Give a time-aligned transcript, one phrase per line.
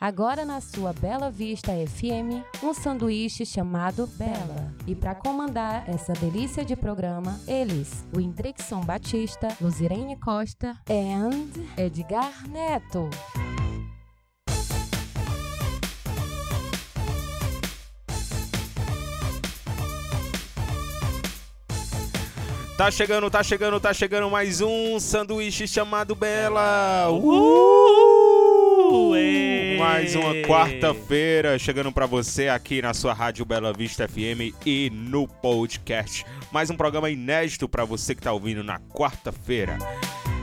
[0.00, 4.74] Agora na sua Bela Vista FM, um sanduíche chamado Bela.
[4.86, 12.48] E para comandar essa delícia de programa, eles, o Indrixon Batista, Luzirene Costa e Edgar
[12.48, 13.10] Neto.
[22.74, 27.10] Tá chegando, tá chegando, tá chegando mais um sanduíche chamado Bela.
[27.10, 28.30] Uh!
[29.80, 35.26] Mais uma quarta-feira chegando para você aqui na sua rádio Bela Vista FM e no
[35.26, 36.22] podcast.
[36.52, 39.78] Mais um programa inédito para você que tá ouvindo na quarta-feira.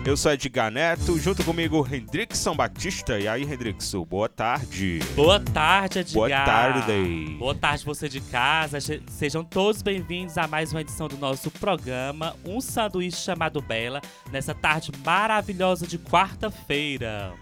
[0.04, 3.20] Eu sou Edgar Neto, junto comigo Hendrickson Batista.
[3.20, 5.02] E aí, Hendrickson, boa tarde.
[5.16, 6.16] Boa tarde, Edgar.
[6.16, 7.36] Boa tarde.
[7.38, 8.80] Boa tarde, você de casa.
[9.08, 14.56] Sejam todos bem-vindos a mais uma edição do nosso programa, Um Sanduíche Chamado Bela, nessa
[14.56, 17.36] tarde maravilhosa de quarta-feira.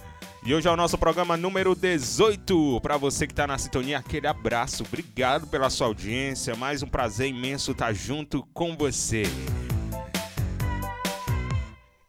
[0.45, 2.80] E hoje é o nosso programa número 18.
[2.80, 4.84] Para você que está na sintonia, aquele abraço.
[4.84, 6.56] Obrigado pela sua audiência.
[6.56, 9.23] Mais um prazer imenso estar junto com você.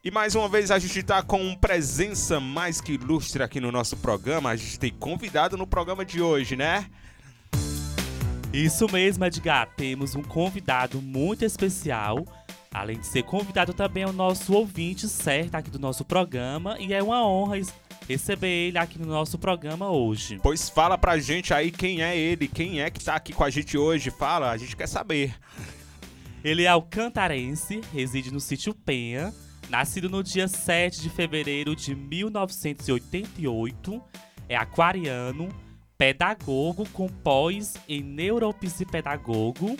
[0.04, 3.96] E mais uma vez a gente está com presença mais que ilustre aqui no nosso
[3.96, 4.50] programa.
[4.50, 6.90] A gente tem convidado no programa de hoje, né?
[8.52, 9.74] Isso mesmo, Edgar.
[9.78, 12.22] Temos um convidado muito especial.
[12.70, 16.76] Além de ser convidado, também é o nosso ouvinte certo aqui do nosso programa.
[16.78, 17.56] E é uma honra
[18.08, 20.38] receber ele aqui no nosso programa hoje.
[20.42, 23.50] Pois fala pra gente aí quem é ele, quem é que tá aqui com a
[23.50, 24.10] gente hoje.
[24.10, 25.34] Fala, a gente quer saber.
[26.44, 29.32] Ele é alcantarense, reside no sítio Penha
[29.68, 34.00] Nascido no dia 7 de fevereiro de 1988,
[34.48, 35.48] é aquariano,
[35.98, 39.76] pedagogo com pós em neuropsipedagogo,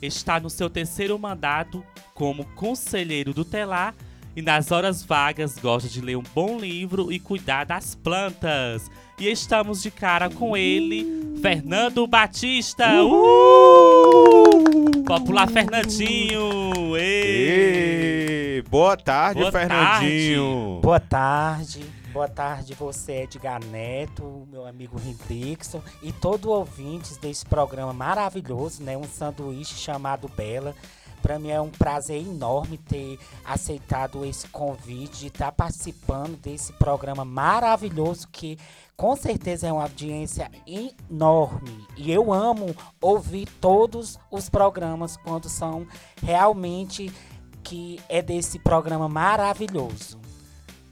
[0.00, 3.94] está no seu terceiro mandato como conselheiro do telar
[4.36, 8.90] e nas horas vagas gosta de ler um bom livro e cuidar das plantas.
[9.18, 13.02] E estamos de cara com ele, Fernando Batista.
[13.02, 15.02] Uh!
[15.06, 16.96] Popular Fernandinho.
[16.98, 18.62] Ei!
[18.68, 20.42] Boa tarde, Boa Fernandinho.
[20.42, 20.82] Tarde.
[20.82, 21.86] Boa tarde.
[22.12, 28.96] Boa tarde, você, Edgar Neto, meu amigo Hendrickson e todo ouvintes desse programa maravilhoso, né?
[28.96, 30.74] Um sanduíche chamado Bela.
[31.26, 36.72] Para mim é um prazer enorme ter aceitado esse convite de estar tá participando desse
[36.74, 38.56] programa maravilhoso que
[38.96, 41.84] com certeza é uma audiência enorme.
[41.96, 45.84] E eu amo ouvir todos os programas quando são
[46.22, 47.12] realmente
[47.64, 50.20] que é desse programa maravilhoso.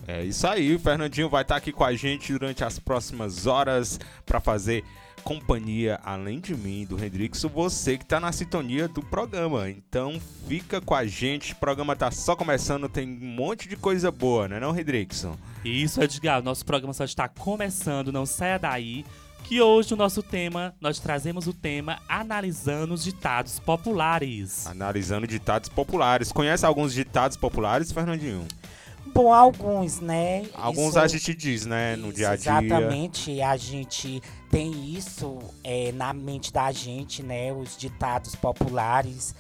[0.05, 4.01] É isso aí, o Fernandinho vai estar aqui com a gente durante as próximas horas
[4.27, 4.83] para fazer
[5.25, 9.69] companhia, além de mim, do Hendrixo, você que está na sintonia do programa.
[9.71, 14.11] Então fica com a gente, o programa tá só começando, tem um monte de coisa
[14.11, 15.37] boa, né não, Hendrixon?
[15.65, 19.05] Isso, Edgar, nosso programa só está começando, não saia daí
[19.45, 24.67] que hoje o nosso tema, nós trazemos o tema analisando os ditados populares.
[24.67, 26.33] Analisando ditados populares.
[26.33, 28.47] Conhece alguns ditados populares, Fernandinho?
[29.15, 30.45] Bom, alguns, né?
[30.55, 32.51] Alguns isso, a gente diz, né, no dia a dia.
[32.51, 34.21] Exatamente, a gente
[34.51, 37.53] tem isso é, na mente da gente, né?
[37.53, 39.33] Os ditados populares.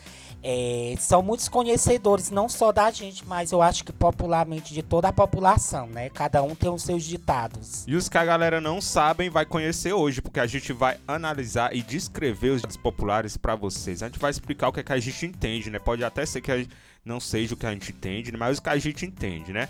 [0.46, 5.08] É, são muitos conhecedores, não só da gente, mas eu acho que popularmente de toda
[5.08, 6.08] a população, né?
[6.10, 7.82] Cada um tem os seus ditados.
[7.88, 11.74] E os que a galera não sabem vai conhecer hoje, porque a gente vai analisar
[11.74, 14.02] e descrever os ditados populares para vocês.
[14.02, 15.78] A gente vai explicar o que, é que a gente entende, né?
[15.80, 16.70] Pode até ser que a gente
[17.04, 18.38] não seja o que a gente entende, né?
[18.38, 19.68] mas o que a gente entende, né?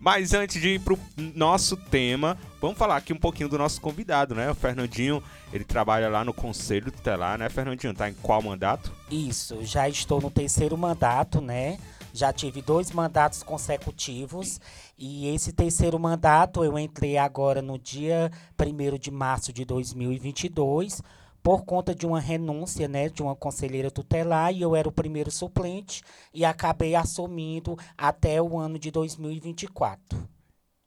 [0.00, 0.98] Mas antes de ir pro
[1.34, 4.50] nosso tema, vamos falar aqui um pouquinho do nosso convidado, né?
[4.50, 7.92] O Fernandinho, ele trabalha lá no Conselho Tutelar, né, Fernandinho?
[7.92, 8.90] Tá em qual mandato?
[9.10, 11.78] Isso, já estou no terceiro mandato, né?
[12.14, 14.60] Já tive dois mandatos consecutivos
[14.98, 21.02] e esse terceiro mandato eu entrei agora no dia 1 de março de 2022
[21.42, 25.30] por conta de uma renúncia, né, de uma conselheira tutelar, e eu era o primeiro
[25.30, 26.02] suplente
[26.32, 30.28] e acabei assumindo até o ano de 2024.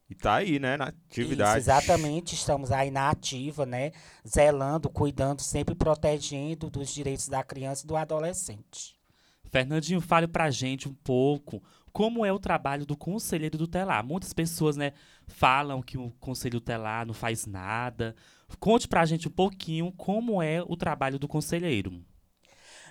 [0.09, 1.59] E tá aí, né, na atividade.
[1.59, 3.91] Isso, exatamente, estamos aí na ativa, né,
[4.27, 8.95] zelando, cuidando, sempre protegendo dos direitos da criança e do adolescente.
[9.49, 11.61] Fernandinho, fale pra gente um pouco
[11.91, 14.03] como é o trabalho do conselheiro tutelar.
[14.03, 14.93] Muitas pessoas, né,
[15.27, 18.15] falam que o conselho tutelar não faz nada.
[18.59, 22.03] Conte pra gente um pouquinho como é o trabalho do conselheiro.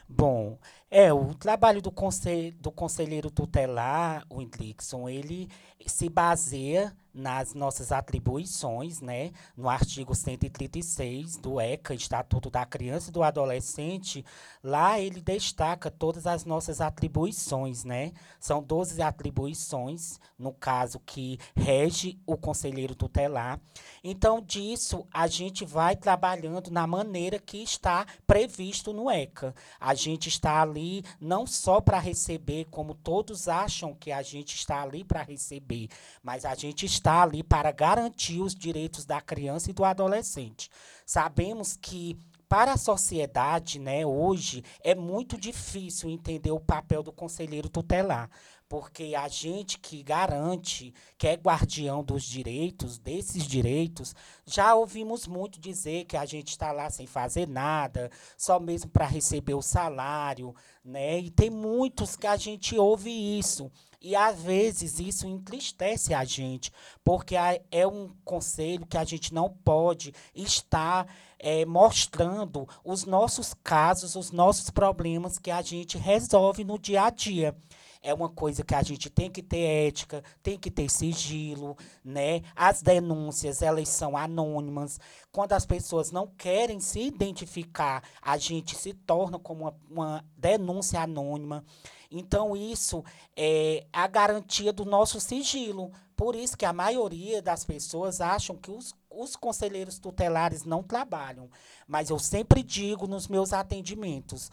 [0.09, 0.59] Bom,
[0.95, 5.49] É, o trabalho do, conselho, do conselheiro tutelar, o Indlixon, ele
[5.87, 9.33] se baseia nas nossas atribuições, né?
[9.57, 14.25] No artigo 136 do ECA, Estatuto da Criança e do Adolescente,
[14.63, 18.13] lá ele destaca todas as nossas atribuições, né?
[18.41, 23.61] São 12 atribuições, no caso que rege o conselheiro tutelar.
[24.03, 29.55] Então, disso a gente vai trabalhando na maneira que está previsto no ECA.
[29.79, 30.82] A gente está ali
[31.21, 35.89] não só para receber, como todos acham que a gente está ali para receber,
[36.23, 40.71] mas a gente está está ali para garantir os direitos da criança e do adolescente.
[41.05, 42.17] Sabemos que
[42.49, 48.31] para a sociedade, né, hoje é muito difícil entender o papel do conselheiro tutelar,
[48.73, 54.15] porque a gente que garante, que é guardião dos direitos, desses direitos,
[54.47, 59.05] já ouvimos muito dizer que a gente está lá sem fazer nada, só mesmo para
[59.05, 61.19] receber o salário, né?
[61.19, 63.71] E tem muitos que a gente ouve isso.
[64.01, 66.73] E às vezes isso entristece a gente,
[67.05, 67.35] porque
[67.71, 74.31] é um conselho que a gente não pode estar é, mostrando os nossos casos, os
[74.31, 77.55] nossos problemas que a gente resolve no dia a dia
[78.03, 82.43] é uma coisa que a gente tem que ter ética, tem que ter sigilo, né?
[82.57, 84.99] As denúncias, elas são anônimas.
[85.31, 91.01] Quando as pessoas não querem se identificar, a gente se torna como uma, uma denúncia
[91.01, 91.65] anônima.
[92.11, 93.05] Então, isso
[93.37, 95.93] é a garantia do nosso sigilo.
[96.17, 101.49] Por isso que a maioria das pessoas acham que os, os conselheiros tutelares não trabalham.
[101.87, 104.51] Mas eu sempre digo nos meus atendimentos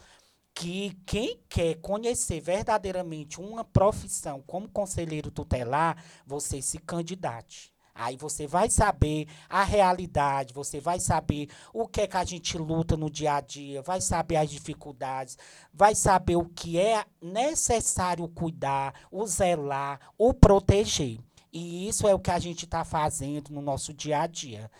[0.54, 7.72] que quem quer conhecer verdadeiramente uma profissão como conselheiro tutelar, você se candidate.
[7.94, 12.56] Aí você vai saber a realidade, você vai saber o que é que a gente
[12.56, 15.36] luta no dia a dia, vai saber as dificuldades,
[15.72, 21.18] vai saber o que é necessário cuidar, o zelar, o proteger.
[21.52, 24.70] E isso é o que a gente está fazendo no nosso dia a dia.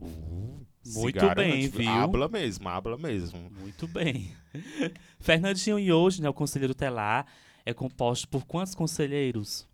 [0.00, 0.64] Uhum.
[0.94, 1.90] Muito bem, viu?
[1.90, 3.50] Habla mesmo, habla mesmo.
[3.58, 4.30] Muito bem.
[5.18, 7.26] Fernandinho, e hoje, né, o Conselheiro Telar
[7.64, 9.66] é composto por quantos conselheiros?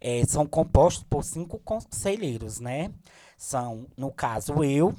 [0.00, 2.92] É, são compostos por cinco conselheiros, né?
[3.36, 4.94] São, no caso, eu,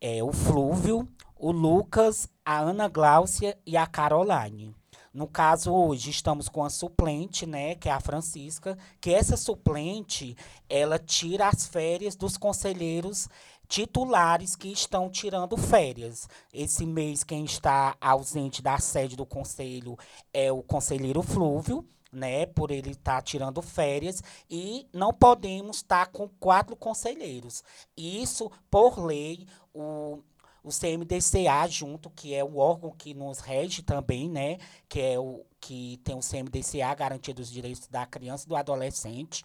[0.00, 4.74] é, o Flúvio, o Lucas, a Ana Gláucia e a Caroline.
[5.12, 10.36] No caso, hoje estamos com a suplente, né, que é a Francisca, que essa suplente,
[10.68, 13.28] ela tira as férias dos conselheiros
[13.70, 16.28] titulares que estão tirando férias.
[16.52, 19.96] Esse mês, quem está ausente da sede do conselho
[20.34, 24.20] é o conselheiro Flúvio, né, por ele estar tá tirando férias
[24.50, 27.62] e não podemos estar tá com quatro conselheiros.
[27.96, 30.18] Isso, por lei, o,
[30.64, 34.58] o CMDCA junto, que é o órgão que nos rege também, né,
[34.88, 39.44] que é o que tem o CMDCA, Garantia dos Direitos da Criança e do Adolescente,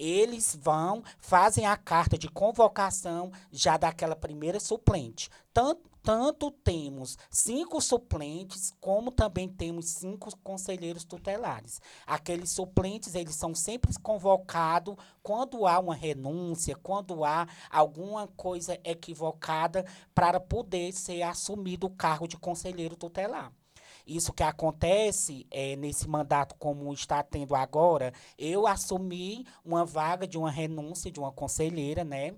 [0.00, 5.28] eles vão, fazem a carta de convocação já daquela primeira suplente.
[5.52, 11.82] Tanto, tanto temos cinco suplentes, como também temos cinco conselheiros tutelares.
[12.06, 19.84] Aqueles suplentes, eles são sempre convocados quando há uma renúncia, quando há alguma coisa equivocada
[20.14, 23.52] para poder ser assumido o cargo de conselheiro tutelar.
[24.10, 30.36] Isso que acontece é, nesse mandato como está tendo agora, eu assumi uma vaga de
[30.36, 32.34] uma renúncia de uma conselheira, né?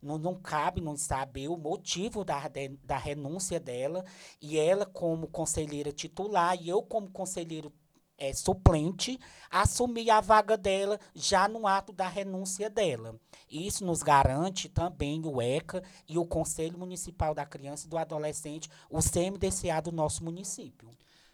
[0.00, 2.50] Não, não cabe não saber o motivo da,
[2.82, 4.02] da renúncia dela.
[4.40, 7.70] E ela, como conselheira titular, e eu, como conselheiro
[8.16, 9.20] é, suplente,
[9.50, 13.20] assumir a vaga dela já no ato da renúncia dela.
[13.50, 18.70] Isso nos garante também o ECA e o Conselho Municipal da Criança e do Adolescente,
[18.88, 20.88] o CMDCA do nosso município.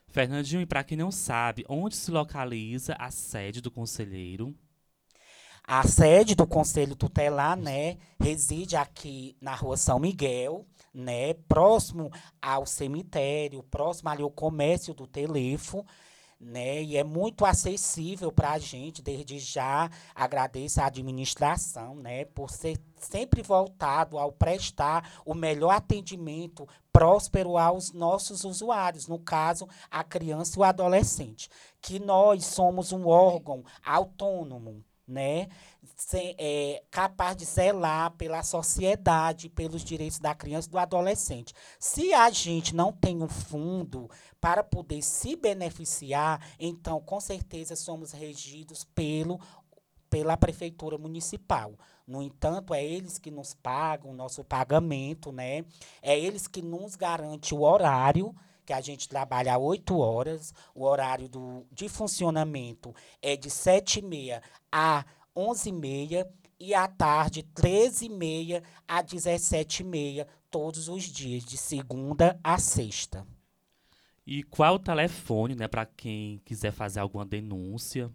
[0.08, 4.54] Fernandinho, e para quem não sabe, onde se localiza a sede do conselheiro?
[5.70, 12.10] A sede do Conselho Tutelar, né, reside aqui na Rua São Miguel, né, próximo
[12.40, 15.84] ao cemitério, próximo ali ao comércio do telefone,
[16.40, 16.83] né?
[16.83, 19.02] E é muito acessível para a gente.
[19.02, 26.66] Desde já agradeço a administração, né, por ser sempre voltado ao prestar o melhor atendimento
[26.92, 31.49] próspero aos nossos usuários, no caso, a criança e o adolescente.
[31.80, 35.48] Que nós somos um órgão autônomo, né?
[35.96, 41.54] Sem, é, capaz de zelar pela sociedade, pelos direitos da criança e do adolescente.
[41.78, 44.08] Se a gente não tem um fundo
[44.40, 49.40] para poder se beneficiar, então com certeza somos regidos pelo
[50.10, 51.74] pela prefeitura municipal.
[52.06, 55.64] No entanto, é eles que nos pagam o nosso pagamento, né?
[56.00, 58.34] É eles que nos garante o horário
[58.68, 60.52] que a gente trabalha 8 horas.
[60.75, 66.26] O horário do, de funcionamento é de 7h30 a 11h30
[66.60, 73.26] e à tarde, 13h30 a 17h30, todos os dias, de segunda a sexta.
[74.26, 78.12] E qual o telefone, né, para quem quiser fazer alguma denúncia?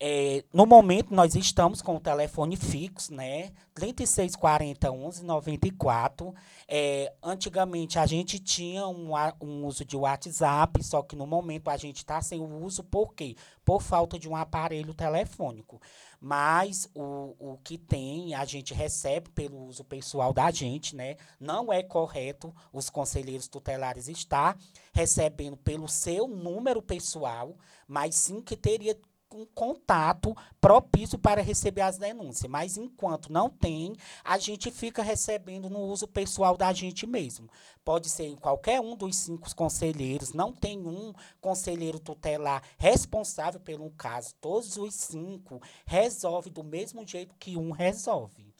[0.00, 3.52] É, no momento, nós estamos com o telefone fixo, né?
[3.74, 6.34] 3640 1194.
[6.66, 11.76] É, antigamente, a gente tinha um, um uso de WhatsApp, só que no momento a
[11.76, 13.36] gente está sem o uso, por quê?
[13.64, 15.80] Por falta de um aparelho telefônico.
[16.20, 21.16] Mas o, o que tem, a gente recebe pelo uso pessoal da gente, né?
[21.38, 24.56] Não é correto os conselheiros tutelares estar
[24.92, 28.98] recebendo pelo seu número pessoal, mas sim que teria
[29.34, 32.50] um contato propício para receber as denúncias.
[32.50, 37.50] Mas enquanto não tem, a gente fica recebendo no uso pessoal da gente mesmo.
[37.84, 43.90] Pode ser em qualquer um dos cinco conselheiros, não tem um conselheiro tutelar responsável pelo
[43.90, 44.34] caso.
[44.40, 48.54] Todos os cinco resolvem do mesmo jeito que um resolve.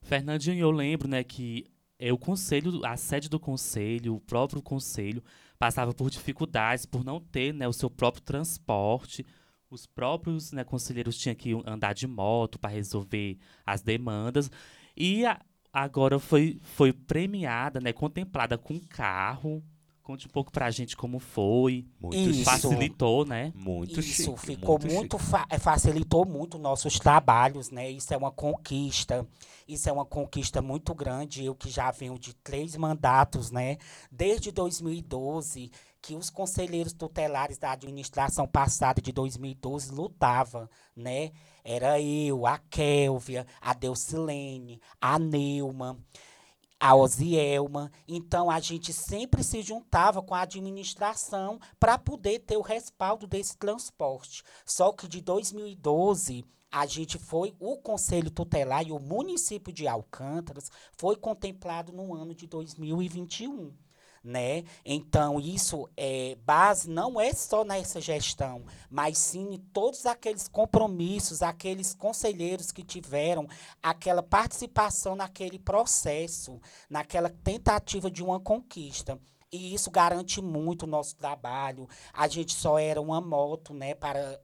[0.00, 1.66] Fernandinho, eu lembro, né, que
[1.98, 5.22] é o conselho, a sede do conselho, o próprio conselho
[5.58, 9.24] passava por dificuldades por não ter, né, o seu próprio transporte
[9.74, 14.50] os próprios né, conselheiros tinham que andar de moto para resolver as demandas.
[14.96, 15.40] E a,
[15.72, 19.62] agora foi, foi premiada, né, contemplada com carro.
[20.02, 21.86] Conte um pouco pra gente como foi.
[21.98, 22.44] Muito Isso.
[22.44, 23.52] Facilitou, né?
[23.56, 27.90] Muito Isso chique, ficou muito muito, fa- eh, facilitou muito nossos trabalhos, né?
[27.90, 29.26] Isso é uma conquista.
[29.66, 31.42] Isso é uma conquista muito grande.
[31.42, 33.78] Eu que já venho de três mandatos, né?
[34.12, 35.70] Desde 2012,
[36.04, 41.32] que os conselheiros tutelares da administração passada de 2012 lutavam, né?
[41.64, 45.98] Era eu, a Kélvia, a Delcilene, a Neuma
[46.78, 47.90] a Osielma.
[48.06, 53.56] Então, a gente sempre se juntava com a administração para poder ter o respaldo desse
[53.56, 54.42] transporte.
[54.66, 60.70] Só que de 2012, a gente foi, o Conselho Tutelar e o município de Alcântaras
[60.98, 63.72] foi contemplado no ano de 2021.
[64.24, 64.64] Né?
[64.86, 71.42] Então, isso é base não é só nessa gestão, mas sim em todos aqueles compromissos,
[71.42, 73.46] aqueles conselheiros que tiveram
[73.82, 79.20] aquela participação naquele processo, naquela tentativa de uma conquista.
[79.52, 81.86] E isso garante muito o nosso trabalho.
[82.12, 84.40] A gente só era uma moto, né, para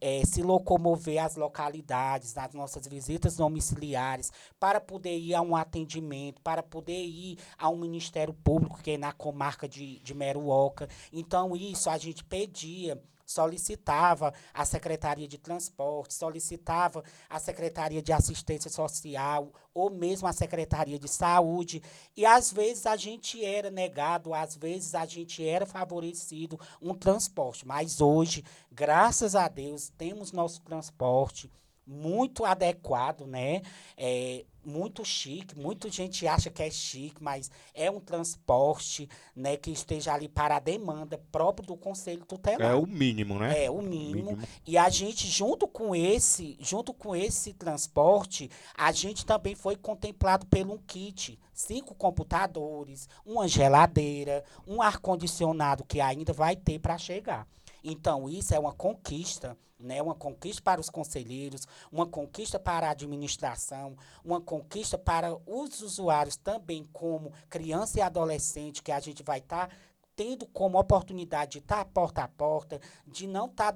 [0.00, 6.40] eh, se locomover às localidades, nas nossas visitas domiciliares, para poder ir a um atendimento,
[6.42, 10.88] para poder ir a um Ministério Público, que é na comarca de, de Meruoca.
[11.12, 13.00] Então, isso a gente pedia
[13.32, 20.98] solicitava a Secretaria de Transporte, solicitava a Secretaria de Assistência Social ou mesmo a Secretaria
[20.98, 21.82] de Saúde.
[22.16, 27.66] E às vezes a gente era negado, às vezes a gente era favorecido um transporte.
[27.66, 31.50] Mas hoje, graças a Deus, temos nosso transporte
[31.92, 33.62] muito adequado, né?
[33.96, 39.70] É, muito chique, muita gente acha que é chique, mas é um transporte, né, que
[39.70, 42.70] esteja ali para a demanda próprio do Conselho Tutelar.
[42.70, 43.64] É o mínimo, né?
[43.64, 44.30] É, o mínimo.
[44.30, 44.48] Mínimo.
[44.66, 50.46] E a gente, junto com esse, junto com esse transporte, a gente também foi contemplado
[50.46, 51.38] pelo um kit.
[51.52, 57.46] Cinco computadores, uma geladeira, um ar-condicionado que ainda vai ter para chegar.
[57.82, 60.00] Então, isso é uma conquista, né?
[60.00, 66.36] Uma conquista para os conselheiros, uma conquista para a administração, uma conquista para os usuários
[66.36, 69.70] também, como criança e adolescente, que a gente vai estar
[70.14, 73.74] tendo como oportunidade de estar porta a porta, de não estar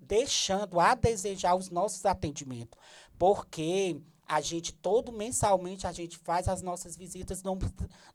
[0.00, 2.78] deixando a desejar os nossos atendimentos.
[3.18, 4.00] Porque
[4.30, 7.58] a gente, todo mensalmente, a gente faz as nossas visitas dom-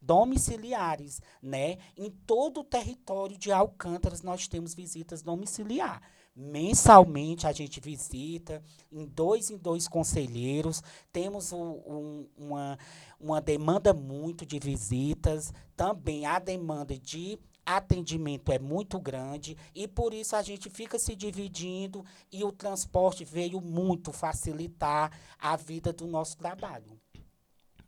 [0.02, 1.78] domiciliares, né?
[1.98, 6.02] Em todo o território de Alcântaras nós temos visitas domiciliar.
[6.34, 10.82] Mensalmente a gente visita, em dois em dois conselheiros,
[11.12, 12.80] temos o- um- uma,
[13.20, 20.14] uma demanda muito de visitas, também a demanda de atendimento é muito grande e por
[20.14, 26.06] isso a gente fica se dividindo e o transporte veio muito facilitar a vida do
[26.06, 27.00] nosso trabalho.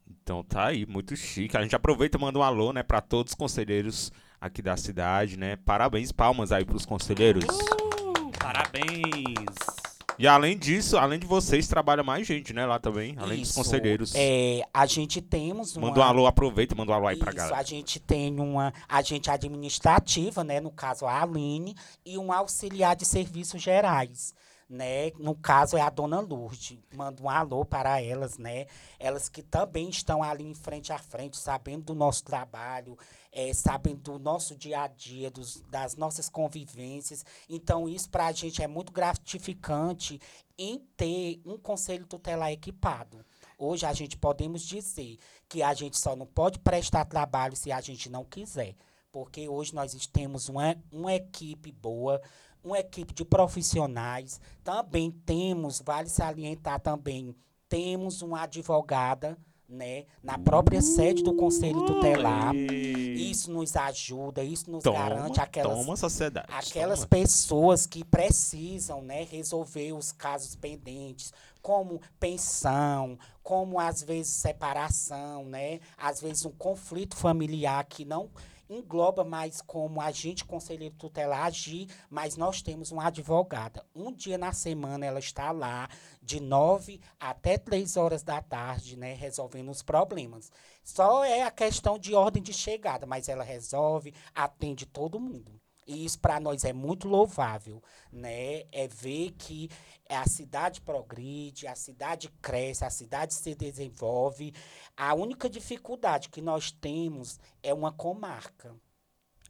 [0.10, 1.55] Então tá aí, muito chique.
[1.55, 5.38] A gente aproveita e manda um alô, né, pra todos os conselheiros aqui da cidade,
[5.38, 5.55] né?
[5.55, 7.46] Parabéns, palmas aí pros conselheiros.
[7.46, 9.76] Uh, parabéns!
[10.19, 13.57] E além disso, além de vocês, trabalha mais gente, né, lá também, além dos Isso,
[13.59, 14.13] conselheiros.
[14.15, 17.29] É, a gente temos uma Manda um alô, aproveita e manda um alô aí pra
[17.29, 17.57] Isso, galera.
[17.57, 23.05] a gente tem uma agente administrativa, né, no caso a Aline, e um auxiliar de
[23.05, 24.33] serviços gerais.
[24.69, 25.12] né?
[25.17, 26.77] No caso é a dona Lourdes.
[26.93, 28.65] Mando um alô para elas, né?
[29.00, 32.97] Elas que também estão ali em frente a frente, sabendo do nosso trabalho,
[33.38, 37.24] é, sabendo do nosso dia a dia, dos, das nossas convivências.
[37.48, 40.20] Então, isso para a gente é muito gratificante
[40.58, 43.24] em ter um conselho tutelar equipado.
[43.56, 47.79] Hoje a gente podemos dizer que a gente só não pode prestar trabalho se a
[47.79, 48.75] gente não quiser.
[49.12, 52.20] Porque hoje nós temos uma, uma equipe boa,
[52.63, 54.41] uma equipe de profissionais.
[54.63, 57.36] Também temos, vale salientar também,
[57.70, 62.55] temos uma advogada né, na própria sede do Conselho Tutelar.
[62.55, 66.47] Isso nos ajuda, isso nos Toma, garante aquelas, toma sociedade.
[66.50, 67.09] aquelas toma.
[67.09, 75.79] pessoas que precisam né, resolver os casos pendentes, como pensão, como às vezes separação, né,
[75.97, 78.29] às vezes um conflito familiar que não
[78.69, 83.86] engloba mais como agente conselheiro tutelar agir, mas nós temos uma advogada.
[83.95, 85.89] Um dia na semana ela está lá,
[86.21, 90.51] de nove até três horas da tarde, né, resolvendo os problemas.
[90.83, 95.59] Só é a questão de ordem de chegada, mas ela resolve, atende todo mundo.
[95.88, 98.63] E isso para nós é muito louvável, né?
[98.72, 99.70] É ver que
[100.10, 104.53] a cidade progride, a cidade cresce, a cidade se desenvolve.
[104.96, 108.75] A única dificuldade que nós temos é uma comarca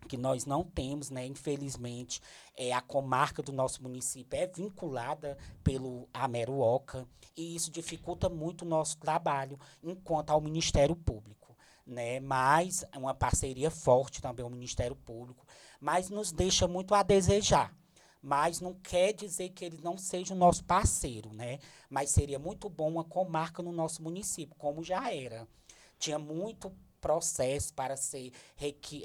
[0.08, 1.26] que nós não temos, né?
[1.26, 2.22] Infelizmente,
[2.56, 8.68] é a comarca do nosso município é vinculada pelo Ameruoca e isso dificulta muito o
[8.68, 11.37] nosso trabalho enquanto ao Ministério Público,
[11.88, 12.20] né?
[12.20, 15.46] Mas uma parceria forte também o Ministério Público,
[15.80, 17.74] mas nos deixa muito a desejar.
[18.22, 21.60] Mas não quer dizer que ele não seja o nosso parceiro, né?
[21.90, 25.48] Mas seria muito bom uma comarca no nosso município, como já era.
[25.98, 28.32] Tinha muito processo para ser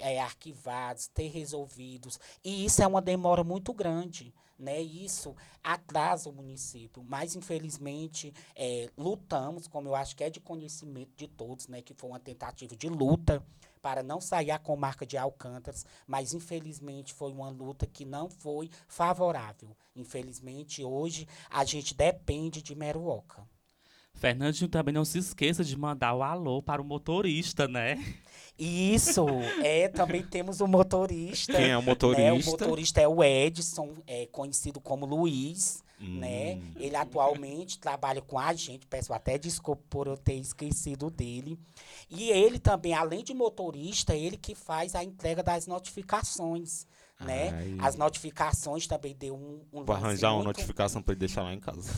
[0.01, 2.19] é, arquivados, ter resolvidos.
[2.43, 4.35] E isso é uma demora muito grande.
[4.63, 4.81] Né?
[4.81, 7.05] Isso atrasa o município.
[7.07, 11.83] Mas, infelizmente, é, lutamos, como eu acho que é de conhecimento de todos, né?
[11.83, 13.45] que foi uma tentativa de luta
[13.83, 18.71] para não sair a comarca de Alcântaras, mas infelizmente foi uma luta que não foi
[18.87, 19.77] favorável.
[19.97, 23.45] Infelizmente, hoje a gente depende de Meruoca.
[24.15, 27.97] Fernandinho também não se esqueça de mandar o alô para o motorista, né?
[28.65, 29.27] Isso,
[29.63, 31.55] é, também temos o motorista.
[31.55, 31.87] Quem é o né?
[31.87, 32.49] motorista?
[32.49, 36.19] O motorista é o Edson, é conhecido como Luiz, Hum.
[36.19, 36.61] né?
[36.77, 41.57] Ele atualmente trabalha com a gente, peço até desculpa por eu ter esquecido dele.
[42.11, 46.87] E ele também, além de motorista, ele que faz a entrega das notificações,
[47.25, 47.51] né?
[47.55, 47.77] Ai.
[47.81, 51.53] As notificações também deu um, um Vou arranjar uma muito- notificação pra ele deixar lá
[51.53, 51.91] em casa.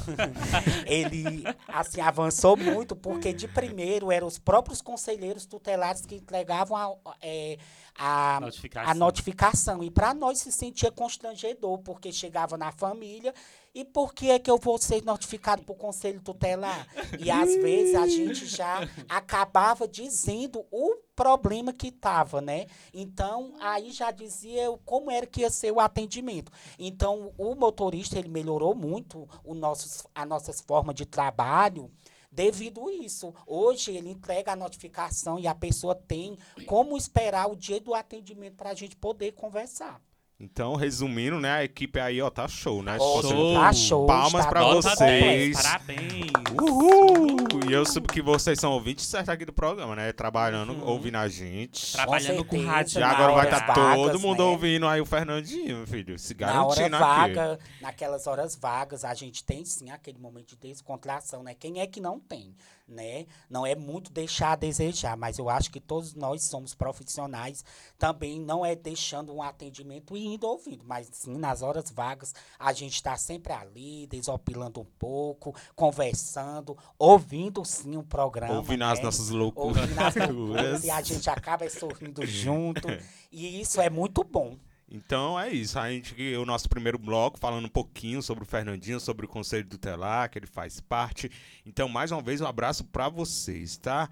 [0.87, 7.15] ele assim avançou muito porque de primeiro eram os próprios conselheiros tutelares que entregavam a,
[7.21, 7.59] é,
[7.97, 8.91] a, Notificação.
[8.91, 13.33] a notificação e para nós se sentia constrangedor porque chegava na família
[13.75, 16.87] e por que é que eu vou ser notificado por conselho tutelar
[17.19, 22.67] e às vezes a gente já acabava dizendo o problema que estava, né?
[22.93, 26.51] Então, aí já dizia como era que ia ser o atendimento.
[26.79, 31.91] Então, o motorista, ele melhorou muito o nossos, a nossas formas de trabalho
[32.35, 33.33] devido a isso.
[33.47, 38.57] Hoje, ele entrega a notificação e a pessoa tem como esperar o dia do atendimento
[38.57, 40.03] para a gente poder conversar.
[40.45, 41.51] Então, resumindo, né?
[41.53, 42.99] A equipe aí, ó, tá show, né?
[42.99, 43.55] Você- Show.
[43.55, 44.99] tá show, Palmas está pra vocês.
[44.99, 46.33] 10, parabéns.
[46.61, 47.37] Uhul!
[47.69, 50.13] E eu soube que vocês são ouvintes certos aqui do programa, né?
[50.13, 50.87] Trabalhando, Uhum.
[50.87, 51.93] ouvindo a gente.
[51.93, 53.01] Trabalhando com certeza, rádio.
[53.01, 54.51] E agora vai estar todo vagas, mundo né?
[54.51, 56.19] ouvindo aí o Fernandinho, meu filho.
[56.19, 57.05] Se Na hora garantindo aqui.
[57.05, 61.55] vaga, naquelas horas vagas, a gente tem sim aquele momento de descontração, né?
[61.59, 62.55] Quem é que não tem,
[62.87, 63.27] né?
[63.49, 67.65] Não é muito deixar a desejar, mas eu acho que todos nós somos profissionais,
[67.99, 72.73] também não é deixando um atendimento e indo ouvindo, mas sim nas horas vagas a
[72.73, 78.57] gente está sempre ali, desopilando um pouco, conversando, ouvindo sim o programa.
[78.57, 79.05] Ouvindo as né?
[79.05, 79.77] nossas loucuras.
[79.77, 82.89] ouvindo as loucuras, e a gente acaba sorrindo junto,
[83.33, 84.57] e isso é muito bom.
[84.91, 85.79] Então é isso.
[85.79, 89.69] A gente, o nosso primeiro bloco, falando um pouquinho sobre o Fernandinho, sobre o Conselho
[89.69, 91.31] Tutelar, que ele faz parte.
[91.65, 94.09] Então, mais uma vez, um abraço pra vocês, tá?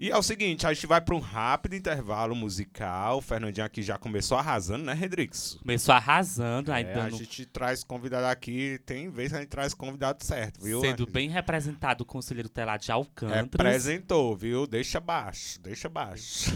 [0.00, 3.18] E é o seguinte, a gente vai para um rápido intervalo musical.
[3.18, 5.58] O Fernandinho aqui já começou arrasando, né, Redrix?
[5.60, 9.50] Começou arrasando, aí É, a dando, gente traz convidado aqui, tem vez que a gente
[9.50, 10.80] traz convidado certo, viu?
[10.80, 13.42] sendo bem representado o conselheiro telar de Alcântara.
[13.42, 14.66] Representou, viu?
[14.66, 16.50] Deixa baixo, deixa baixo.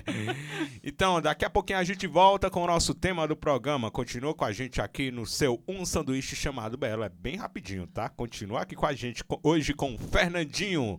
[0.82, 3.90] então, daqui a pouquinho a gente volta com o nosso tema do programa.
[3.90, 7.02] Continua com a gente aqui no seu Um Sanduíche Chamado Belo.
[7.02, 8.08] É bem rapidinho, tá?
[8.08, 10.98] Continua aqui com a gente hoje com o Fernandinho.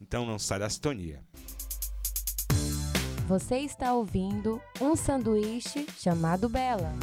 [0.00, 1.20] Então não sai da sintonia.
[3.26, 6.94] Você está ouvindo um sanduíche chamado Bela.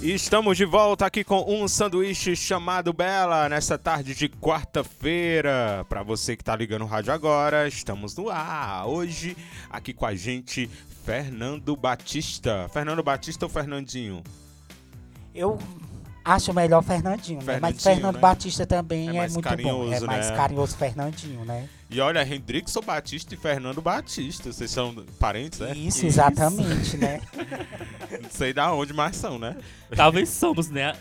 [0.00, 5.86] E estamos de volta aqui com um sanduíche chamado Bela nessa tarde de quarta-feira.
[5.88, 8.86] Para você que tá ligando o rádio agora, estamos no ar.
[8.88, 9.36] Hoje
[9.70, 10.68] aqui com a gente
[11.04, 12.68] Fernando Batista.
[12.72, 14.24] Fernando Batista ou Fernandinho?
[15.34, 15.58] Eu
[16.24, 17.58] acho melhor Fernandinho, né?
[17.60, 18.20] Mas Fernandinho, Fernando né?
[18.20, 19.52] Batista também É é, mais muito bom.
[19.52, 20.36] É carinhoso, mais né?
[20.36, 21.68] carinhoso Fernandinho, né?
[21.90, 24.52] E olha, Hendrickson Batista e Fernando Batista.
[24.52, 25.72] Vocês são parentes, né?
[25.76, 27.20] Isso, exatamente, né?
[28.22, 29.56] Não sei da onde, mas são, né?
[29.94, 30.94] Talvez somos, né?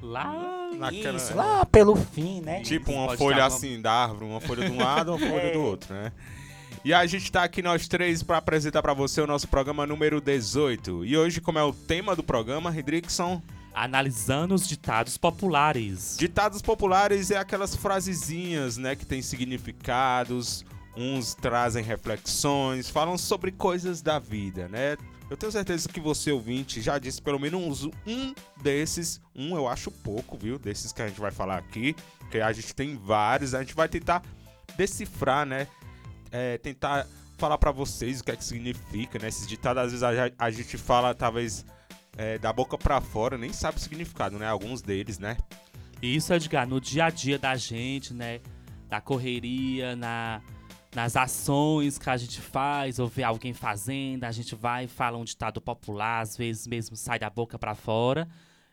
[0.00, 0.54] Lá.
[0.78, 2.60] Naquela- Isso, lá pelo fim, né?
[2.60, 5.42] Tipo uma Pode folha uma- assim da árvore, uma folha de um lado, uma folha
[5.48, 5.52] É.
[5.52, 6.12] do outro, né?
[6.84, 10.20] E a gente tá aqui nós três para apresentar para você o nosso programa número
[10.20, 11.04] 18.
[11.04, 13.42] E hoje, como é o tema do programa, Hendrickson,
[13.78, 16.16] Analisando os ditados populares.
[16.18, 20.64] ditados populares é aquelas frasezinhas, né, que tem significados,
[20.96, 24.96] uns trazem reflexões, falam sobre coisas da vida, né?
[25.30, 29.90] Eu tenho certeza que você, ouvinte, já disse pelo menos um desses, um eu acho
[29.90, 30.58] pouco, viu?
[30.58, 31.94] Desses que a gente vai falar aqui,
[32.30, 34.22] que a gente tem vários, a gente vai tentar
[34.76, 35.68] decifrar, né?
[36.32, 39.28] É, tentar falar pra vocês o que é que significa, né?
[39.28, 41.64] Esses ditados, às vezes a, a gente fala, talvez,
[42.18, 44.46] é, da boca pra fora, nem sabe o significado, né?
[44.46, 45.36] Alguns deles, né?
[46.02, 48.40] Isso, Edgar, no dia a dia da gente, né?
[48.90, 50.42] Na correria, na,
[50.94, 55.16] nas ações que a gente faz, ou vê alguém fazendo, a gente vai e fala
[55.16, 58.28] um ditado popular, às vezes mesmo sai da boca pra fora.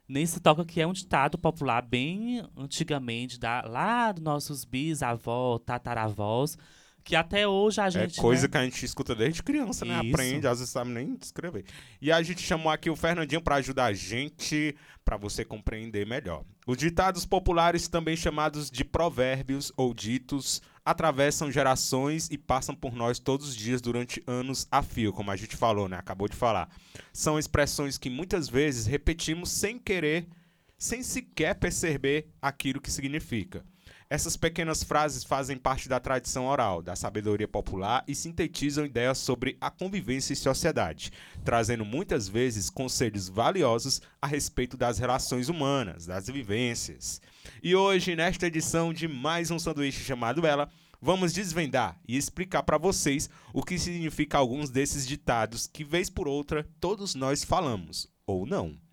[0.07, 5.61] Nem se toca que é um ditado popular bem antigamente, da, lá dos nossos bisavós,
[5.65, 6.57] tataravós,
[7.05, 8.17] que até hoje a gente.
[8.17, 10.01] É coisa né, que a gente escuta desde criança, né?
[10.03, 10.15] Isso.
[10.15, 11.63] Aprende, às vezes sabe nem escrever.
[12.01, 16.43] E a gente chamou aqui o Fernandinho para ajudar a gente, para você compreender melhor.
[16.65, 23.19] Os ditados populares, também chamados de provérbios ou ditos, atravessam gerações e passam por nós
[23.19, 25.97] todos os dias durante anos a fio, como a gente falou, né?
[25.97, 26.67] Acabou de falar.
[27.13, 30.27] São expressões que muitas vezes repetimos sem querer,
[30.75, 33.63] sem sequer perceber aquilo que significa.
[34.07, 39.57] Essas pequenas frases fazem parte da tradição oral, da sabedoria popular e sintetizam ideias sobre
[39.59, 41.11] a convivência e sociedade,
[41.43, 47.19] trazendo muitas vezes conselhos valiosos a respeito das relações humanas, das vivências.
[47.63, 50.69] E hoje, nesta edição de mais um sanduíche chamado Ela,
[51.01, 56.27] vamos desvendar e explicar para vocês o que significa alguns desses ditados que, vez por
[56.27, 58.84] outra, todos nós falamos, ou não.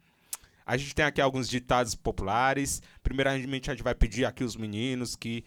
[0.66, 2.82] A gente tem aqui alguns ditados populares.
[3.02, 5.44] Primeiramente, a gente vai pedir aqui os meninos que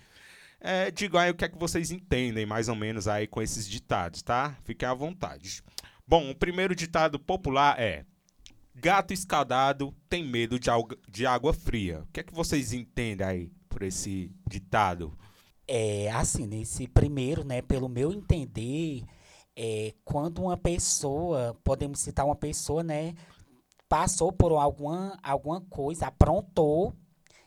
[0.60, 3.68] é, digam aí o que é que vocês entendem, mais ou menos, aí com esses
[3.68, 4.58] ditados, tá?
[4.64, 5.62] Fiquem à vontade.
[6.08, 8.06] Bom, o primeiro ditado popular é:
[8.74, 10.70] Gato escaldado tem medo de,
[11.10, 12.02] de água fria.
[12.02, 15.18] O que é que vocês entendem aí por esse ditado?
[15.68, 19.04] É, assim, nesse primeiro, né, pelo meu entender,
[19.56, 23.16] é, quando uma pessoa, podemos citar uma pessoa, né,
[23.88, 26.94] passou por alguma, alguma coisa, aprontou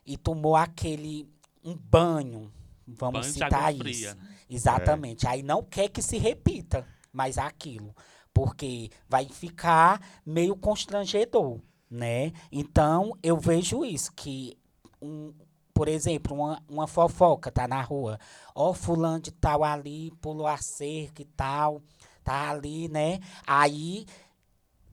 [0.05, 1.29] e tomou aquele,
[1.65, 2.53] um banho,
[2.87, 3.83] vamos banho citar isso.
[3.83, 4.19] fria.
[4.49, 5.27] Exatamente.
[5.27, 7.95] Aí não quer que se repita mais aquilo,
[8.33, 12.33] porque vai ficar meio constrangedor, né?
[12.51, 14.57] Então, eu vejo isso, que,
[15.03, 15.35] um,
[15.75, 18.19] por exemplo, uma, uma fofoca tá na rua,
[18.55, 21.83] ó, fulano de tal ali, pulou a cerca e tal,
[22.25, 23.19] tá ali, né?
[23.47, 24.07] Aí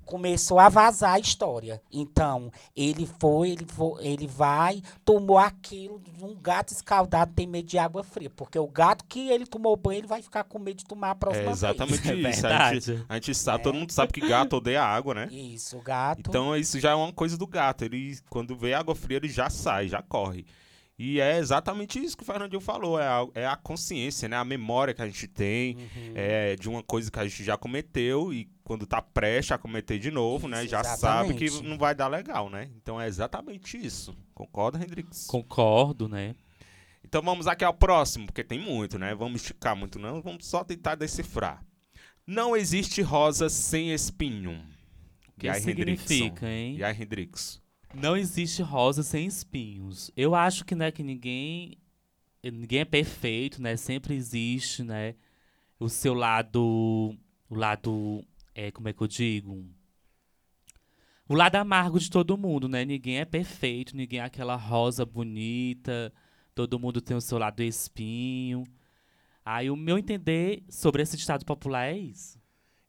[0.05, 1.81] começou a vazar a história.
[1.91, 7.77] Então, ele foi, ele foi, ele vai, tomou aquilo, um gato escaldado tem medo de
[7.77, 10.85] água fria, porque o gato que ele tomou banho, ele vai ficar com medo de
[10.85, 12.15] tomar a próxima É exatamente vez.
[12.25, 12.45] É isso.
[12.45, 12.79] A verdade.
[12.81, 15.27] gente, a gente sabe, todo mundo sabe que gato odeia água, né?
[15.31, 16.29] Isso, gato.
[16.29, 17.83] Então isso já é uma coisa do gato.
[17.83, 20.45] Ele, quando vê água fria, ele já sai, já corre.
[20.97, 22.97] E é exatamente isso que o Fernandinho falou.
[22.99, 24.37] É a, é a consciência, né?
[24.37, 26.13] A memória que a gente tem Uhum.
[26.15, 29.99] é, de uma coisa que a gente já cometeu e quando tá prestes a cometer
[29.99, 30.61] de novo, né?
[30.61, 31.69] Isso, Já sabe que exatamente.
[31.69, 32.67] não vai dar legal, né?
[32.75, 34.17] Então é exatamente isso.
[34.33, 35.27] Concorda, Hendrix?
[35.27, 36.35] Concordo, né?
[37.03, 39.13] Então vamos aqui ao próximo, porque tem muito, né?
[39.13, 40.19] Vamos esticar muito, não.
[40.19, 41.63] Vamos só tentar decifrar.
[42.25, 44.59] Não existe rosa sem espinho.
[45.29, 46.77] O que E aí, significa, hein?
[46.77, 47.61] E aí, Hendrix?
[47.93, 50.09] Não existe rosa sem espinhos.
[50.17, 51.77] Eu acho que, né, que ninguém
[52.43, 53.77] ninguém é perfeito, né?
[53.77, 55.13] Sempre existe, né,
[55.79, 57.15] o seu lado
[57.47, 58.23] o lado
[58.55, 59.63] é, como é que eu digo?
[61.27, 62.85] O lado amargo de todo mundo, né?
[62.85, 66.13] Ninguém é perfeito, ninguém é aquela rosa bonita,
[66.53, 68.63] todo mundo tem o seu lado espinho.
[69.43, 72.39] Aí o meu entender sobre esse ditado popular é isso.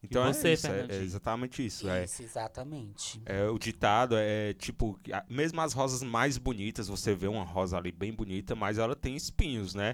[0.02, 1.88] Então você, é, isso, é- é, exatamente isso.
[1.88, 3.20] É, Isso, exatamente.
[3.24, 7.90] é, o ditado é tipo, mesmo as rosas mais bonitas, você vê uma rosa ali
[7.90, 9.92] bem bonita, mas ela tem espinhos, né?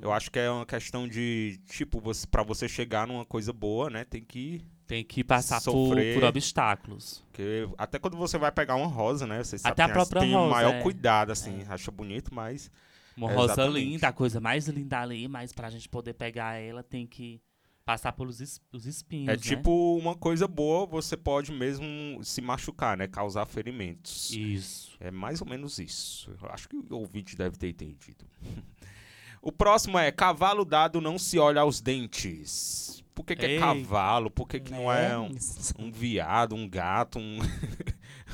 [0.00, 3.90] Eu acho que é uma questão de, tipo, você, para você chegar numa coisa boa,
[3.90, 7.22] né, tem que Tem que passar por, por obstáculos.
[7.30, 9.42] Porque até quando você vai pegar uma rosa, né?
[9.42, 10.82] Você sabe Até a que própria tem rosa, maior é.
[10.82, 11.64] cuidado, assim.
[11.68, 12.70] Acha bonito, mas
[13.16, 13.84] Uma É, rosa exatamente.
[13.84, 17.40] linda, a coisa mais linda ali, mas pra gente poder pegar ela tem que
[17.84, 19.36] passar pelos es- os espinhos, é né?
[19.36, 23.06] tipo uma coisa boa, você pode mesmo se machucar, né?
[23.06, 24.30] Causar ferimentos.
[24.32, 24.96] Isso.
[25.00, 26.30] É mais ou menos isso.
[26.42, 28.24] Eu acho que o ouvinte deve ter entendido.
[29.40, 33.03] o próximo é cavalo dado não se olha aos dentes.
[33.14, 34.30] Por que, que é cavalo?
[34.30, 35.30] Por que, que não é um,
[35.78, 37.38] um viado, um gato, um.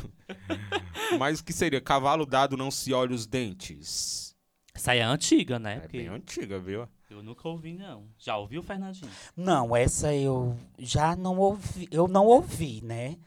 [1.18, 1.80] Mas o que seria?
[1.80, 4.34] Cavalo dado não se olha os dentes.
[4.74, 5.76] Essa aí é antiga, né?
[5.76, 6.88] É Porque bem antiga, viu?
[7.10, 8.08] eu nunca ouvi, não.
[8.16, 9.10] Já ouviu, Fernandinho?
[9.36, 13.18] Não, essa eu já não ouvi, eu não ouvi, né?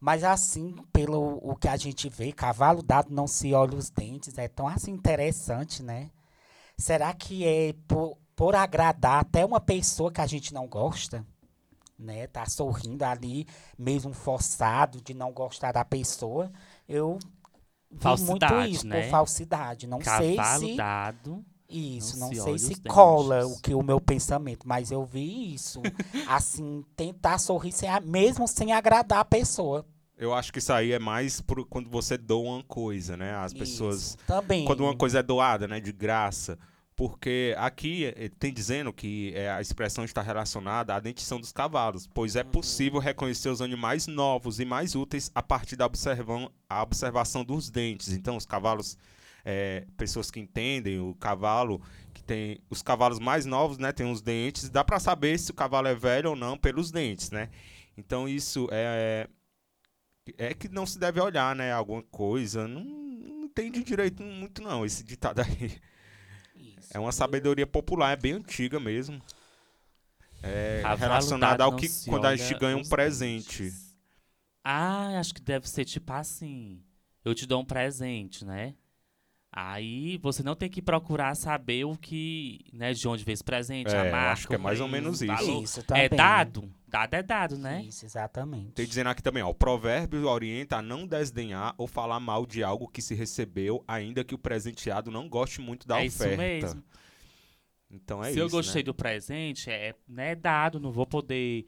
[0.00, 4.36] Mas assim, pelo o que a gente vê, cavalo dado não se olha os dentes,
[4.38, 6.10] é tão assim interessante, né?
[6.78, 11.26] Será que é por, por agradar até uma pessoa que a gente não gosta?
[11.98, 12.26] Né?
[12.26, 13.46] Tá sorrindo ali,
[13.78, 16.52] mesmo forçado de não gostar da pessoa.
[16.86, 17.18] Eu
[17.90, 19.02] vi muito Falsidade, isso, né?
[19.02, 19.86] por falsidade.
[19.86, 21.44] Não Cavalo sei se dado.
[21.68, 22.92] isso, Não não, se sei se dentes.
[22.92, 25.80] cola o que o meu pensamento, mas eu vi isso.
[26.28, 29.86] assim, tentar sorrir sem a- mesmo sem agradar a pessoa.
[30.18, 33.34] Eu acho que isso aí é mais por quando você doa uma coisa, né?
[33.36, 33.96] As pessoas.
[34.08, 34.64] Isso, também.
[34.66, 35.80] Quando uma coisa é doada, né?
[35.80, 36.58] De graça.
[36.96, 42.06] Porque aqui eh, tem dizendo que eh, a expressão está relacionada à dentição dos cavalos,
[42.06, 42.40] pois Uhum.
[42.40, 47.44] é possível reconhecer os animais novos e mais úteis a partir da observam, a observação
[47.44, 48.08] dos dentes.
[48.14, 48.96] Então, os cavalos,
[49.44, 51.82] eh, pessoas que entendem o cavalo,
[52.14, 53.92] que tem os cavalos mais novos, né?
[53.92, 57.30] Tem os dentes, dá para saber se o cavalo é velho ou não pelos dentes,
[57.30, 57.50] né?
[57.96, 59.28] Então, isso é
[60.38, 61.72] é que não se deve olhar, né?
[61.72, 62.66] Alguma coisa.
[62.66, 65.78] Não, não entende direito muito, não, esse ditado aí.
[66.90, 69.20] É uma sabedoria popular, é bem antiga mesmo.
[70.42, 73.64] É relacionada ao que quando a gente ganha um presente.
[73.64, 73.96] dentes.
[74.62, 76.80] Ah, acho que deve ser tipo assim.
[77.24, 78.74] Eu te dou um presente, né?
[79.52, 83.88] Aí você não tem que procurar saber o que, né, de onde veio esse presente,
[83.94, 85.32] É, a marca, acho que é mais ou menos isso.
[85.32, 85.62] valor.
[85.62, 86.08] Isso É também.
[86.10, 86.70] dado?
[86.88, 87.82] Dado é dado, né?
[87.82, 88.72] Isso, exatamente.
[88.72, 92.62] Tem dizendo aqui também, ó, o provérbio orienta a não desdenhar ou falar mal de
[92.62, 96.36] algo que se recebeu, ainda que o presenteado não goste muito da é isso oferta.
[96.42, 96.84] mesmo.
[97.90, 98.40] Então é Se isso.
[98.40, 98.86] eu gostei né?
[98.86, 101.66] do presente, é né, dado, não vou poder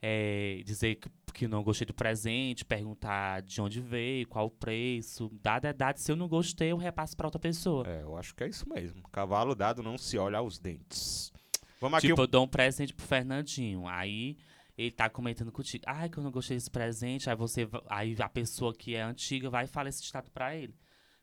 [0.00, 5.30] é, dizer que, que não gostei do presente, perguntar de onde veio, qual o preço.
[5.42, 5.98] Dado é dado.
[5.98, 7.86] Se eu não gostei, eu repasso pra outra pessoa.
[7.86, 9.02] É, eu acho que é isso mesmo.
[9.10, 11.32] Cavalo dado não se olha aos dentes.
[11.80, 12.00] Vamos.
[12.00, 13.86] Tipo, eu dou um presente pro Fernandinho.
[13.86, 14.36] Aí
[14.76, 15.84] ele tá comentando contigo.
[15.86, 17.30] Ai, que eu não gostei desse presente.
[17.30, 20.74] Aí você aí a pessoa que é antiga vai e fala esse ditado pra ele.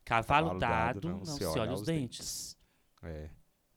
[0.04, 2.58] Cavalo, dado, não, se olha os dentes.
[3.02, 3.30] É,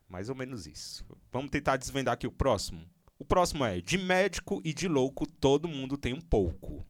[0.09, 1.07] mais ou menos isso.
[1.31, 2.85] Vamos tentar desvendar aqui o próximo.
[3.19, 6.87] O próximo é: de médico e de louco, todo mundo tem um pouco.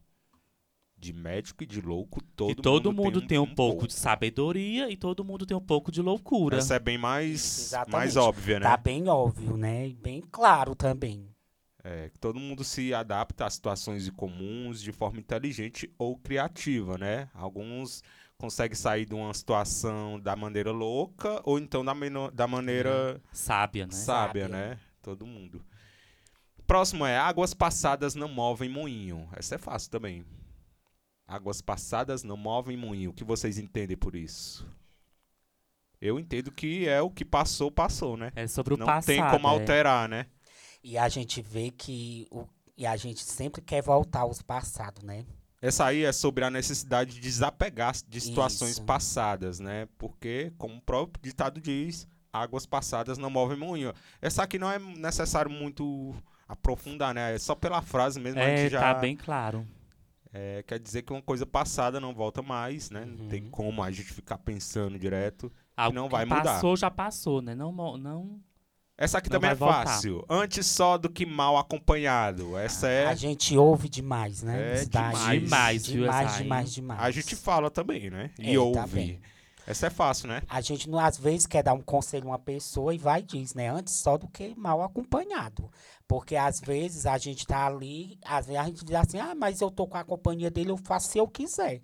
[0.99, 4.89] De médico e de louco, todo e todo mundo, um, tem um, pouco, de sabedoria
[4.89, 6.57] e todo mundo tem um pouco de loucura.
[6.57, 7.91] Essa é bem mais, exatamente.
[7.93, 8.65] mais óbvia, né?
[8.65, 9.87] Tá bem óbvio, né?
[9.87, 11.29] E bem claro também.
[11.83, 17.29] É, que todo mundo se adapta a situações comuns de forma inteligente ou criativa, né?
[17.33, 18.01] Alguns
[18.37, 21.93] conseguem sair de uma situação da maneira louca ou então da,
[22.33, 23.91] da maneira Sábia, né?
[23.91, 24.47] sábia, Sábia.
[24.47, 24.79] né?
[25.01, 25.63] Todo mundo.
[26.67, 29.27] Próximo é águas passadas não movem moinho.
[29.33, 30.25] Essa é fácil também.
[31.27, 33.09] Águas passadas não movem moinho.
[33.09, 34.65] O que vocês entendem por isso?
[35.99, 38.31] Eu entendo que é o que passou, passou, né?
[38.35, 39.07] É sobre o não passado.
[39.07, 39.51] tem como é.
[39.51, 40.27] alterar, né?
[40.83, 42.45] E a gente vê que o,
[42.77, 45.25] e a gente sempre quer voltar aos passados, né?
[45.59, 48.83] Essa aí é sobre a necessidade de desapegar de situações Isso.
[48.83, 49.87] passadas, né?
[49.97, 53.91] Porque, como o próprio ditado diz, águas passadas não movem moinho.
[54.21, 56.13] Essa aqui não é necessário muito
[56.47, 57.33] aprofundar, né?
[57.33, 59.67] É só pela frase mesmo a É, gente já tá bem claro.
[60.39, 63.03] É, quer dizer que uma coisa passada não volta mais, né?
[63.05, 63.49] Não tem Uhum.
[63.49, 65.51] como a gente ficar pensando direto.
[65.75, 66.43] Algo não que vai mudar.
[66.43, 67.55] passou, já passou, né?
[67.55, 68.39] Não, não...
[68.99, 69.85] Essa aqui Não também é voltar.
[69.85, 70.25] fácil.
[70.27, 72.57] Antes só do que mal acompanhado.
[72.57, 74.81] Essa é A gente ouve demais, né?
[74.81, 75.19] É demais.
[75.41, 76.99] Demais, demais, demais, demais.
[77.01, 78.31] a gente fala também, né?
[78.39, 79.13] E É, ouve.
[79.13, 79.27] tá.
[79.67, 80.41] Essa é fácil, né?
[80.47, 83.53] A gente, às vezes, quer dar um conselho a uma pessoa e vai e diz,
[83.53, 83.67] né?
[83.67, 85.69] Antes só do que mal acompanhado.
[86.07, 89.59] Porque, às vezes, a gente tá ali, às vezes a gente diz assim, ah, mas
[89.59, 91.81] eu tô com a companhia dele, eu faço se eu quiser.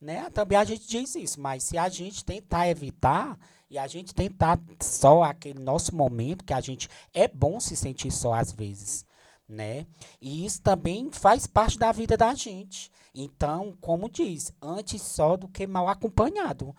[0.00, 0.30] Né?
[0.30, 3.36] Também a gente diz isso, mas se a gente tentar evitar
[3.68, 8.12] e a gente tentar só aquele nosso momento, que a gente é bom se sentir
[8.12, 9.04] só às vezes,
[9.48, 9.86] né?
[10.20, 12.92] E isso também faz parte da vida da gente.
[13.14, 16.76] Então, como diz, antes só do que mal acompanhado.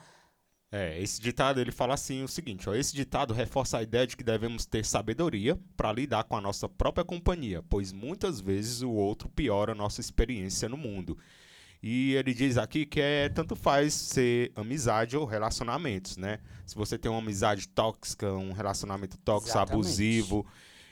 [0.77, 4.17] É, esse ditado ele fala assim o seguinte, ó, esse ditado reforça a ideia de
[4.17, 8.91] que devemos ter sabedoria para lidar com a nossa própria companhia, pois muitas vezes o
[8.91, 11.17] outro piora a nossa experiência no mundo.
[11.81, 16.39] E ele diz aqui que é tanto faz ser amizade ou relacionamentos, né?
[16.65, 19.73] Se você tem uma amizade tóxica, um relacionamento tóxico, Exatamente.
[19.75, 20.45] abusivo,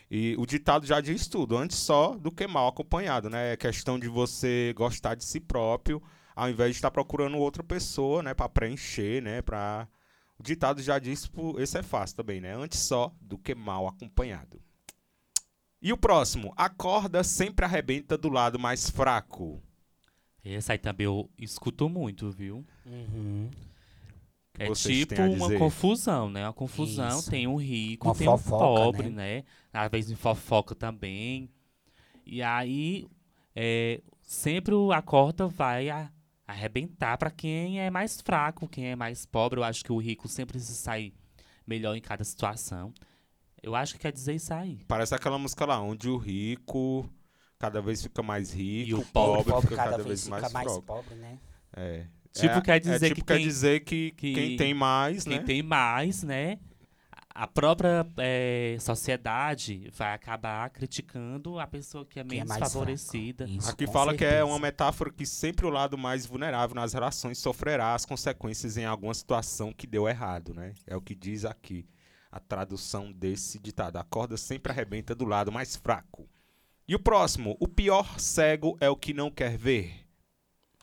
[0.10, 3.52] e o ditado já diz tudo, antes só do que mal acompanhado, né?
[3.52, 6.02] É questão de você gostar de si próprio,
[6.36, 9.88] ao invés de estar procurando outra pessoa, né, para preencher, né, para
[10.38, 12.56] o ditado já diz, esse é fácil também, né?
[12.56, 14.60] Antes só do que mal acompanhado.
[15.82, 19.62] E o próximo, a corda sempre arrebenta do lado mais fraco.
[20.43, 22.65] Esse aí também eu escuto muito, viu?
[22.86, 23.50] Uhum.
[24.58, 26.46] É Vocês tipo uma confusão, né?
[26.46, 27.30] Uma confusão, Isso.
[27.30, 29.43] tem um rico, Uma tem um fofoca, pobre, né?
[29.72, 31.50] Às vezes em fofoca também.
[32.26, 33.08] E aí,
[33.56, 36.12] é, sempre o- a corda vai a-
[36.47, 39.60] arrebentar para quem é mais fraco, quem é mais pobre.
[39.60, 41.13] Eu acho que o rico sempre se sai
[41.65, 42.93] melhor em cada situação.
[43.62, 44.84] Eu acho que quer dizer isso aí.
[44.88, 47.10] Parece aquela música lá, onde o rico
[47.58, 50.65] cada vez fica mais rico, E o pobre pobre, fica cada, vez fica mais, mais
[50.67, 50.82] fraco.
[50.84, 51.39] pobre, né?
[51.75, 52.06] É.
[52.34, 55.23] Tipo, É- quer é dizer tipo que quer quem- dizer que, que- quem tem mais,
[55.23, 55.43] Quem né?
[55.43, 56.60] tem mais, né?
[57.36, 62.60] A própria é, sociedade vai acabar criticando a pessoa que é Que é menos mais
[62.60, 63.46] favorecida.
[63.46, 64.46] Isso, Aqui fala que é certeza.
[64.46, 69.13] uma metáfora que sempre o lado mais vulnerável nas relações sofrerá as consequências em alguma
[69.15, 70.74] situação que deu errado, né?
[70.86, 71.88] É o que diz aqui
[72.32, 73.98] a tradução desse ditado.
[73.98, 76.28] A corda sempre arrebenta do lado mais fraco.
[76.88, 80.04] E o próximo, o pior cego é o que não quer ver.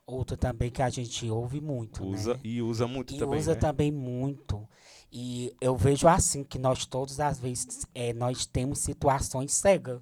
[0.04, 2.40] Outra também que a gente ouve muito, Usa né?
[2.42, 3.60] e usa muito E também, usa né?
[3.60, 4.68] também muito.
[5.12, 10.00] E eu vejo assim, que nós todos, às vezes, é, nós temos situações cegas.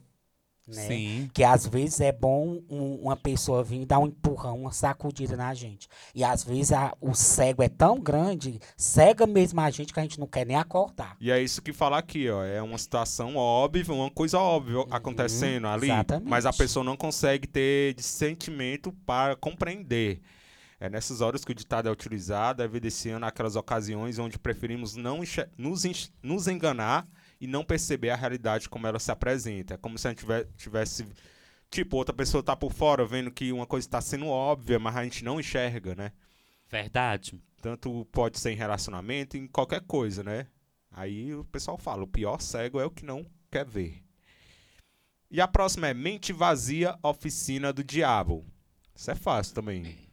[0.67, 0.87] Né?
[0.87, 1.31] Sim.
[1.33, 5.55] Que às vezes é bom um- uma pessoa vir dar um empurrão, uma sacudida na
[5.55, 5.89] gente.
[6.15, 10.03] E às vezes a- o cego é tão grande, cega mesmo a gente que a
[10.03, 11.17] gente não quer nem acordar.
[11.19, 12.45] E é isso que fala aqui, ó.
[12.45, 15.89] É uma situação óbvia, uma coisa óbvia acontecendo ali.
[15.89, 15.95] Uhum.
[15.95, 16.29] exatamente.
[16.29, 20.21] Mas a pessoa não consegue ter dissentimento para compreender.
[20.81, 25.21] É nessas horas que o ditado é utilizado, evidenciando aquelas ocasiões onde preferimos não
[25.57, 27.07] nos, nos enganar
[27.41, 29.75] e não perceber a realidade como ela se apresenta.
[29.75, 30.25] É como se a gente
[30.57, 31.07] tivesse.
[31.69, 35.05] Tipo, outra pessoa tá por fora vendo que uma coisa está sendo óbvia, mas a
[35.05, 36.13] gente não enxerga, né?
[36.71, 37.43] Verdade.
[37.61, 40.47] Tanto pode ser em relacionamento, em qualquer coisa, né?
[40.91, 44.03] Aí o pessoal fala, o pior cego é o que não quer ver.
[45.31, 48.47] E a próxima é mente vazia, oficina do diabo.
[48.95, 50.08] Isso é fácil também.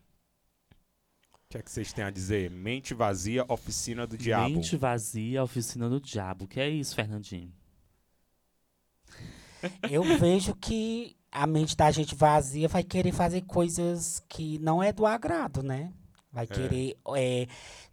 [1.55, 2.51] O que é que vocês têm a dizer?
[2.51, 4.49] Mente vazia, oficina do diabo.
[4.49, 6.43] Mente vazia, oficina do diabo.
[6.43, 7.49] O que é isso, Fernandinho?
[9.89, 14.91] Eu vejo que a mente da gente vazia vai querer fazer coisas que não é
[14.91, 15.93] do agrado, né?
[16.29, 17.47] Vai querer é,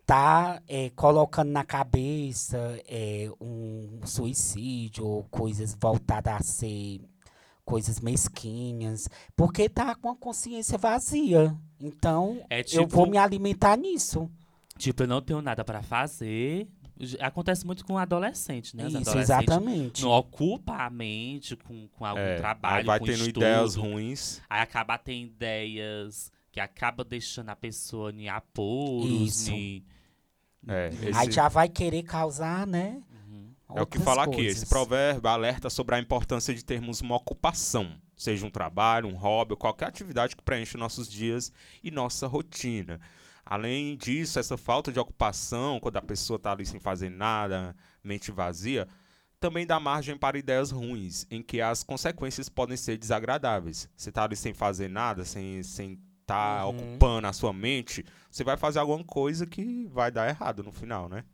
[0.04, 7.00] tá é, colocando na cabeça é, um suicídio ou coisas voltadas a ser
[7.72, 11.56] coisas mesquinhas, porque tá com a consciência vazia.
[11.80, 14.30] Então, É eu vou tipo- me alimentar nisso.
[14.76, 16.68] Tipo, eu não tenho nada para fazer.
[17.20, 18.86] Acontece muito com adolescente, né?
[18.86, 20.02] Os Isso, exatamente.
[20.02, 23.38] Não ocupa a mente com, com algum É, trabalho, aí vai com tendo estudo.
[23.38, 24.40] ideias ruins.
[24.48, 29.50] Aí acaba tendo ideias que acaba deixando a pessoa em apuros, Isso.
[29.50, 29.84] em-
[30.68, 33.02] É, Aí esse- já vai querer causar, né?
[33.76, 34.34] É o que fala aqui.
[34.36, 34.56] coisas.
[34.62, 39.52] Esse provérbio alerta sobre a importância de termos uma ocupação, seja um trabalho, um hobby,
[39.52, 43.00] ou qualquer atividade que preenche nossos dias e nossa rotina.
[43.44, 48.30] Além disso, essa falta de ocupação, quando a pessoa está ali sem fazer nada, mente
[48.30, 48.86] vazia,
[49.40, 53.88] também dá margem para ideias ruins, em que as consequências podem ser desagradáveis.
[53.96, 56.70] Você está ali sem fazer nada, sem estar tá Uhum.
[56.70, 61.08] ocupando a sua mente, você vai fazer alguma coisa que vai dar errado no final,
[61.08, 61.24] né?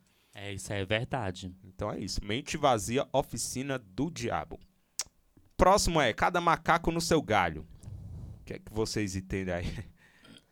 [0.40, 1.52] É, isso é verdade.
[1.64, 2.24] Então é isso.
[2.24, 4.58] Mente vazia, oficina do diabo.
[5.56, 7.66] Próximo é cada macaco no seu galho.
[8.40, 9.84] O que é que vocês entendem aí?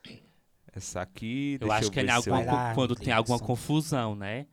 [0.75, 1.57] Essa aqui.
[1.61, 4.46] Eu acho que é alguma, eu- quando tem alguma confusão, né?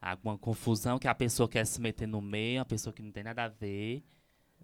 [0.00, 3.22] Alguma confusão que a pessoa quer se meter no meio, a pessoa que não tem
[3.22, 4.02] nada a ver.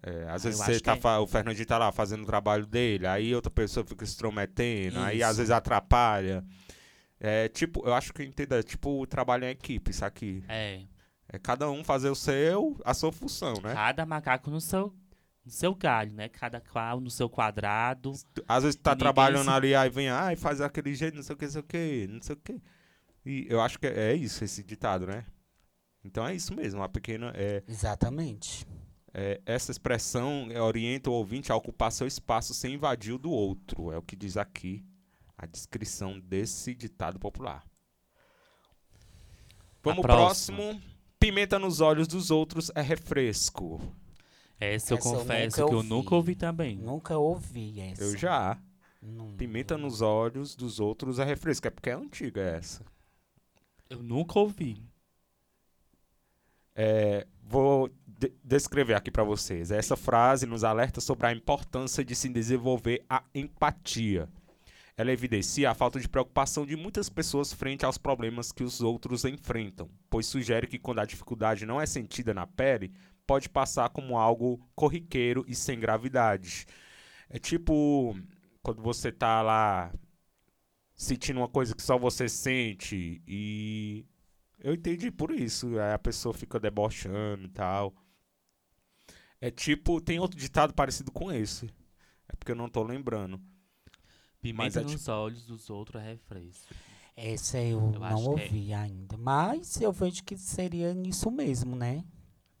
[0.01, 2.65] É, às eu vezes você tá que é- o Fernandinho tá lá fazendo o trabalho
[2.65, 6.43] dele, aí outra pessoa fica se intrometendo, aí às vezes atrapalha.
[7.19, 10.43] É tipo, eu acho que entenda, é tipo o trabalho em equipe, isso aqui.
[10.47, 10.81] É.
[11.29, 13.73] É cada um fazer o seu, a sua função, né?
[13.73, 14.93] Cada macaco no seu,
[15.43, 16.29] no seu galho, né?
[16.29, 18.13] Cada qual no seu quadrado.
[18.47, 21.37] Às vezes tá trabalhando se- ali, aí vem, ai, faz aquele jeito, não sei o
[21.37, 22.61] que, não sei o que, não sei o que.
[23.25, 25.25] E eu acho que é, é isso, esse ditado, né?
[26.03, 27.33] Então é isso mesmo, a pequena.
[27.35, 28.65] É, Exatamente.
[29.13, 33.91] é, essa expressão orienta o ouvinte a ocupar seu espaço sem invadir o do outro.
[33.91, 34.85] É o que diz aqui
[35.37, 37.63] a descrição desse ditado popular.
[39.83, 40.81] Vamos pro próximo.
[41.19, 43.79] Pimenta nos olhos dos outros é refresco.
[44.59, 46.77] Essa eu Essa eu confesso nunca que eu nunca ouvi também.
[46.77, 48.03] Nunca ouvi essa.
[48.03, 48.59] Eu já.
[49.01, 49.31] Não.
[49.33, 51.67] Pimenta nos olhos dos outros é refresco.
[51.67, 52.83] É porque é antiga essa.
[53.89, 54.83] Eu nunca ouvi.
[56.75, 59.71] É, vou de- descrever aqui para vocês.
[59.71, 64.29] Essa frase nos alerta sobre a importância de se desenvolver a empatia.
[64.97, 69.25] Ela evidencia a falta de preocupação de muitas pessoas frente aos problemas que os outros
[69.25, 72.91] enfrentam, pois sugere que quando a dificuldade não é sentida na pele,
[73.27, 76.65] pode passar como algo corriqueiro e sem gravidade.
[77.29, 78.17] É tipo
[78.63, 79.93] quando você tá lá
[80.95, 84.03] sentindo uma coisa que só você sente e
[84.59, 85.79] eu entendi por isso.
[85.79, 87.93] A pessoa fica debochando e tal.
[89.39, 91.67] É tipo, tem outro ditado parecido com esse.
[92.27, 93.39] É porque eu não tô lembrando.
[94.41, 96.73] Pimenta é nos olhos dos outros é refresco.
[97.15, 98.13] Essa eu, Eu não é.
[98.13, 99.17] ouvi ainda.
[99.17, 102.03] Mas eu vejo que seria nisso mesmo, né?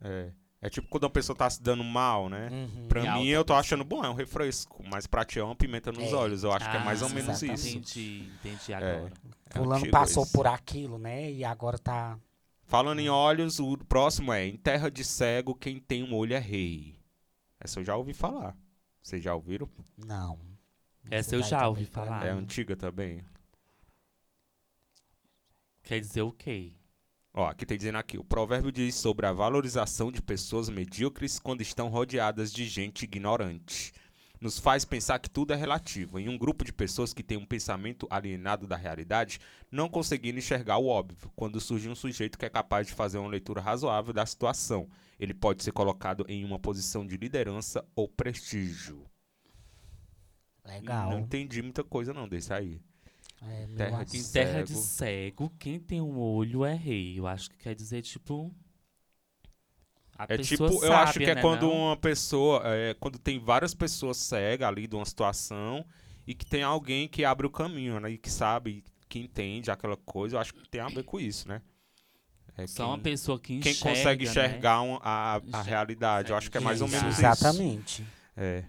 [0.01, 0.31] É.
[0.59, 2.49] É tipo quando a pessoa tá se dando mal, né?
[2.51, 2.87] Uhum.
[2.87, 3.59] Pra E a mim, eu tô pessoa?
[3.59, 4.83] achando bom, é um refresco.
[4.89, 6.15] Mas pra ti é uma pimenta nos É.
[6.15, 6.43] olhos.
[6.43, 7.59] Eu acho que é Ah, mais ou menos exatamente.
[7.59, 7.77] isso.
[7.77, 9.13] Entendi, entendi agora.
[9.51, 10.33] É Fulano antigo passou esse.
[10.33, 11.31] por aquilo, né?
[11.31, 12.17] E agora tá.
[12.63, 16.39] Falando em olhos, o próximo é Em terra de cego, quem tem um olho é
[16.39, 16.99] rei.
[17.59, 18.57] Essa eu já ouvi falar.
[19.03, 19.69] Vocês já ouviram?
[19.95, 20.39] Não.
[21.09, 22.25] Essa eu já ouvi pra falar.
[22.25, 23.23] É antiga também.
[25.83, 26.73] Quer dizer o quê?
[27.33, 31.61] Ó, aqui tem dizendo aqui, o provérbio diz sobre a valorização de pessoas medíocres quando
[31.61, 33.93] estão rodeadas de gente ignorante.
[34.39, 36.19] Nos faz pensar que tudo é relativo.
[36.19, 39.39] Em um grupo de pessoas que tem um pensamento alienado da realidade,
[39.71, 41.31] não conseguindo enxergar o óbvio.
[41.35, 44.89] Quando surge um sujeito que é capaz de fazer uma leitura razoável da situação,
[45.19, 49.06] ele pode ser colocado em uma posição de liderança ou prestígio.
[50.67, 51.11] Legal.
[51.11, 52.81] Não entendi muita coisa não desse aí.
[53.41, 54.81] É, Terra de Em terra de Cego.
[54.81, 57.17] cego, quem tem um olho é rei.
[57.19, 58.53] Eu acho que quer dizer, tipo.
[60.17, 61.73] A É tipo, eu acho sábia, que é né, quando não?
[61.73, 65.85] uma pessoa, é, quando tem várias pessoas cegas ali de uma situação
[66.25, 68.09] e que tem alguém que abre o caminho, né?
[68.11, 71.47] E que sabe, que entende aquela coisa, eu acho que tem a ver com isso,
[71.47, 71.61] né?
[72.57, 74.31] É Só uma quem, pessoa que quem enxerga, consegue né?
[74.31, 77.33] enxergar um- a, a realidade, eu acho que é mais ou menos enxergar.
[77.33, 77.45] isso.
[77.45, 78.05] Exatamente.
[78.35, 78.63] É,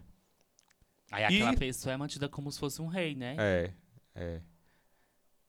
[1.11, 3.37] Aí aquela E- pessoa é mantida como se fosse um rei, né?
[3.39, 3.73] é,
[4.15, 4.41] é.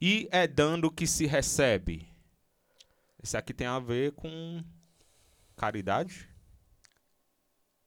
[0.01, 2.07] E é dando que se recebe.
[3.22, 4.64] Esse aqui tem a ver com
[5.57, 6.30] caridade?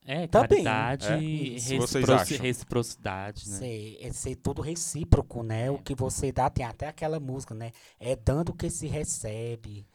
[0.05, 0.65] É, Também.
[0.65, 1.19] caridade, É.
[1.23, 1.71] e Isso.
[1.79, 2.39] Reciproci- acham?
[2.39, 3.57] reciprocidade, né?
[3.59, 5.71] Ser, é ser tudo recíproco, né?
[5.71, 7.71] O que você dá, tem até aquela música, né?
[8.01, 9.87] É dando que se recebe.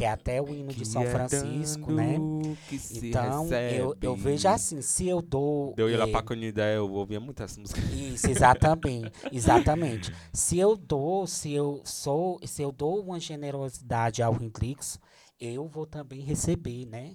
[0.00, 2.14] Que é até o hino de São é Francisco, né?
[2.14, 2.56] dando
[2.90, 5.74] Então, eu, eu vejo assim, se eu dou.
[5.74, 7.78] Deu lá eh, pra Canidé, eu ouvia muito essa música.
[7.92, 10.10] Isso, exatamente, exatamente.
[10.32, 14.98] Se eu dou, se eu sou, se eu dou uma generosidade ao Hendrix,
[15.38, 17.14] eu vou também receber, né?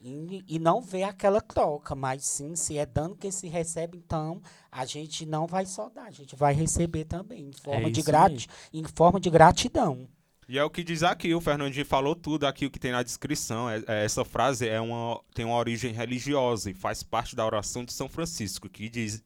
[0.00, 4.42] E, e não ver aquela troca, mas sim, se é dano que se recebe, então
[4.72, 8.10] a gente não vai só dar, a gente vai receber também, em forma, de, isso
[8.10, 10.08] grati em forma de gratidão.
[10.48, 13.02] E é o que diz aqui, o Fernandinho falou tudo aqui, o que tem na
[13.02, 13.68] descrição.
[13.68, 17.84] É, é, essa frase é uma, tem uma origem religiosa e faz parte da oração
[17.84, 19.22] de São Francisco, que diz.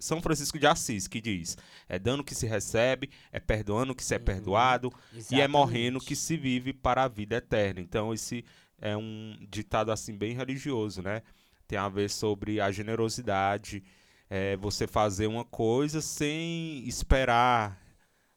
[0.00, 1.56] São Francisco de Assis, que diz:
[1.88, 4.92] é dando que se recebe, é perdoando que se é perdoado,
[5.30, 7.80] e é morrendo que se vive para a vida eterna.
[7.80, 8.44] Então, esse
[8.80, 11.22] é um ditado assim bem religioso, né?
[11.68, 13.84] Tem a ver sobre a generosidade,
[14.28, 17.85] é, você fazer uma coisa sem esperar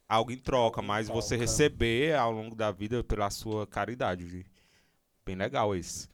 [0.10, 1.42] algo em troca, mas você troca.
[1.44, 4.46] receber ao longo da vida pela sua caridade.
[5.26, 6.10] Bem legal esse.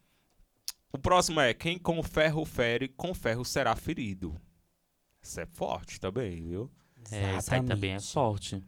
[0.92, 4.36] O próximo é quem com ferro fere, com ferro será ferido.
[5.22, 6.70] Isso é forte também, viu?
[7.12, 8.56] É, essa aí também é forte.
[8.58, 8.62] O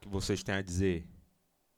[0.00, 1.06] que vocês têm a dizer?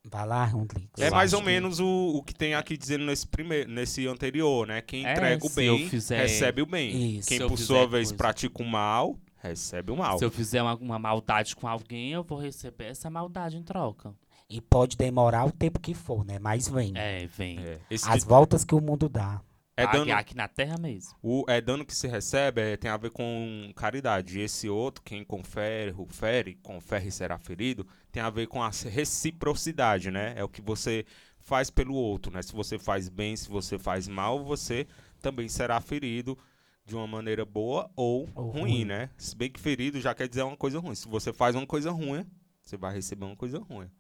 [0.07, 0.89] Vai lá, Hendrix.
[1.01, 1.87] É mais ou que- menos o,
[2.17, 4.83] o que tem aqui dizendo nesse primeiro, nesse anterior, né?
[4.83, 7.19] Quem É, entrega o se eu bem fizer- recebe o bem.
[7.19, 7.29] Isso.
[7.29, 10.19] Quem por sua vez coisa- pratica o mal recebe o mal.
[10.19, 14.15] Se eu fizer uma, uma maldade com alguém, eu vou receber essa maldade em troca.
[14.49, 16.39] E pode demorar o tempo que for, né?
[16.39, 16.93] Mas vem.
[16.97, 17.59] É, vem.
[17.59, 19.41] É, As de- voltas que o mundo dá.
[19.77, 21.15] é dando, aqui na terra mesmo.
[21.23, 24.39] o é dando que se recebe é, tem a ver com caridade.
[24.39, 28.71] E esse outro, quem confere, fere, confere e será ferido, tem a ver com a
[28.71, 30.35] reciprocidade, né?
[30.37, 31.05] É o que você
[31.39, 32.43] faz pelo outro, né?
[32.43, 34.87] Se você faz bem, se você faz mal, você
[35.21, 36.39] também será ferido
[36.85, 38.85] de uma maneira boa ou, Ou ruim, ruim.
[38.85, 39.11] né?
[39.17, 40.95] Se bem que ferido já quer dizer uma coisa ruim.
[40.95, 42.27] Se você faz uma coisa ruim,
[42.63, 43.91] você vai receber uma coisa ruim.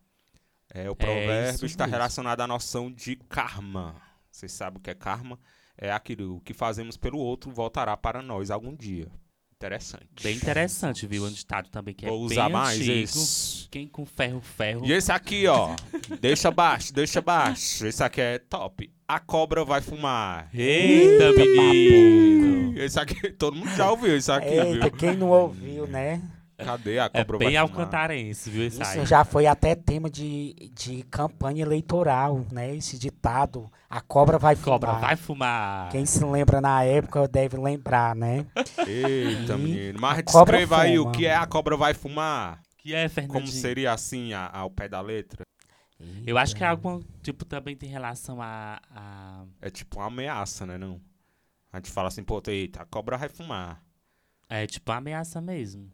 [0.70, 1.96] É, o provérbio isso está mesmo.
[1.96, 3.96] relacionado à noção de karma.
[4.30, 5.38] Vocês sabem o que é karma?
[5.76, 9.10] É aquilo o que fazemos pelo outro voltará para nós algum dia.
[9.56, 10.06] Interessante.
[10.22, 11.24] Bem interessante, viu?
[11.24, 12.92] Um ditado também que é Vou bem usar mais antigo.
[13.04, 13.68] esse.
[13.70, 14.84] Quem com ferro, ferro.
[14.84, 15.74] E esse aqui, ó.
[16.20, 17.86] deixa baixo, deixa baixo.
[17.86, 18.90] Esse aqui é top.
[19.08, 20.48] A cobra vai fumar.
[20.52, 22.78] Eita, menino!
[22.78, 24.90] Esse aqui, todo mundo já ouviu isso aqui, Eita, viu?
[24.92, 26.20] quem não ouviu, né?
[26.56, 27.80] Cadê a É cobra bem vai fumar?
[27.80, 28.64] alcantarense, viu?
[28.66, 28.88] Esse aí.
[28.98, 32.74] Isso já foi até tema de, de campanha eleitoral, né?
[32.76, 34.78] Esse ditado, a cobra vai fumar.
[34.80, 35.90] Cobra vai fumar.
[35.90, 38.46] Quem se lembra na época deve lembrar, né?
[38.86, 40.00] Eita, E menino.
[40.00, 41.14] Mas a cobra descreva aí o fuma.
[41.14, 42.60] que é a cobra vai fumar.
[42.78, 43.40] Que é, Fernandinho?
[43.46, 45.42] Como seria assim a- ao pé da letra?
[46.26, 48.78] Eu acho que é algo, tipo, também tem relação a...
[48.94, 49.44] a...
[49.62, 50.76] É tipo uma ameaça, né?
[50.76, 51.00] Não?
[51.72, 53.82] A gente fala assim, pô, eita, a cobra vai fumar.
[54.48, 55.90] É tipo uma ameaça mesmo.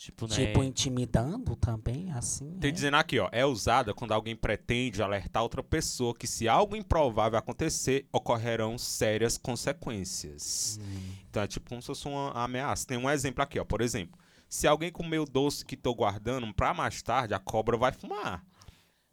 [0.00, 0.34] Tipo, né?
[0.34, 2.52] Tipo, intimidando também, assim.
[2.58, 2.74] Tem né?
[2.74, 7.38] dizendo aqui, ó, é usada quando alguém pretende alertar outra pessoa que se algo improvável
[7.38, 10.80] acontecer, ocorrerão sérias consequências.
[10.80, 11.12] Hum.
[11.28, 12.86] Então é tipo como se fosse uma ameaça.
[12.86, 13.64] Tem um exemplo aqui, ó.
[13.64, 17.76] Por exemplo, se alguém comer o doce que tô guardando pra mais tarde, a cobra
[17.76, 18.42] vai fumar.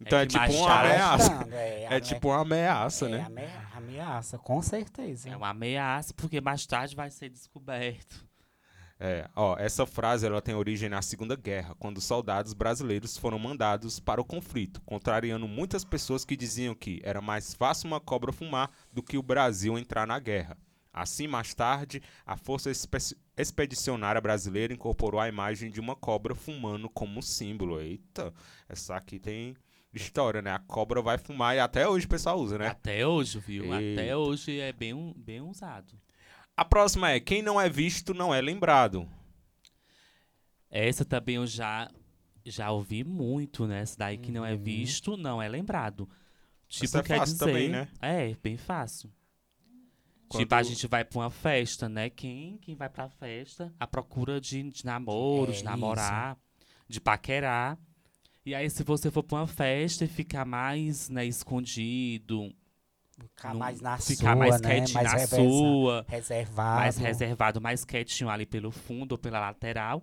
[0.00, 1.30] Então é, que tipo mais uma tarde- ameaça.
[1.34, 3.24] Mostrando, É, É ame- tipo uma ameaça, é né?
[3.26, 5.28] ame- ameaça, com certeza.
[5.28, 8.26] É uma ameaça, porque mais tarde vai ser descoberto.
[9.00, 14.00] É, ó, essa frase ela tem origem na Segunda Guerra, quando soldados brasileiros foram mandados
[14.00, 18.70] para o conflito, contrariando muitas pessoas que diziam que era mais fácil uma cobra fumar
[18.92, 20.58] do que o Brasil entrar na guerra.
[20.92, 22.72] Assim, mais tarde, a Força
[23.36, 27.80] Expedicionária Brasileira incorporou a imagem de uma cobra fumando como símbolo.
[27.80, 28.34] Eita,
[28.68, 29.54] essa aqui tem
[29.94, 30.50] história, né?
[30.50, 32.66] A cobra vai fumar e até hoje o pessoal usa, né?
[32.66, 33.72] Até hoje, viu?
[33.72, 34.00] Eita.
[34.00, 35.94] Até hoje é bem, bem usado.
[36.58, 39.08] A próxima é: quem não é visto não é lembrado.
[40.68, 41.88] Essa também eu já,
[42.44, 43.80] já ouvi muito, né?
[43.82, 44.58] Essa daí que não é Uhum.
[44.62, 46.08] visto, não é lembrado.
[46.68, 47.46] Tipo, Essa é quer fácil dizer...
[47.46, 47.88] também, né?
[48.02, 49.10] É, bem fácil.
[50.28, 52.10] Quando- Tipo, a gente vai pra uma festa, né?
[52.10, 56.36] Quem, quem vai pra festa à procura de, de namoro, É, de namorar,
[56.88, 57.78] de paquerar.
[58.44, 62.52] E aí, se você for pra uma festa e ficar mais, né, escondido,
[63.20, 64.68] Ficar não- mais na ficar sua, mais né?
[64.68, 66.80] quietinho mais na reversa- sua, reservado.
[66.80, 70.02] mais reservado, mais quietinho ali pelo fundo ou pela lateral,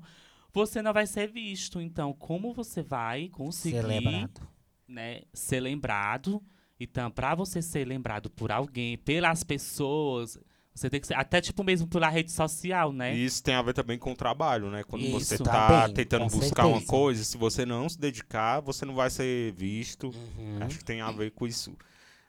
[0.54, 1.80] você não vai ser visto.
[1.82, 4.42] Então, como você vai conseguir Ser lembrado.
[4.88, 6.42] né, ser lembrado.
[6.80, 10.38] Então, para você ser lembrado por alguém, pelas pessoas,
[10.74, 13.16] você tem que ser, até tipo mesmo pela rede social, né?
[13.16, 14.84] Isso tem a ver também com o trabalho, né?
[14.84, 15.44] Quando você Isso.
[15.44, 16.92] tá Também, tentando buscar uma certeza.
[16.92, 20.08] coisa, se você não se dedicar, você não vai ser visto.
[20.38, 20.58] Uhum.
[20.62, 21.74] Acho que tem a ver com isso.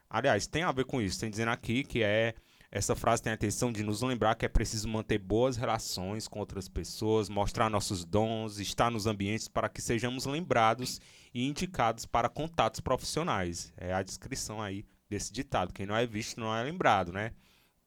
[0.08, 1.20] Aliás, tem a ver com isso.
[1.20, 2.34] Tem dizendo aqui que é.
[2.68, 6.40] Essa frase tem a intenção de nos lembrar que é preciso manter boas relações com
[6.40, 11.00] outras pessoas, mostrar nossos dons, estar nos ambientes para que sejamos lembrados
[11.32, 13.72] e indicados para contatos profissionais.
[13.76, 15.72] É a descrição aí desse ditado.
[15.72, 17.32] Quem não é visto não é lembrado, né?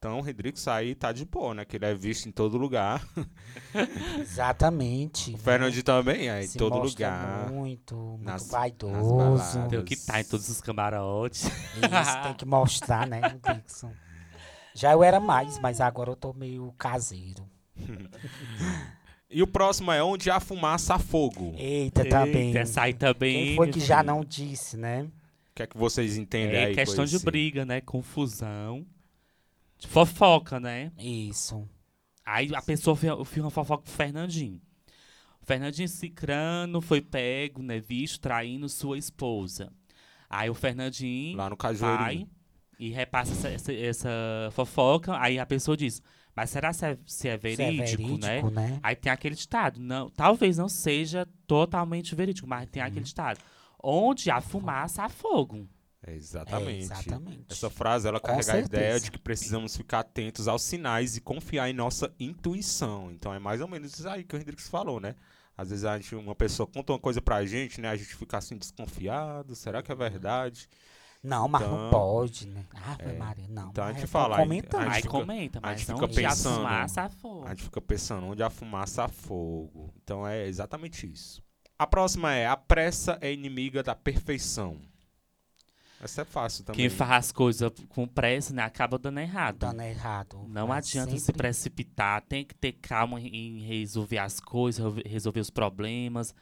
[0.02, 1.62] Então o Rodrigo aí tá de boa, né?
[1.66, 3.06] Que ele é visto em todo lugar.
[4.18, 5.34] Exatamente.
[5.34, 7.50] O Fernandinho também é em Se todo mostra lugar.
[7.50, 9.14] Muito, muito nas- nas vaidoso.
[9.14, 9.68] baladas.
[9.68, 11.44] Tem o que tá em todos os camarotes.
[11.44, 13.92] Isso, tem que mostrar, né, o Dixon.
[14.74, 17.46] Já eu era mais, mas agora eu tô meio caseiro.
[19.32, 21.50] E o próximo é onde há fumaça há fogo.
[21.52, 22.48] O Eita, também.
[22.48, 23.46] Eita, essa aí também.
[23.46, 24.06] Quem foi que já filho.
[24.08, 25.06] não disse, né?
[25.54, 26.70] que é que vocês entendem É aí?
[26.74, 27.80] com questão de esse- briga, né?
[27.80, 28.84] Confusão.
[29.80, 30.92] De fofoca, né?
[30.98, 31.68] Isso.
[32.24, 32.94] Aí a pessoa
[33.44, 34.60] uma fofoca com o Fernandinho.
[35.42, 37.80] O Fernandinho Cicrano foi pego, né?
[37.80, 39.72] Visto traindo sua esposa.
[40.28, 41.56] Aí o Fernandinho Lá no
[41.90, 42.26] vai
[42.78, 44.08] e repassa essa, essa- essa
[44.52, 45.18] fofoca.
[45.18, 46.00] Aí a pessoa diz,
[46.36, 48.18] mas será se é, se é Se é verídico, né?
[48.18, 48.78] verídico, né?
[48.82, 49.80] Aí tem aquele ditado.
[49.80, 52.88] Não, talvez não seja totalmente verídico, mas tem Uhum.
[52.88, 53.40] aquele ditado.
[53.82, 55.66] Onde há fumaça, há fogo.
[56.10, 56.82] É, É, exatamente.
[56.82, 57.44] exatamente.
[57.50, 59.04] Essa frase ela Com carrega a ideia certeza.
[59.04, 63.10] de que precisamos ficar atentos aos sinais e confiar em nossa intuição.
[63.12, 65.14] Então é mais ou menos isso aí que o Hendrix falou, né?
[65.56, 67.88] Às vezes a gente, uma pessoa conta uma coisa pra gente, né?
[67.90, 70.68] A gente fica assim desconfiado, será que é verdade?
[71.22, 72.64] Não, mas Então, não pode, né?
[72.72, 73.68] Ave é, Maria, não.
[73.68, 74.80] então a gente mas fala, comentando.
[74.80, 77.44] a gente Aí fica- comenta, a mas gente não fica pensando, fumaça, há fogo.
[77.46, 79.92] A gente fica pensando onde há fumaça há fogo.
[80.02, 81.42] Então é exatamente isso.
[81.78, 84.80] A próxima é a pressa é inimiga da perfeição.
[86.02, 86.78] Essa é fácil também.
[86.80, 89.58] Quem faz as coisas com pressa, né, acaba dando errado.
[89.58, 90.44] Dando errado.
[90.48, 95.40] Não Mas adianta se sempre- precipitar, tem que ter calma em resolver as coisas, resolver-
[95.40, 96.34] os problemas.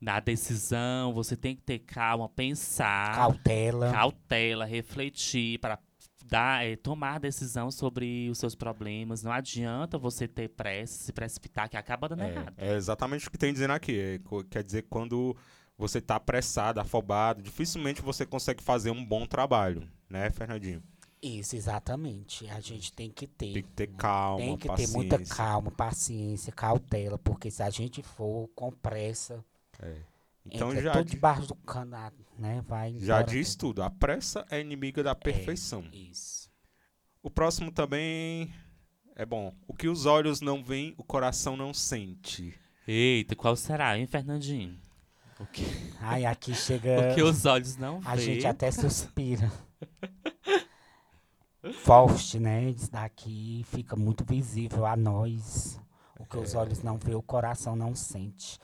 [0.00, 3.92] Na decisão, você tem que ter calma, pensar, Cautela.
[3.92, 5.78] cautela, refletir para
[6.24, 9.22] dar, eh, tomar decisão sobre os seus problemas.
[9.24, 12.54] Não adianta você ter pressa, se precipitar, que acaba dando errado.
[12.56, 13.98] É, é exatamente o que tem dizendo aqui.
[13.98, 15.36] É, quer dizer, quando
[15.78, 20.82] você está apressado, afobado, dificilmente você consegue fazer um bom trabalho, né, Fernandinho?
[21.22, 22.48] Isso, exatamente.
[22.50, 23.52] A gente tem que ter.
[23.54, 24.92] Tem que ter calma, Tem que paciência.
[24.92, 29.44] ter muita calma, paciência, cautela, porque se a gente for com pressa,
[29.80, 29.96] É.
[30.50, 31.96] Então entra já, tudo debaixo do cano,
[32.38, 32.62] né?
[32.66, 33.82] Vai já diz tudo.
[33.82, 35.82] A pressa é inimiga da perfeição.
[35.82, 35.94] tudo.
[35.94, 36.48] Isso.
[37.22, 38.50] O próximo também
[39.14, 39.52] é bom.
[39.66, 42.54] O que os olhos não veem, o coração não sente.
[42.86, 44.78] Eita, qual será, hein, Fernandinho?
[45.40, 45.64] O que,
[46.00, 47.12] Ai, aqui chega.
[47.12, 48.34] o que os olhos não A veem.
[48.34, 49.50] gente até suspira.
[51.84, 52.70] Forte, né?
[52.70, 55.80] Isso daqui fica muito visível a nós.
[56.18, 56.40] O que É.
[56.40, 58.58] os olhos não vê, o coração não sente.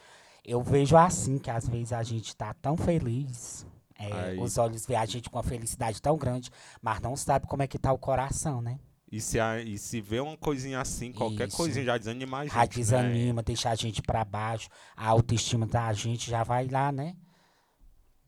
[0.45, 3.67] Eu vejo assim, que às vezes a gente tá tão feliz.
[3.97, 6.51] é, os olhos vê a gente com uma felicidade tão grande,
[6.83, 8.79] mas não sabe como é que tá o coração, né?
[9.15, 11.57] E se, a- e se vê uma coisinha assim, qualquer Isso.
[11.57, 12.53] coisinha já desanima a gente.
[12.55, 12.67] Já né?
[12.67, 17.15] desanima, deixa a gente pra baixo, a autoestima da gente já vai lá, né?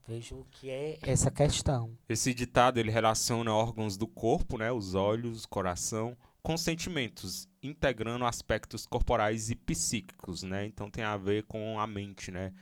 [0.07, 1.99] Vejo que é essa questão.
[2.09, 8.25] Esse ditado ele relaciona órgãos do corpo, né, os olhos, o coração, com sentimentos, integrando
[8.25, 10.67] aspectos corporais e psíquicos, né?
[10.67, 12.53] Então tem a ver com a mente, né?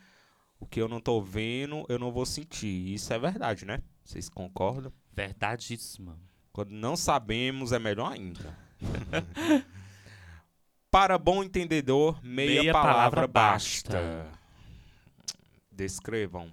[0.58, 2.94] O que eu não tô vendo, eu não vou sentir.
[2.94, 3.82] Isso é verdade, né?
[4.02, 4.90] Vocês concordam?
[5.12, 6.18] Verdadíssima.
[6.54, 8.56] Quando não sabemos, é melhor ainda.
[10.88, 14.00] Para bom entendedor, meia, Meia palavra, palavra basta.
[14.00, 14.38] basta.
[15.70, 16.52] Descrevam.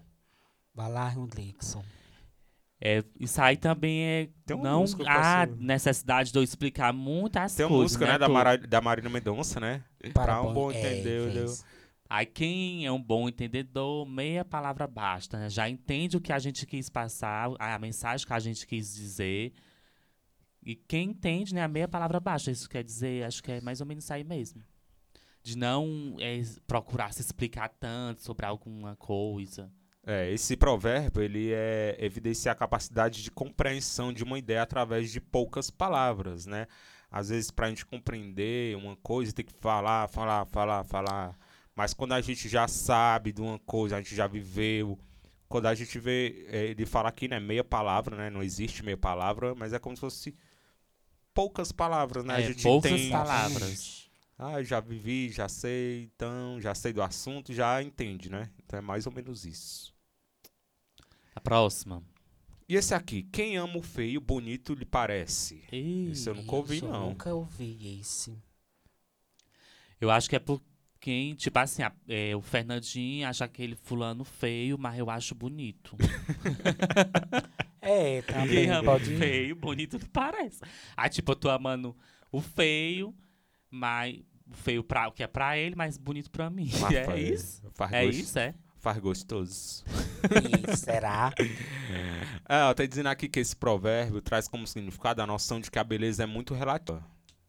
[0.74, 1.84] Vai lá, Lixon.
[2.84, 4.30] É, isso aí também é.
[4.44, 7.92] Tem uma não há posso- necessidade de eu explicar muitas Tem uma coisas.
[7.92, 9.84] música, né, né, da, Mara, da Marina Mendonça, né?
[10.16, 11.64] Para um bom é, entender, fez.
[12.10, 15.48] Aí quem é um bom entendedor, meia palavra basta, né?
[15.48, 19.54] Já entende o que a gente quis passar, a mensagem que a gente quis dizer.
[20.64, 22.52] E quem entende, né, a meia palavra basta.
[22.52, 24.64] Isso quer dizer, acho que é mais ou menos isso aí mesmo.
[25.44, 29.72] De não é, procurar se explicar tanto sobre alguma coisa.
[30.06, 35.20] É, esse provérbio, ele é evidencia a capacidade de compreensão de uma ideia através de
[35.20, 36.68] poucas palavras, né?
[37.10, 41.38] Às vezes, para a gente compreender uma coisa, tem que falar, falar, falar, falar.
[41.76, 44.98] Mas quando a gente já sabe de uma coisa, a gente já viveu.
[45.48, 48.30] Quando a gente vê, é, ele fala aqui, né, meia palavra, né?
[48.30, 50.36] Não existe meia palavra, mas é como se fosse
[51.34, 52.36] poucas palavras, né?
[52.36, 54.10] a É, gente poucas palavras.
[54.38, 58.50] Ah, já vivi, já sei, então, já sei do assunto, já entende, né?
[58.66, 59.94] Então é mais ou menos isso.
[61.36, 62.02] A próxima.
[62.68, 65.64] E esse aqui, quem ama o feio, bonito lhe parece?
[65.72, 67.10] Ih, Esse eu nunca ouvi, eu não.
[67.10, 68.38] nunca ouvi esse.
[70.00, 70.62] Eu acho que é por
[71.00, 75.96] quem, tipo assim, a- é, o Fernandinho acha aquele fulano feio, mas eu acho bonito.
[77.82, 79.18] É, também o pode...
[79.18, 80.62] feio, bonito não parece.
[80.96, 81.96] Aí, tipo, eu tô amando
[82.32, 83.14] o feio,
[83.70, 86.70] mas o feio pra, o que é pra ele, mas bonito pra mim.
[86.80, 87.64] Mas é faz- isso?
[87.74, 88.54] Faz, É gost- isso, é?
[88.78, 89.84] faz gostoso.
[90.70, 91.34] Ih, será?
[92.46, 95.80] Ah, ela tá dizendo aqui que esse provérbio traz como significado a noção de que
[95.80, 97.04] a beleza é muito relativa.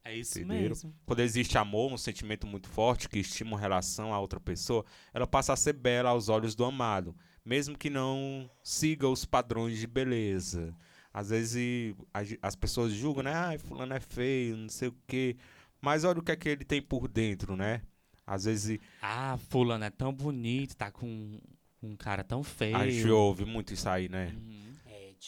[0.04, 0.68] É isso Entenderam?
[0.70, 0.94] mesmo.
[1.06, 5.26] Quando existe amor, um sentimento muito forte que estima uma relação a outra pessoa, ela
[5.26, 7.14] passa a ser bela aos olhos do amado,
[7.44, 10.74] mesmo que não siga os padrões de beleza.
[11.12, 11.94] Às vezes
[12.40, 13.34] as pessoas julgam, né?
[13.34, 15.36] Ah, fulano é feio, não sei o quê.
[15.80, 17.82] Mas olha o que é que ele tem por dentro, né?
[18.26, 21.38] Às vezes Ah, fulano é tão bonito, tá com
[21.82, 22.76] um cara tão feio.
[22.76, 24.32] a gente ouve muito isso aí, né?
[24.34, 24.71] Uhum.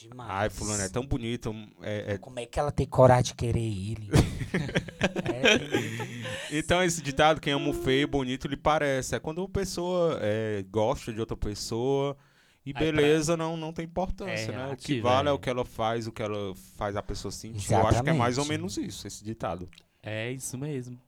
[0.00, 0.30] Demais.
[0.30, 1.54] Ai, fulano é tão bonito.
[1.80, 4.08] é- é- Como é que ela tem coragem de querer ele?
[6.50, 9.14] é, Então esse ditado, quem ama o feio, bonito lhe parece.
[9.14, 12.16] É quando uma pessoa é, gosta de outra pessoa
[12.66, 14.72] e Aí beleza não, não tem importância, É né?
[14.72, 15.32] O que vale é.
[15.32, 17.72] o que ela faz, o que ela faz a pessoa sentir.
[17.72, 18.58] Eu acho que é mais ou Exatamente.
[18.58, 19.68] menos isso, esse ditado.
[20.02, 21.00] É isso mesmo.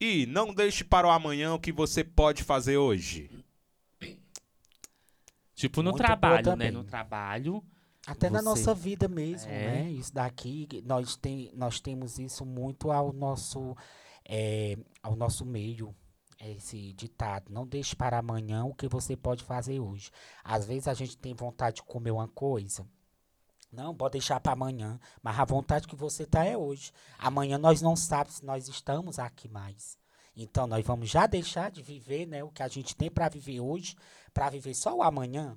[0.00, 3.30] E não deixe para o amanhã o que você pode fazer hoje.
[5.54, 6.70] Tipo no Muito trabalho, né?
[6.70, 7.62] No trabalho.
[8.06, 9.82] Até na Você- nossa vida mesmo, É.
[9.82, 9.90] né?
[9.90, 13.76] Isso daqui, nós, tem, nós temos isso muito ao nosso,
[14.24, 15.94] é, ao nosso meio,
[16.40, 17.52] esse ditado.
[17.52, 20.10] Não deixe para amanhã o que você pode fazer hoje.
[20.42, 22.86] Às vezes a gente tem vontade de comer uma coisa.
[23.70, 24.98] Não, pode deixar para amanhã.
[25.22, 26.92] Mas a vontade que você tá é hoje.
[27.18, 29.98] Amanhã nós não sabemos se nós estamos aqui mais.
[30.34, 33.60] Então nós vamos já deixar de viver, né, o que a gente tem para viver
[33.60, 33.94] hoje,
[34.32, 35.56] para viver só o amanhã,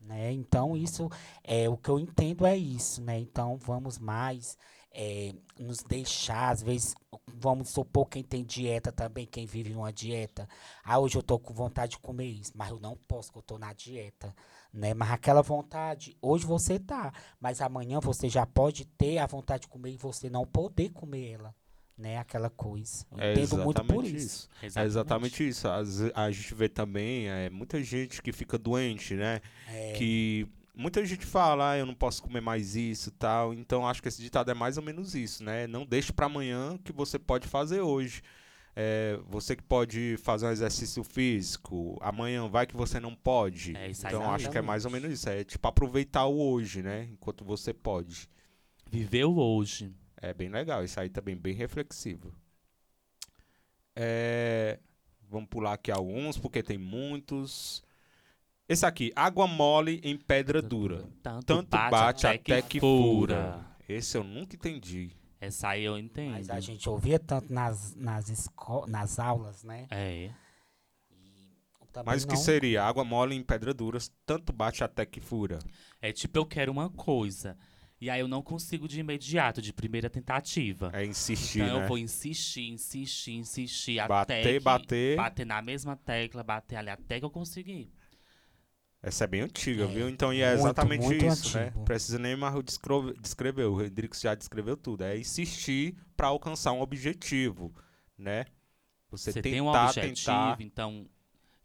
[0.00, 0.32] né?
[0.32, 1.08] Então isso
[1.44, 3.18] é o que eu entendo é isso, né?
[3.18, 4.56] Então vamos mais
[4.92, 6.94] é, nos deixar, às vezes,
[7.28, 10.48] vamos supor quem tem dieta também, quem vive uma dieta.
[10.82, 13.42] Ah, hoje eu tô com vontade de comer isso, mas eu não posso, porque eu
[13.42, 14.34] tô na dieta,
[14.72, 14.92] né?
[14.94, 19.68] Mas aquela vontade, hoje você tá, mas amanhã você já pode ter a vontade de
[19.68, 21.54] comer e você não poder comer ela,
[22.00, 22.18] né?
[22.18, 23.04] Aquela coisa.
[23.12, 24.48] Eu É entendo muito por exatamente isso.
[24.62, 25.68] É exatamente isso.
[25.84, 29.40] Ve- a gente vê também é, muita gente que fica doente, né?
[29.68, 33.52] É, Que muita gente fala, ah, eu não posso comer mais isso tal.
[33.54, 35.66] Então acho que esse ditado é mais ou menos isso, né?
[35.66, 38.22] Não deixe para amanhã que você pode fazer hoje.
[38.74, 43.76] É, você que pode fazer um exercício físico, amanhã vai que você não pode.
[43.76, 44.66] É isso aí, então acho que é exatamente.
[44.66, 45.28] mais ou menos isso.
[45.28, 47.08] É tipo aproveitar o hoje, né?
[47.12, 48.28] Enquanto você pode.
[48.90, 49.92] Viveu hoje.
[50.20, 52.34] É bem legal, isso aí também bem reflexivo.
[53.96, 54.78] É,
[55.28, 57.82] vamos pular aqui alguns, porque tem muitos.
[58.68, 61.08] Esse aqui, água mole em pedra dura.
[61.22, 63.66] Tanto, Tanto bate, até, que fura.
[63.88, 65.10] Esse eu nunca entendi.
[65.40, 66.32] Essa aí eu entendo.
[66.32, 69.86] Mas a gente ouvia tanto nas, nas, esco nas aulas, né?
[69.90, 70.30] É.
[72.04, 72.84] Mas o que não- seria?
[72.84, 75.58] Água mole em pedra dura, tanto bate até que fura.
[76.00, 77.56] É tipo, eu quero uma coisa.
[78.00, 80.90] E aí eu não consigo de imediato, de primeira tentativa.
[80.94, 81.84] É insistir, então né?
[81.84, 85.16] eu vou insistir, insistir, insistir Bater, até que, bater.
[85.16, 87.92] bater na mesma tecla, bater ali até que eu conseguir.
[89.02, 90.08] Essa é bem antiga, É, viu?
[90.08, 91.66] Então, e é muito, exatamente muito isso, né?
[91.66, 91.84] antigo.
[91.84, 92.54] Precisa nem mais
[93.20, 93.64] descrever.
[93.64, 95.04] O Hendrix já descreveu tudo.
[95.04, 97.74] É insistir para alcançar um objetivo,
[98.16, 98.44] né?
[99.10, 100.56] Você, Você tentar, tem um objetivo, tentar.
[100.60, 101.08] então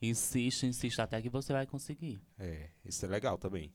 [0.01, 2.21] insiste, insiste até que você vai conseguir.
[2.39, 3.73] É, isso é legal também.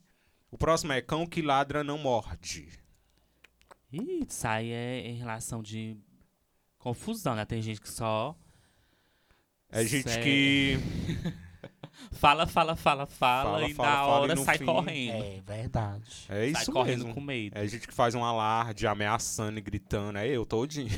[0.51, 2.69] O próximo é cão que ladra não morde.
[3.93, 5.97] E isso aí é em relação de
[6.79, 7.45] confusão, né?
[7.45, 8.37] Tem gente que só
[9.71, 10.79] É gente que.
[12.13, 15.25] fala, fala, fala, fala, Fala, e fala, na e hora sai fim- correndo.
[15.25, 16.27] É verdade.
[16.29, 17.15] É sai isso correndo mesmo.
[17.15, 17.57] com medo.
[17.59, 20.19] É gente que faz um alarde, ameaçando e gritando.
[20.19, 20.89] É eu todinho.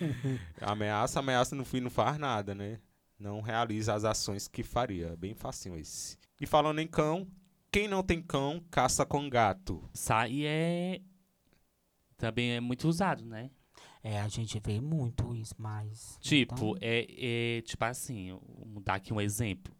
[0.60, 2.78] ameaça, ameaça, no fim não faz nada, né?
[3.18, 5.14] Não realiza as ações que faria.
[5.16, 6.18] Bem facinho esse.
[6.40, 7.26] E falando em cão,
[7.70, 9.82] quem não tem cão, caça com gato.
[9.92, 11.00] Sai é.
[12.16, 13.50] Também é muito usado, né?
[14.02, 16.16] É, a gente vê muito isso, mas.
[16.20, 17.06] Tipo, então, é,
[17.58, 18.30] é tipo assim,
[18.66, 19.74] vou dar aqui um exemplo.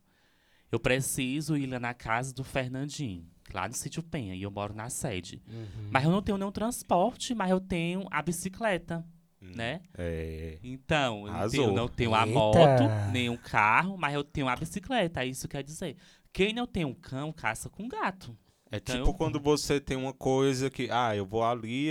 [0.71, 4.73] Eu preciso ir lá na casa do Fernandinho, lá no sítio Penha, e eu moro
[4.75, 5.43] na sede.
[5.49, 5.89] uhum.
[5.91, 9.05] Mas eu não tenho nenhum transporte, mas eu tenho a bicicleta,
[9.43, 9.81] Hum, né?
[9.97, 10.59] É.
[10.63, 12.33] Então, eu não tenho, eu não tenho a Eita.
[12.39, 15.25] moto, nem um carro, mas eu tenho a bicicleta.
[15.25, 15.97] Isso quer dizer,
[16.33, 18.37] quem não tem um cão, caça com gato.
[18.71, 21.91] É Então, tipo eu- quando você tem uma coisa que, ah, eu vou ali,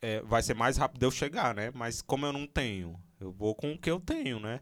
[0.00, 1.70] é, vai ser mais rápido eu chegar, né?
[1.74, 4.60] Mas como eu não tenho, eu vou com o que eu tenho, né?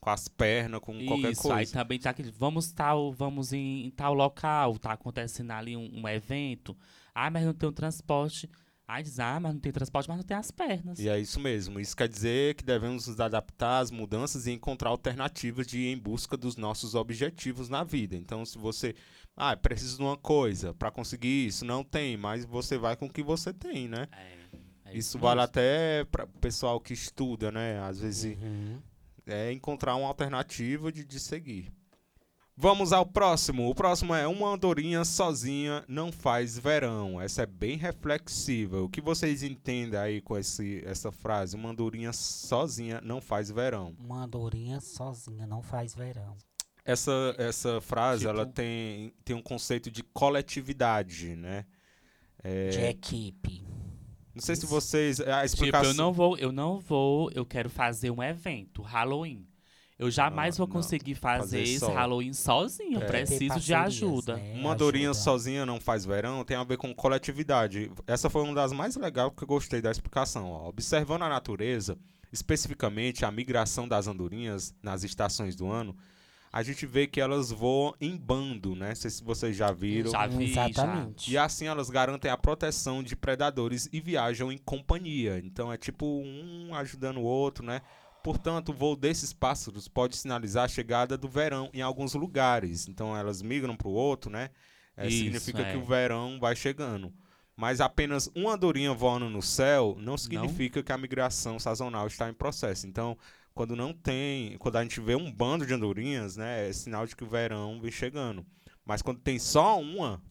[0.00, 1.72] Com as pernas, com qualquer Isso, aí coisa.
[1.72, 6.08] também tá aquele, vamos tal, vamos em, em tal local, tá acontecendo ali um, um
[6.08, 6.76] evento.
[7.14, 8.50] Ah, mas não tem um transporte.
[8.94, 10.98] Aí diz, ah, mas não tem transporte, mas não tem as pernas.
[10.98, 11.80] E é isso mesmo.
[11.80, 15.98] Isso quer dizer que devemos nos adaptar às mudanças e encontrar alternativas de ir em
[15.98, 18.14] busca dos nossos objetivos na vida.
[18.16, 18.94] Então, se você,
[19.36, 23.10] ah, preciso de uma coisa para conseguir isso, não tem, mas você vai com o
[23.12, 24.08] que você tem, né?
[24.12, 25.44] É, é Isso vale mesmo.
[25.48, 27.80] até para o pessoal que estuda, né?
[27.80, 28.78] Às vezes Uhum.
[29.26, 31.72] é encontrar uma alternativa de, de seguir.
[32.54, 33.68] Vamos ao próximo.
[33.70, 37.20] O próximo é uma andorinha sozinha não faz verão.
[37.20, 38.80] Essa é bem reflexiva.
[38.82, 41.56] O que vocês entendem aí com esse, essa frase?
[41.56, 43.96] Uma andorinha sozinha não faz verão.
[43.98, 46.36] Uma andorinha sozinha não faz verão.
[46.84, 51.64] Essa, essa frase Tipo- ela tem, tem um conceito de coletividade, né?
[52.44, 53.64] É, De equipe.
[54.34, 55.20] não sei se vocês.
[55.20, 55.90] A Tipo, explicação.
[55.90, 59.46] eu não vou, eu não vou, eu quero fazer um evento, Halloween.
[60.02, 60.80] Eu jamais Não, vou não.
[60.82, 61.84] conseguir fazer, Fazer esse.
[61.84, 63.02] Uma sozinho.
[63.02, 63.06] É.
[63.06, 64.36] preciso de ajuda.
[64.36, 64.54] né?
[64.58, 65.22] Uma andorinha Ajuda.
[65.24, 67.90] sozinha não faz verão tem a ver com coletividade.
[68.06, 70.50] Essa foi uma das mais legais que eu gostei da explicação.
[70.50, 70.68] ó.
[70.68, 71.96] Observando a natureza,
[72.32, 75.96] especificamente a migração das andorinhas nas estações do ano,
[76.52, 78.88] a gente vê que elas voam em bando, né?
[78.88, 80.10] Não sei se vocês já viram.
[80.10, 80.68] Já vi, já.
[80.68, 81.30] Exatamente.
[81.32, 85.40] E assim elas garantem a proteção de predadores e viajam em companhia.
[85.42, 87.80] Então é tipo um ajudando o outro, né?
[88.22, 92.88] Portanto, o voo desses pássaros pode sinalizar a chegada do verão em alguns lugares.
[92.88, 94.50] Então elas migram para o outro, né?
[94.96, 95.72] É, Isso, significa é.
[95.72, 97.12] que o verão vai chegando.
[97.56, 102.34] Mas apenas uma andorinha voando no céu não significa que a migração sazonal está em
[102.34, 102.86] processo.
[102.86, 103.16] Então,
[103.54, 107.14] quando não tem, quando a gente vê um bando de andorinhas, né, é sinal de
[107.14, 108.46] que o verão vem chegando.
[108.84, 110.22] Mas quando tem só uma,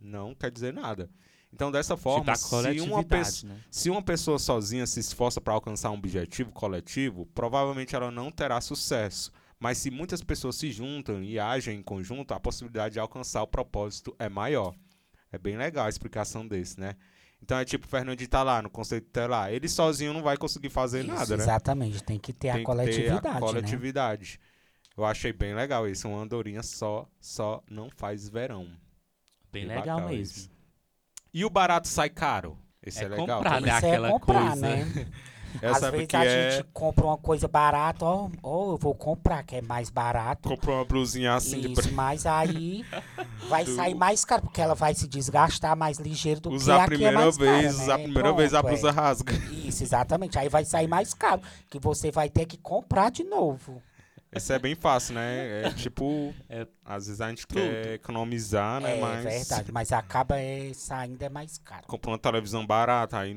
[0.00, 1.08] não quer dizer nada.
[1.52, 3.60] Então, dessa forma, a se uma, né?
[3.70, 8.60] se uma pessoa sozinha se esforça para alcançar um objetivo coletivo, provavelmente ela não terá
[8.60, 9.32] sucesso.
[9.58, 13.46] Mas se muitas pessoas se juntam e agem em conjunto, a possibilidade de alcançar o
[13.46, 14.74] propósito é maior.
[15.32, 16.94] É bem legal a explicação desse, né?
[17.42, 19.52] Então é tipo o Fernandinho tá lá no conceito tutelar.
[19.52, 21.42] Ele sozinho não vai conseguir fazer Isso, nada, né?
[21.42, 23.40] Exatamente, tem que ter Tem a coletividade, ter a né?
[23.40, 24.40] coletividade.
[24.96, 26.08] Eu achei bem legal isso.
[26.08, 28.64] Uma andorinha só, só não faz verão.
[29.52, 30.22] Bem Bem legal mesmo.
[30.22, 30.57] isso.
[31.32, 32.56] E o barato sai caro.
[32.82, 33.38] Esse é, É legal.
[33.38, 33.68] comprar, né?
[33.68, 34.56] Isso aquela é comprar, coisa.
[34.66, 35.06] né?
[35.62, 36.50] Ela Às vezes que a é.
[36.50, 40.46] gente compra uma coisa barata, ó, ó, eu vou comprar, que é mais barato.
[40.50, 42.84] Comprou uma blusinha assim de Isso, mas aí
[43.48, 46.78] vai Do- sair mais caro, porque ela vai se desgastar mais ligeiro do Usar a
[46.80, 48.04] que aqui é primeira mais vez, cara, usar a né?
[48.04, 48.92] primeira vez a Pronto, blusa é.
[48.92, 49.32] rasga.
[49.50, 50.38] Isso, exatamente.
[50.38, 53.82] Aí vai sair mais caro, que você vai ter que comprar de novo.
[54.34, 55.62] Isso é bem fácil, né?
[55.64, 57.60] É tipo, É às vezes a gente tudo.
[57.60, 58.96] quer economizar, né?
[58.96, 61.86] é mas verdade, mas acaba é, saindo é mais caro.
[61.86, 63.34] comprou uma televisão barata, aí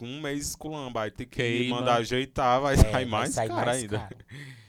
[0.00, 1.76] um mês esculamba, aí tem que Queima.
[1.76, 3.98] mandar ajeitar, vai É, sair vai mais sair caro mais ainda.
[4.00, 4.16] caro.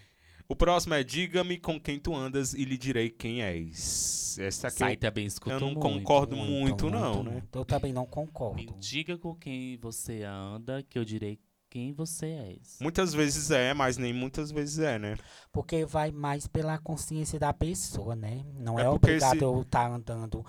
[0.47, 4.38] O próximo é Diga-me com quem tu andas e lhe direi quem és.
[4.39, 5.80] Essa aqui Sai eu, também escuto eu não muito.
[5.80, 7.32] concordo muito, não, né?
[7.32, 7.57] muito.
[7.57, 8.55] Eu também não concordo.
[8.55, 11.39] Me diga com quem você anda, que eu direi
[11.76, 12.78] quem você és.
[12.80, 15.17] Muitas vezes é, mas nem muitas vezes é, né?
[15.51, 18.45] Porque vai mais pela consciência da pessoa, né?
[18.57, 20.45] Não É é, obrigado se- eu estar andando,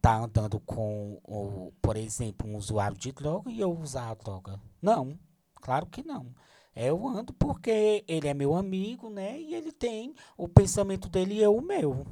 [0.00, 4.58] tá andando com, o, por exemplo, um usuário de droga e eu usar a droga.
[4.80, 5.18] Não,
[5.56, 6.34] claro que não.
[6.74, 9.38] Eu ando porque ele é meu amigo, né?
[9.38, 12.06] E ele tem o pensamento dele e eu o meu.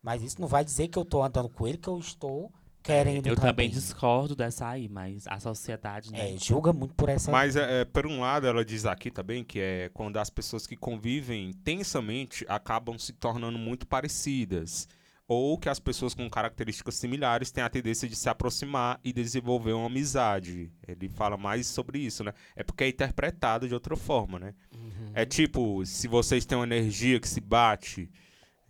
[0.00, 2.52] Mas isso não vai dizer que eu estou andando com ele, que eu estou
[2.86, 3.70] querendo Eu também também.
[3.70, 6.34] discordo dessa aí, mas a sociedade, né?
[6.34, 7.30] É, julga muito por essa...
[7.30, 10.66] Mas, é, é, por um lado, ela diz aqui também que é quando as pessoas
[10.66, 14.88] que convivem intensamente acabam se tornando muito parecidas.
[15.28, 19.72] Ou que as pessoas com características similares têm a tendência de se aproximar e desenvolver
[19.72, 20.70] uma amizade.
[20.86, 22.32] Ele fala mais sobre isso, né?
[22.54, 24.54] É porque é interpretado de outra forma, né?
[24.72, 25.10] Uhum.
[25.12, 28.08] É tipo, se vocês têm uma energia que se bate,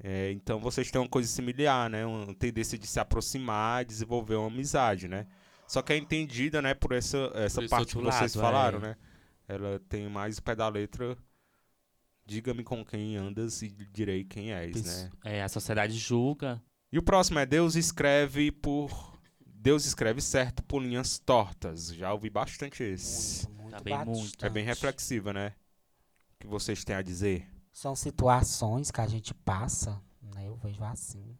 [0.02, 2.04] é, então vocês têm uma coisa similar, né?
[2.04, 5.26] Uma tendência de se aproximar e desenvolver uma amizade, né?
[5.66, 8.82] Só que é entendida, né, por essa, essa esse parte que vocês lado, falaram, é.
[8.82, 8.96] né?
[9.48, 11.16] Ela tem mais o pé da letra.
[12.24, 15.10] Diga-me com quem andas e direi quem és, né?
[15.24, 16.62] É, a sociedade julga.
[16.92, 19.16] E o próximo é Deus escreve por.
[19.44, 21.92] Deus escreve certo por linhas tortas.
[21.94, 23.48] Já ouvi bastante esse.
[23.48, 24.44] Muito, muito Tá bem muito.
[24.46, 24.86] É bem bastante.
[24.86, 25.54] reflexiva, né?
[26.34, 27.48] O que vocês têm a dizer?
[27.76, 30.02] São situações que a gente passa,
[30.34, 30.48] né?
[30.48, 31.36] Eu vejo assim.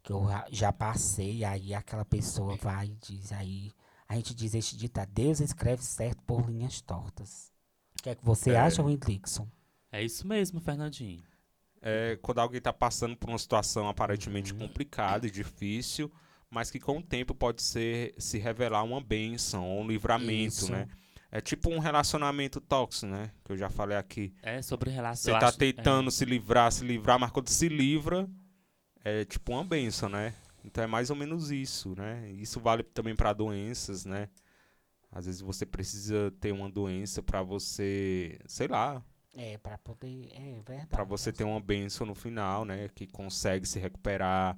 [0.00, 3.72] Que eu já- passei, aí aquela pessoa vai e diz aí.
[4.08, 7.50] A gente diz este ditado, Deus escreve certo por linhas tortas.
[7.98, 8.60] O que é que você É.
[8.60, 9.48] acha, Wendrickson?
[9.90, 11.24] É isso mesmo, Fernandinho.
[11.80, 14.60] é quando alguém está passando por uma situação aparentemente Uhum.
[14.60, 16.08] complicada e difícil,
[16.48, 20.70] mas que com o tempo pode ser se revelar uma bênção ou um livramento, Isso.
[20.70, 20.86] né?
[21.34, 23.30] É tipo um relacionamento tóxico, né?
[23.42, 24.34] Que eu já falei aqui.
[24.42, 25.32] É sobre relação.
[25.32, 28.28] Você tá acho- tentando se livrar, se livrar, mas quando se livra,
[29.02, 30.34] é tipo uma bênção, né?
[30.62, 32.30] Então é mais ou menos isso, né?
[32.32, 34.28] Isso vale também para doenças, né?
[35.10, 39.02] Às vezes você precisa ter uma doença para você, sei lá,
[39.34, 40.28] É, pra poder.
[40.34, 40.86] É verdade.
[40.88, 42.90] Pra você ter uma benção no final, né?
[42.94, 44.54] Que consegue se recuperar.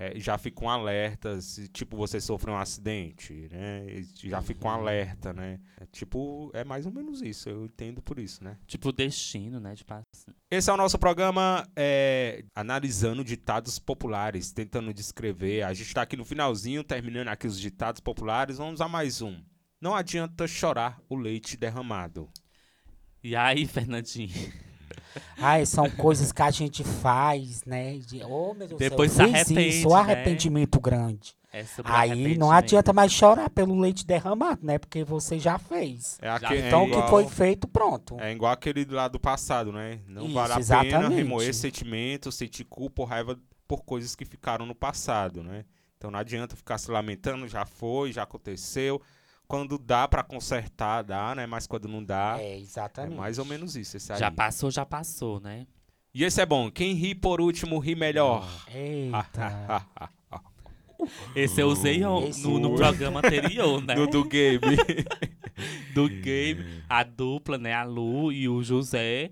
[0.00, 3.84] É, já fica um alerta, se tipo você sofreu um acidente, né?
[4.14, 4.76] Já fica um Uhum.
[4.76, 5.58] alerta, né?
[5.80, 8.56] É, tipo, é mais ou menos isso, eu entendo por isso, né?
[8.64, 9.74] Tipo, destino, né?
[9.74, 10.04] De pass-
[10.48, 15.62] Esse é o nosso programa é, analisando ditados populares, tentando descrever.
[15.64, 18.58] A gente tá aqui no finalzinho, terminando aqui os ditados populares.
[18.58, 19.42] Vamos a mais um.
[19.80, 22.30] Não adianta chorar o leite derramado.
[23.22, 24.30] E aí, Fernandinho?
[25.36, 27.98] Ai, são coisas que a gente faz, né?
[27.98, 30.00] De, oh, meu Deus Depois céu, se arrepende, isso, o né?
[30.00, 31.36] arrependimento grande.
[31.50, 34.78] É sobre Aí não adianta mais chorar pelo leite derramado, né?
[34.78, 36.18] Porque você já fez.
[36.20, 38.20] É, Então é o que foi feito, pronto.
[38.20, 40.00] É igual aquele lá do passado, né?
[40.06, 41.14] Não Isso, vale a pena exatamente.
[41.14, 45.64] remoer sentimentos, sentir culpa ou raiva por coisas que ficaram no passado, né?
[45.96, 49.00] Então não adianta ficar se lamentando, já foi, já aconteceu.
[49.48, 51.46] Quando dá pra consertar, dá, né?
[51.46, 53.16] Mas quando não dá, é, É, exatamente.
[53.16, 53.96] mais ou menos isso.
[53.96, 54.18] Esse aí.
[54.18, 55.66] Já passou, já passou, né?
[56.14, 56.70] E esse é bom.
[56.70, 58.46] Quem ri por último, ri melhor.
[58.68, 59.86] Eita.
[61.34, 63.94] Esse eu usei Esse no, no programa anterior, né?
[63.94, 64.58] No do game.
[65.94, 69.30] do game, a dupla, né, a Lu e o José,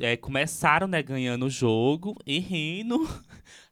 [0.00, 3.08] é, começaram, né, ganhando o jogo e rindo.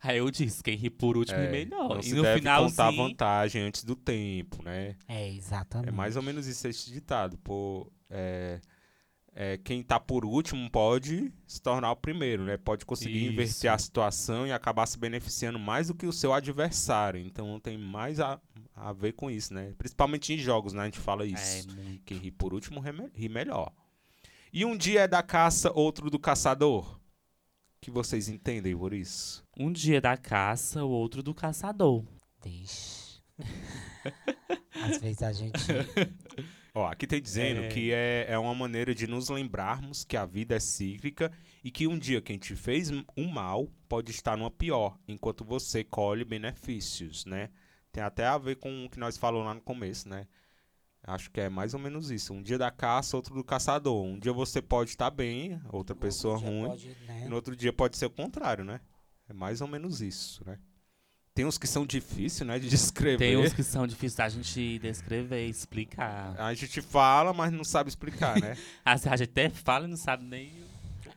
[0.00, 1.96] Aí eu disse, quem ri por último É, é melhor.
[1.96, 4.96] não e no deve contar finalzinho, vantagem antes do tempo, né?
[5.08, 5.88] É, exatamente.
[5.88, 7.36] É mais ou menos isso esse ditado.
[7.38, 8.60] Pô, é,
[9.34, 12.56] é, quem tá por último pode se tornar o primeiro, né?
[12.56, 13.32] Pode conseguir Isso.
[13.32, 17.20] inverter a situação e acabar se beneficiando mais do que o seu adversário.
[17.20, 18.40] Então tem mais a,
[18.74, 19.74] a ver com isso, né?
[19.78, 20.82] Principalmente em jogos, né?
[20.82, 21.68] A gente fala é isso.
[21.68, 22.02] muito.
[22.04, 22.82] Quem ri por último
[23.14, 23.72] ri melhor.
[24.52, 26.98] E um dia é da caça, outro do caçador.
[27.78, 29.44] O que vocês entendem por isso?
[29.56, 32.04] Um dia da caça, o outro do caçador.
[32.42, 33.20] Vixe.
[34.82, 35.58] Às vezes a gente.
[36.74, 37.68] Ó, aqui tem dizendo É.
[37.68, 41.86] que é, é uma maneira de nos lembrarmos que a vida é cíclica e que
[41.86, 47.24] um dia quem te fez um mal pode estar numa pior, enquanto você colhe benefícios,
[47.24, 47.48] né?
[47.92, 50.26] Tem até a ver com o que nós falamos lá no começo, né?
[51.08, 52.34] Acho que é mais ou menos isso.
[52.34, 54.04] Um dia da caça, outro do caçador.
[54.04, 56.68] Um dia você pode estar bem, outra pessoa ruim.
[56.68, 57.22] pode, né?
[57.24, 58.78] E no outro dia pode ser o contrário, né?
[59.26, 60.58] É mais ou menos isso, né?
[61.34, 63.16] Tem uns que são difíceis, né, de descrever.
[63.18, 66.34] Tem uns que são difíceis da gente descrever, explicar.
[66.38, 68.54] A gente fala, mas não sabe explicar, né?
[68.84, 70.52] Às vezes a gente até fala e não sabe nem.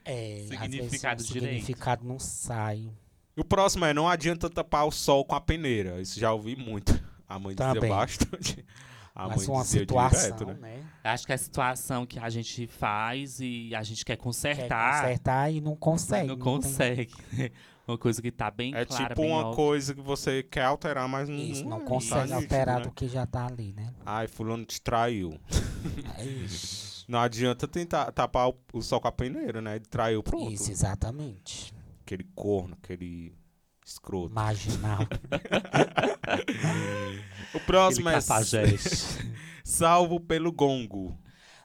[0.06, 1.54] É, às vezes Significado o direito.
[1.62, 2.90] significado não sai.
[3.36, 6.02] E o próximo é, não adianta tapar o sol com a peneira.
[6.02, 6.98] Isso já ouvi muito.
[7.28, 7.90] A mãe dizia Também.
[7.90, 8.66] bastante.
[9.14, 10.78] A Mas mãe uma situação, direto, né?
[10.78, 10.84] né?
[11.04, 15.02] Acho que é a situação que a gente faz e a gente quer Quer consertar.
[15.04, 16.28] consertar e não consegue.
[16.28, 17.14] não tem- consegue.
[17.88, 19.56] Uma coisa que tá bem É clara, tipo bem uma óbvia.
[19.56, 22.82] coisa que você quer alterar, mas não, Isso, não tá consegue alterar né?
[22.84, 23.92] do que já tá ali, né?
[24.06, 25.38] Ai, fulano te traiu.
[26.20, 29.76] Ixi, Não adianta tentar tapar o, o sol com a peneira, né?
[29.76, 30.52] Ele traiu, pronto.
[30.52, 31.74] Isso, exatamente.
[32.06, 33.34] Aquele corno, aquele
[33.86, 34.34] escroto.
[34.34, 35.00] Marginal.
[37.54, 38.78] O próximo Aquele é.
[39.64, 41.18] Salvo pelo Gongo.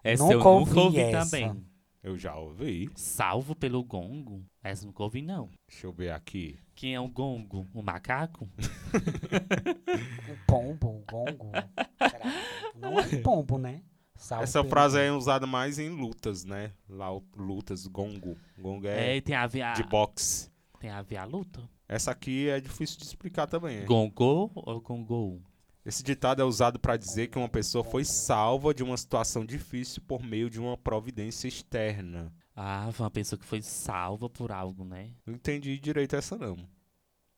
[0.02, 1.30] Essa Nunca eu nunca ouvi ouvi essa.
[1.30, 1.66] também.
[2.02, 2.88] Eu já ouvi.
[2.94, 4.44] Salvo pelo gongo?
[4.62, 5.50] Essa nunca ouvi, não.
[5.68, 6.56] Deixa eu ver aqui.
[6.74, 7.66] Quem é o gongo?
[7.74, 8.44] O macaco?
[8.44, 11.50] O pombo, o gongo.
[11.98, 12.32] Será?
[12.76, 13.82] Não é pombo, né?
[14.14, 16.70] Salve Essa frase é usada mais em lutas, né?
[16.88, 18.38] Lá, o- lutas, gongo.
[18.56, 20.48] Gongo é, É, tem a ver a, de boxe.
[20.78, 21.68] tem a ver a luta?
[21.88, 23.78] Essa aqui é difícil de explicar também.
[23.80, 23.84] hein?
[23.86, 25.42] Gongo ou gongo?
[25.84, 30.02] Esse ditado é usado para dizer que uma pessoa foi salva de uma situação difícil
[30.02, 32.32] por meio de uma providência externa.
[32.56, 35.10] Ah, foi uma pessoa que foi salva por algo, né?
[35.24, 36.56] Não entendi direito essa não.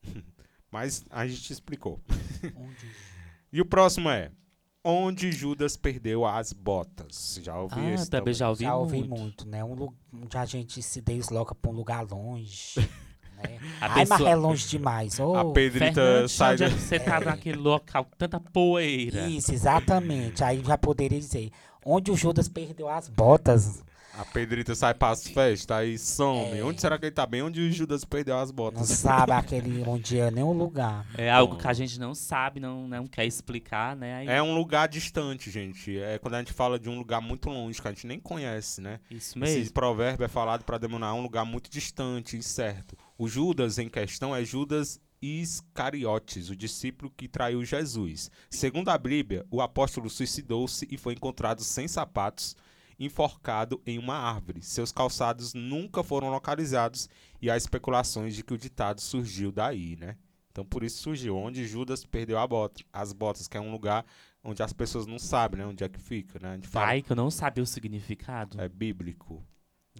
[0.71, 1.99] Mas a gente explicou.
[2.55, 2.91] Onde-
[3.51, 4.31] E o próximo é
[4.83, 7.39] Onde Judas perdeu as botas.
[7.43, 9.19] Já ouvi Ah, esse também já ouvi Já ouvi muito.
[9.19, 9.63] muito, né?
[9.63, 12.75] Um, lu- onde a gente se desloca pra um lugar longe.
[13.43, 13.59] né?
[13.81, 15.19] A Ai, mas é longe demais.
[15.19, 19.27] Ô, A Pedrita sai onde é que você tá naquele local tanta poeira?
[19.27, 20.43] Isso, exatamente.
[20.43, 21.49] Aí já poderia dizer.
[21.85, 23.81] Onde o Judas perdeu as botas.
[24.17, 26.57] A Pedrita sai pras festas, aí some.
[26.59, 26.63] É.
[26.63, 27.41] Onde será que ele tá bem?
[27.41, 28.89] Onde o Judas perdeu as Não botas?
[28.89, 31.05] sabe aquele onde é o lugar.
[31.17, 31.61] É algo Bom.
[31.61, 34.15] que a gente não sabe, não, não quer explicar, né?
[34.17, 35.97] Aí, É um lugar distante, gente.
[35.97, 38.81] É quando a gente fala de um lugar muito longe, que a gente nem conhece,
[38.81, 38.99] né?
[39.09, 39.73] Isso Esse mesmo.
[39.73, 42.97] provérbio é falado para denominar um lugar muito distante, incerto.
[43.21, 48.31] O Judas em questão é Judas Iscariotes, o discípulo que traiu Jesus.
[48.49, 52.55] Segundo a Bíblia, o apóstolo suicidou-se e foi encontrado sem sapatos,
[52.97, 54.61] enforcado em uma árvore.
[54.61, 57.09] Seus calçados nunca foram localizados
[57.41, 60.15] e há especulações de que o ditado surgiu daí, né?
[60.49, 64.05] Então por isso surgiu onde Judas perdeu a bota, as botas, que é um lugar
[64.41, 66.51] onde as pessoas não sabem, né, onde é que fica, né?
[66.51, 68.61] A gente fala Vai que eu não sabia o significado.
[68.61, 69.45] é bíblico.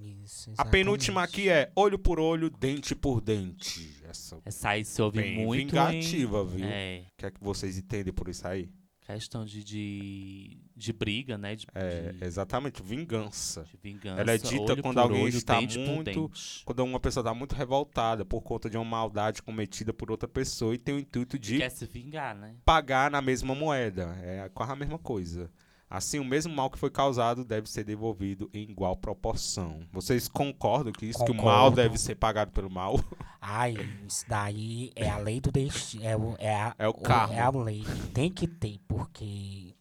[0.02, 3.96] Isso, A penúltima aqui é olho por olho, dente por dente.
[4.04, 6.48] Essa Essa aí se ouve bem muito vingativa, em...
[6.48, 6.66] viu?
[6.66, 8.72] É, O que é que vocês entendem por isso aí?
[9.14, 11.56] questão de, de, de briga, né?
[11.56, 13.64] De, É, de, exatamente, vingança.
[13.64, 14.22] de vingança.
[14.22, 16.32] ela é dita quando alguém olho, está muito-.
[16.64, 20.76] Quando uma pessoa está muito revoltada por conta de uma maldade cometida por outra pessoa
[20.76, 22.56] e tem o intuito de Quer se vingar, né?
[22.64, 24.16] pagar na mesma moeda.
[24.22, 25.52] É quase a mesma coisa.
[25.90, 29.80] Assim, o mesmo mal que foi causado deve ser devolvido em igual proporção.
[29.92, 31.76] Vocês concordam que isso, que o mal Concordo.
[31.78, 33.00] deve ser pagado pelo mal?
[33.42, 33.76] Ai,
[34.08, 36.04] isso daí é a lei do destino.
[36.06, 37.34] É, o- é, a, É o karma.
[37.34, 37.84] É a lei.
[38.14, 39.74] Tem que ter, porque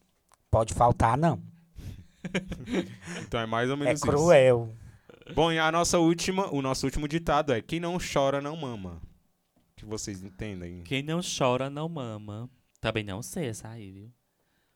[0.51, 1.43] pode faltar, não.
[3.23, 4.07] Então é mais ou É menos isso.
[4.11, 4.73] cruel.
[5.35, 9.01] Bom, e a nossa última, o nosso último ditado é: quem não chora não mama.
[9.77, 10.83] Que vocês entendem?
[10.85, 12.49] Quem não chora não mama.
[12.81, 14.11] Também não sei essa aí, viu?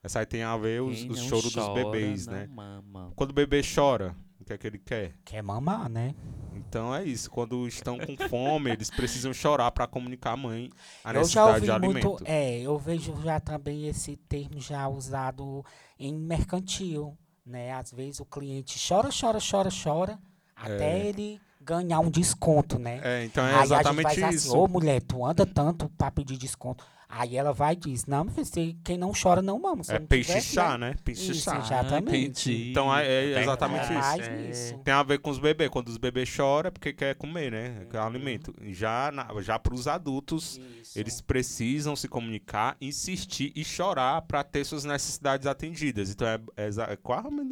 [0.03, 2.49] Essa aí tem a ver os, os choros dos bebês, né?
[2.53, 3.13] Mama.
[3.15, 5.15] Quando o bebê chora, o que é que ele quer?
[5.25, 6.15] Quer mamar, né?
[6.55, 7.31] Então é isso.
[7.31, 10.71] Quando estão com fome, eles precisam chorar para comunicar à mãe
[11.05, 12.09] a eu já necessidade ouvi de alimento.
[12.09, 12.25] muito.
[12.27, 15.65] É, eu vejo já também esse termo já usado
[15.99, 17.17] em mercantil.
[17.47, 17.73] Né?
[17.73, 20.19] Às vezes o cliente chora, chora, chora, chora,
[20.57, 23.01] até ele ganhar um desconto, né?
[23.03, 24.49] É, então é Aí a gente exatamente vai dizer isso.
[24.49, 26.85] assim, ô mulher, tu anda tanto pra pedir desconto.
[27.15, 29.83] Aí ela vai e diz, não, meu filho, você- quem não chora não mama.
[29.89, 30.95] É não peixe tivesse, chá, né?
[31.05, 31.59] Peixe Isso, chá.
[31.59, 32.17] Exatamente.
[32.51, 32.71] entendi.
[32.71, 34.31] Então é- é exatamente É isso.
[34.31, 34.51] É.
[34.51, 34.79] isso.
[34.79, 35.69] Tem a ver com os bebês.
[35.69, 37.87] Quando os bebês choram é porque quer comer, né?
[37.91, 38.55] Quer alimento.
[38.71, 40.99] Já, na, já para os adultos, Isso.
[40.99, 46.09] eles precisam se comunicar, insistir e chorar para ter suas necessidades atendidas.
[46.11, 47.43] Então é, é, é quase uma-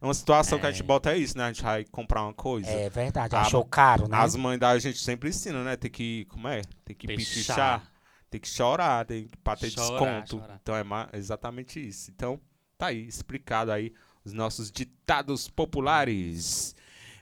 [0.00, 0.86] é uma situação que a gente É.
[0.86, 1.44] bota isso, né?
[1.44, 2.70] A gente vai comprar uma coisa.
[2.70, 4.16] É verdade, A- achou caro, né?
[4.16, 5.76] As mães da gente sempre ensinam, né?
[5.76, 6.62] Tem que, como é?
[6.86, 7.26] Tem que Peixar.
[7.26, 7.89] pichichar,
[8.30, 10.42] tem que chorar, tem que pra ter Chorar, desconto.
[10.44, 10.60] chorar.
[10.62, 12.10] Então é exatamente isso.
[12.10, 12.40] Então,
[12.78, 13.92] tá aí, explicado aí
[14.24, 16.74] os nossos ditados populares.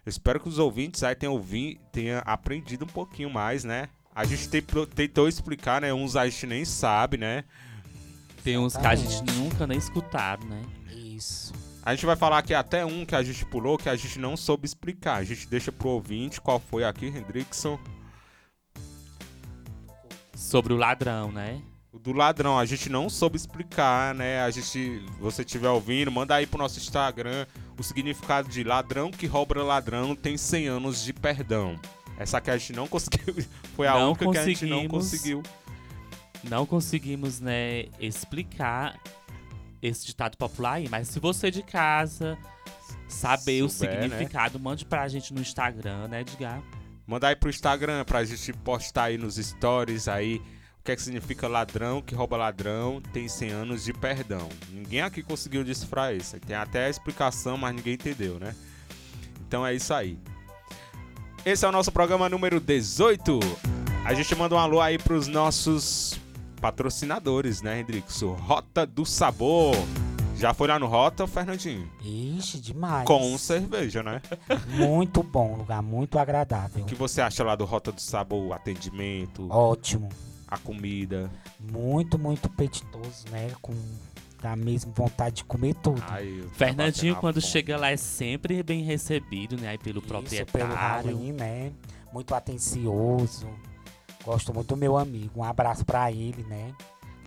[0.04, 3.88] Eu espero que os ouvintes aí tenham, ouvi, tenham aprendido um pouquinho mais, né?
[4.14, 5.92] A gente tentou, tentou explicar, né?
[5.92, 7.44] Uns a gente nem sabe, né?
[8.42, 10.62] Tem uns que a gente nunca nem escutaram, né?
[10.90, 11.68] Isso, Isso.
[11.82, 14.36] A gente vai falar aqui até um que a gente pulou, que a gente não
[14.36, 15.16] soube explicar.
[15.16, 17.78] A gente deixa pro ouvinte qual foi aqui, Hendrickson.
[20.38, 21.60] Sobre o ladrão, né?
[21.92, 24.40] O do ladrão, a gente não soube explicar, né?
[24.40, 27.44] A gente, você estiver ouvindo, manda aí pro nosso Instagram
[27.76, 31.78] o significado de ladrão que rouba ladrão tem 100 anos de perdão.
[32.16, 33.34] Essa aqui a gente não conseguiu,
[33.74, 35.42] foi a Não única que a gente não conseguiu.
[36.44, 38.96] Não conseguimos, né, explicar
[39.82, 42.38] esse ditado popular aí, mas se você de casa
[43.08, 43.70] saber o né?
[43.70, 46.62] significado, mande pra gente no Instagram, né, Edgar?
[47.08, 50.42] Manda aí pro Instagram pra gente postar aí nos stories aí
[50.78, 54.46] o que é que significa ladrão que rouba ladrão tem 100 anos de perdão.
[54.70, 56.38] Ninguém aqui conseguiu decifrar isso.
[56.40, 58.54] Tem até a explicação, mas ninguém entendeu, né?
[59.40, 60.18] Então é isso aí.
[61.46, 63.40] Esse é o nosso programa número 18.
[64.04, 66.20] A gente manda um alô aí pros nossos
[66.60, 68.20] patrocinadores, né, Hendrix?
[68.20, 69.74] Rota do Sabor.
[70.38, 71.90] Já foi lá no Rota, Fernandinho?
[72.00, 73.04] Ixi, demais.
[73.04, 74.22] Com cerveja, né?
[74.78, 76.84] Muito bom, lugar muito agradável.
[76.84, 78.46] O que você acha lá do Rota do Sabor?
[78.46, 80.08] O atendimento, Ótimo.
[80.46, 81.28] a comida.
[81.58, 83.50] Muito, muito apetitoso, né?
[83.60, 83.74] Com
[84.44, 86.02] a mesma vontade de comer tudo.
[86.06, 87.52] Ai, tô Fernandinho, quando fome.
[87.52, 91.16] chega lá, é sempre bem recebido, né, aí pelo Isso, pelo proprietário.
[91.16, 91.72] Raulin, né?
[92.12, 93.48] Muito atencioso.
[94.24, 95.40] Gosto muito do meu amigo.
[95.40, 96.72] Um abraço pra ele, né?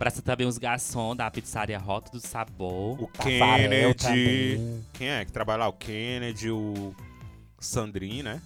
[0.02, 3.00] Abraça também os garçons da pizzaria Rota do Sabor.
[3.00, 3.94] O Kennedy.
[4.02, 4.84] também.
[4.94, 5.68] Quem é que trabalha lá?
[5.68, 6.92] O Kennedy, o
[7.60, 8.42] Sandrinho, né?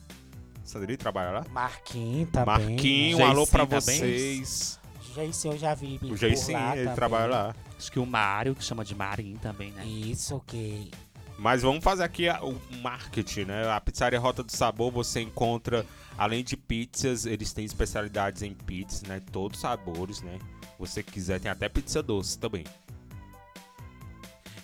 [0.63, 1.47] Sandrinho trabalha lá?
[1.51, 2.45] Marquinhos também.
[2.69, 3.81] Marquinho, um Jaycin alô pra também?
[3.81, 4.79] vocês.
[5.15, 5.99] Jaycin eu já vi.
[6.03, 6.09] O
[6.53, 6.95] lá ele também.
[6.95, 7.55] trabalha lá.
[7.79, 9.83] Acho que o Mário, que chama de Marim também, né?
[9.87, 10.91] Isso, que
[11.39, 13.67] Mas vamos fazer aqui a- o marketing, né?
[13.71, 15.87] A pizzaria Rota do Sabor você encontra,
[16.19, 19.23] além de pizzas, eles têm especialidades em pizzas, né?
[19.33, 20.39] Todos sabores, né?
[20.79, 22.65] Você quiser, tem até pizza doce também.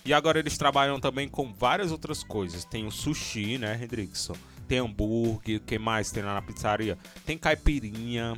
[0.05, 2.65] E agora eles trabalham também com várias outras coisas.
[2.65, 4.35] Tem o sushi, né, Hendrickson?
[4.67, 6.97] Tem hambúrguer, o que mais tem lá na pizzaria?
[7.25, 8.37] Tem caipirinha.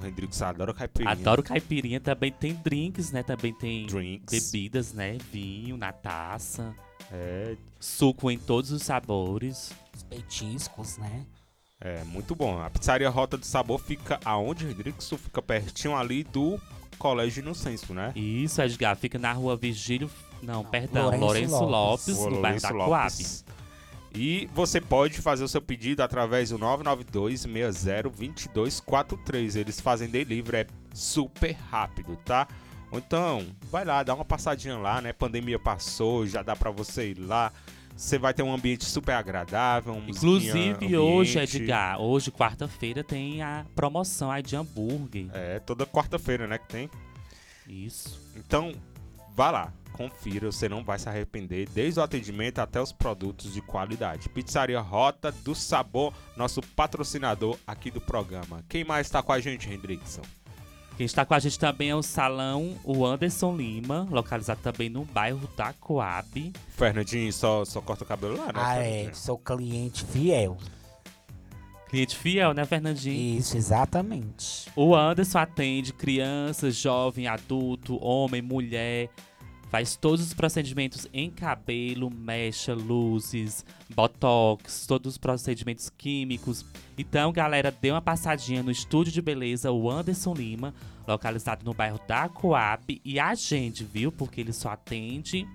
[0.00, 1.10] O Hendrickson adora caipirinha.
[1.12, 3.22] Adoro caipirinha, também tem drinks, né?
[3.22, 4.50] Também tem Drinks.
[4.52, 5.16] bebidas, né?
[5.32, 6.74] Vinho na taça,
[7.10, 9.72] É, suco em todos os sabores.
[9.94, 11.24] os petiscos, né?
[11.80, 12.60] É, muito bom.
[12.60, 15.08] A pizzaria Rota do Sabor fica aonde, Rodrigues?
[15.18, 16.58] Fica pertinho ali do
[16.98, 18.12] Colégio Inocêncio, né?
[18.14, 20.10] Isso, Edgar, fica na rua Virgílio.
[20.42, 22.34] Não, Não, perdão, Lourenço Lourenço Lopes, Lopes.
[22.34, 23.24] No bairro da Coab.
[24.14, 29.56] E você pode fazer o seu pedido através do 992-60-2243.
[29.56, 32.48] Eles fazem delivery, é super rápido, tá?
[32.92, 35.12] Então, vai lá, dá uma passadinha lá, né?
[35.12, 37.52] Pandemia passou, já dá pra você ir lá.
[37.96, 39.96] Você vai ter um ambiente super agradável.
[40.06, 41.56] Inclusive, hoje, ambiente.
[41.56, 45.28] Edgar, hoje, quarta-feira, tem a promoção aí de hambúrguer.
[45.32, 46.90] É, toda quarta-feira, né, que tem.
[47.66, 48.20] Isso.
[48.36, 48.72] Então,
[49.34, 53.62] vá lá, confira, você não vai se arrepender, desde o atendimento até os produtos de
[53.62, 54.28] qualidade.
[54.28, 58.62] Pizzaria Rota do Sabor, nosso patrocinador aqui do programa.
[58.68, 60.22] Quem mais está com a gente, Hendrickson?
[60.96, 65.04] Quem está com a gente também é o salão o Anderson Lima, localizado também no
[65.04, 66.52] bairro da Coab.
[66.70, 68.52] Fernandinho só, só corta o cabelo lá, né?
[68.54, 69.12] Ah, é.
[69.12, 70.56] Sou cliente fiel.
[71.90, 73.38] Cliente fiel, né, Fernandinho?
[73.38, 74.70] Isso, exatamente.
[74.74, 79.10] O Anderson atende crianças, jovem, adulto, homem, mulher.
[79.70, 83.64] Faz todos os procedimentos em cabelo, mecha, luzes,
[83.94, 86.64] botox, todos os procedimentos químicos.
[86.96, 90.72] Então, galera, dê uma passadinha no estúdio de beleza, o Anderson Lima,
[91.06, 93.00] localizado no bairro da Coab.
[93.04, 94.12] E agende, viu?
[94.12, 95.46] Porque ele só atende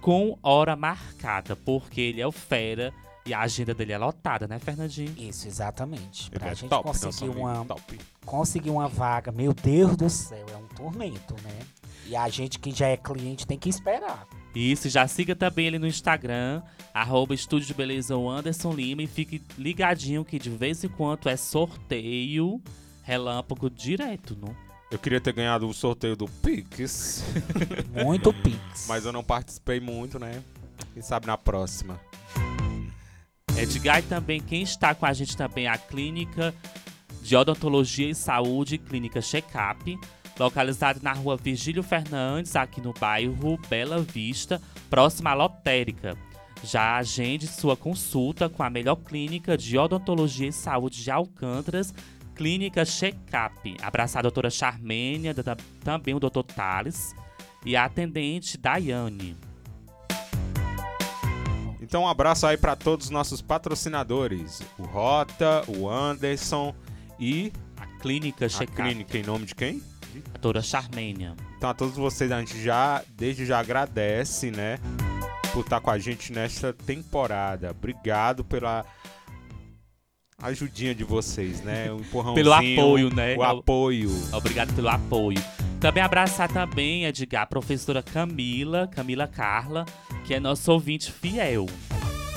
[0.00, 2.92] com hora marcada, porque ele é o fera
[3.24, 5.14] e a agenda dele é lotada, né, Fernandinho?
[5.16, 6.28] Isso, exatamente.
[6.30, 7.98] Ele Pra é gente top, conseguir, uma, top.
[8.26, 11.58] conseguir uma vaga, meu Deus do céu, é um tormento, né?
[12.06, 14.26] E a gente que já é cliente tem que esperar.
[14.54, 19.06] Isso, já siga também ele no Instagram, arroba Estúdio de Beleza o Anderson Lima e
[19.06, 22.62] fique ligadinho que de vez em quando é sorteio
[23.02, 24.54] relâmpago direto, não?
[24.90, 27.24] Eu queria ter ganhado o sorteio do Pix,
[28.04, 28.86] Muito pix.
[28.86, 30.40] mas eu não participei muito, né?
[30.92, 31.98] Quem sabe na próxima.
[33.56, 36.54] Edgar e também quem está com a gente também é a Clínica
[37.22, 39.98] de Odontologia e Saúde, Clínica Checkup,
[40.38, 44.60] localizado na rua Virgílio Fernandes, aqui no bairro Bela Vista,
[44.90, 46.16] próxima à Lotérica.
[46.62, 51.92] Já agende sua consulta com a melhor clínica de odontologia e saúde de Alcântaras,
[52.34, 53.76] Clínica Checkup.
[53.82, 55.34] Abraçar a doutora Charmênia,
[55.82, 57.14] também o doutor Thales
[57.64, 59.36] e a atendente Daiane.
[61.80, 66.74] Então, um abraço aí para todos os nossos patrocinadores: o Rota, o Anderson
[67.20, 68.82] e A Clínica a Checkup.
[68.82, 69.82] clínica em nome de quem?
[70.14, 70.22] Charge.
[70.26, 71.34] A doutora Charmênia.
[71.56, 74.78] Então a todos vocês a gente já, desde já agradece, né?
[75.52, 77.70] Por estar com a gente nesta temporada.
[77.70, 78.84] Obrigado pela
[80.38, 81.90] ajudinha de vocês, né?
[81.90, 82.34] O empurrãozinho.
[82.34, 83.36] Pelo apoio, né?
[83.36, 84.10] O apoio.
[84.32, 85.42] Obrigado pelo apoio.
[85.80, 89.84] Também abraçar também, Edgar, a professora Camila, Camila Carla,
[90.26, 91.66] que é nosso ouvinte fiel.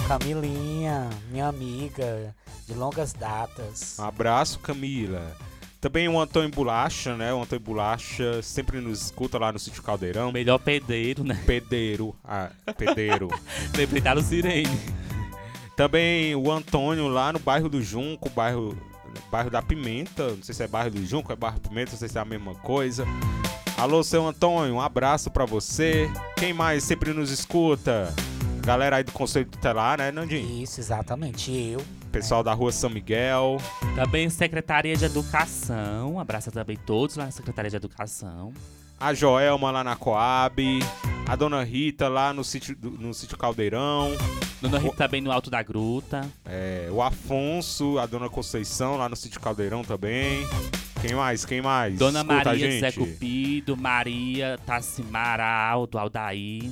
[0.08, 2.36] Camilinha, minha amiga
[2.66, 3.98] de longas datas.
[4.00, 5.36] Um abraço, Camila.
[5.80, 7.32] Também o Antônio Bolacha, né?
[7.34, 10.32] O Antônio Bolacha sempre nos escuta lá no Sítio Caldeirão.
[10.32, 11.40] Melhor pedreiro, né?
[11.46, 12.16] Pedeiro.
[12.24, 13.30] Ah, pedeiro.
[13.78, 14.80] Lembrei da Lucirene.
[15.76, 18.76] Também o Antônio lá no bairro do Junco, bairro,
[19.32, 20.30] bairro da Pimenta.
[20.32, 22.26] Não sei se é bairro do Junco, é bairro Pimenta, não sei se é a
[22.26, 23.06] mesma coisa.
[23.78, 26.10] Alô, seu Antônio, um abraço pra você.
[26.36, 28.12] Quem mais sempre nos escuta?
[28.66, 30.64] Galera aí do Conselho Tutelar, né, Nandinho?
[30.64, 31.56] Isso, exatamente.
[31.56, 31.80] Eu.
[32.12, 33.58] Pessoal da Rua São Miguel.
[33.96, 36.20] Também Secretaria de Educação.
[36.20, 38.54] Abraça também todos lá na Secretaria de Educação.
[39.00, 40.80] A Joelma lá na Coab.
[41.28, 44.16] A Dona Rita lá no sítio, no sítio Caldeirão.
[44.62, 46.28] Dona Rita também no Alto da Gruta.
[46.46, 50.48] É, o Afonso, a Dona Conceição lá no sítio Caldeirão também.
[51.02, 51.46] Quem mais?
[51.46, 51.98] Quem mais?
[51.98, 52.80] Dona Escuta Maria.
[52.80, 56.72] Zé Cupido, Maria Tassimara Aldo, Aldaí.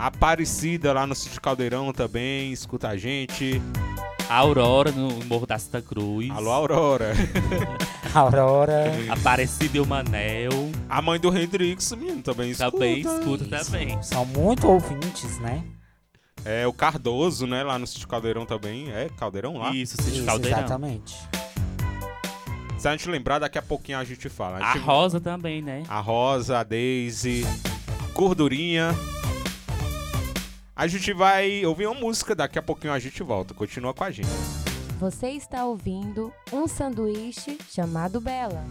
[0.00, 2.52] A Aparecida lá no sítio Caldeirão também.
[2.52, 3.60] Escuta a gente.
[4.30, 6.30] A Aurora no Morro da Santa Cruz.
[6.30, 7.12] Alô, Aurora.
[8.14, 8.84] Aurora.
[9.12, 10.70] Aparecida e o Manel.
[10.88, 12.70] A mãe do Hendrix, menino, também escuta.
[12.72, 13.70] Também escuta Isso.
[13.70, 14.02] também.
[14.02, 15.62] São muito ouvintes, né?
[16.46, 17.62] É, o Cardoso, né?
[17.62, 18.90] Lá no sítio Caldeirão também.
[18.90, 19.70] É, Caldeirão lá.
[19.74, 20.60] Isso, Sítio Isso, Caldeirão.
[20.60, 21.14] exatamente.
[22.78, 24.56] Se a gente lembrar, daqui a pouquinho a gente fala.
[24.64, 25.82] A gente- Rosa também, né?
[25.86, 27.44] A Rosa, a Daisy,
[28.14, 28.94] Gordurinha.
[30.80, 33.52] A gente vai ouvir uma música, daqui a pouquinho a gente volta.
[33.52, 34.30] Continua com a gente.
[34.98, 38.64] Você está ouvindo um sanduíche chamado Bela.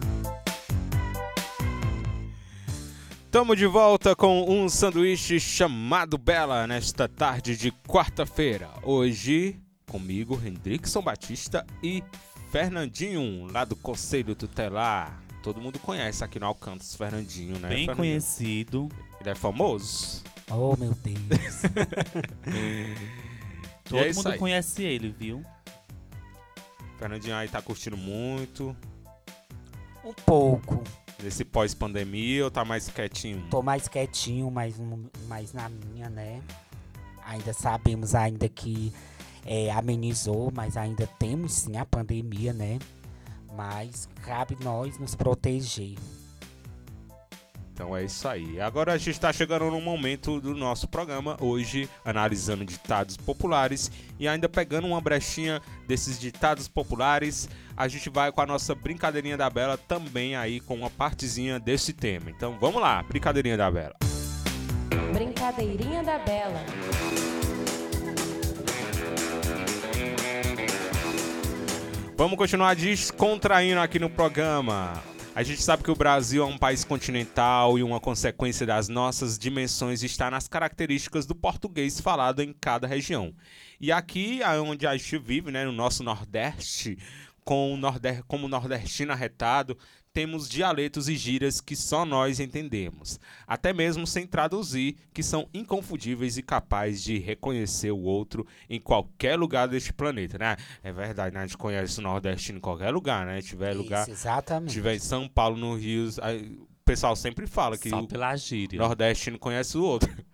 [3.30, 8.72] Tamo de volta com um sanduíche chamado Bela nesta tarde de quarta-feira.
[8.82, 12.04] Hoje, comigo, Hendrickson Batista e
[12.52, 15.22] Fernandinho, lá do Conselho Tutelar.
[15.44, 17.70] Todo mundo conhece aqui no Alcantos Fernandinho, né?
[17.70, 17.96] Bem Fernandinho?
[17.98, 18.90] conhecido.
[19.22, 20.24] Ele é famoso.
[20.50, 21.20] Oh, meu Deus.
[23.86, 24.38] Todo é mundo aí.
[24.38, 25.44] conhece ele, viu?
[26.98, 28.76] Fernandinho aí tá curtindo muito.
[30.04, 30.84] um pouco.
[31.22, 33.46] Nesse pós-pandemia ou tá mais quietinho?
[33.50, 36.42] Tô mais quietinho, mais, um- mais na minha, né?
[37.26, 38.94] Ainda sabemos ainda que
[39.46, 42.80] é, amenizou, mas ainda temos sim a pandemia, né?
[43.56, 45.96] Mas cabe nós nos proteger.
[47.80, 48.60] Então é isso aí.
[48.60, 53.90] Agora a gente está chegando no momento do nosso programa, hoje analisando ditados populares
[54.20, 57.48] e ainda pegando uma brechinha desses ditados populares,
[57.78, 61.94] a gente vai com a nossa brincadeirinha da Bela também aí com uma partezinha desse
[61.94, 62.30] tema.
[62.30, 63.96] Então vamos lá, brincadeirinha da Bela.
[65.14, 66.66] Brincadeirinha da Bela.
[72.18, 75.02] Vamos continuar descontraindo aqui no programa.
[75.40, 79.40] A gente sabe que o Brasil é um país continental e uma consequência das nossas
[79.40, 83.34] dimensões está nas características do português falado em cada região.
[83.80, 86.98] E aqui, onde a gente vive, né, no nosso Nordeste,
[87.46, 89.78] com o norde como nordestino arretado,
[90.20, 93.18] temos dialetos e gírias que só nós entendemos,
[93.48, 99.40] até mesmo sem traduzir, que são inconfundíveis e capazes de reconhecer o outro em qualquer
[99.40, 100.58] lugar deste planeta, né?
[100.84, 101.40] É verdade, né?
[101.40, 103.42] A gente conhece o nordestino em qualquer lugar, né?
[103.42, 104.74] Tiver lugar, Isso, exatamente.
[104.74, 108.36] tiver em São Paulo, no Rio, aí o pessoal sempre fala que Só o pela
[108.36, 108.78] gíria.
[108.78, 110.14] nordestino conhece o outro.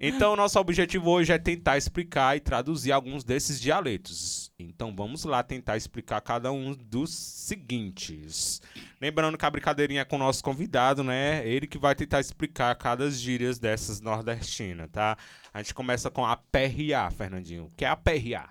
[0.00, 4.41] Então, nosso objetivo hoje é tentar explicar e traduzir alguns desses dialetos.
[4.58, 8.62] Então, vamos lá tentar explicar cada um dos seguintes.
[9.00, 11.46] Lembrando que a brincadeirinha é com o nosso convidado, né?
[11.46, 15.16] Ele que vai tentar explicar cada gírias dessas nordestinas, tá?
[15.52, 17.64] A gente começa com a PRA, Fernandinho.
[17.64, 18.50] O que é a PRA?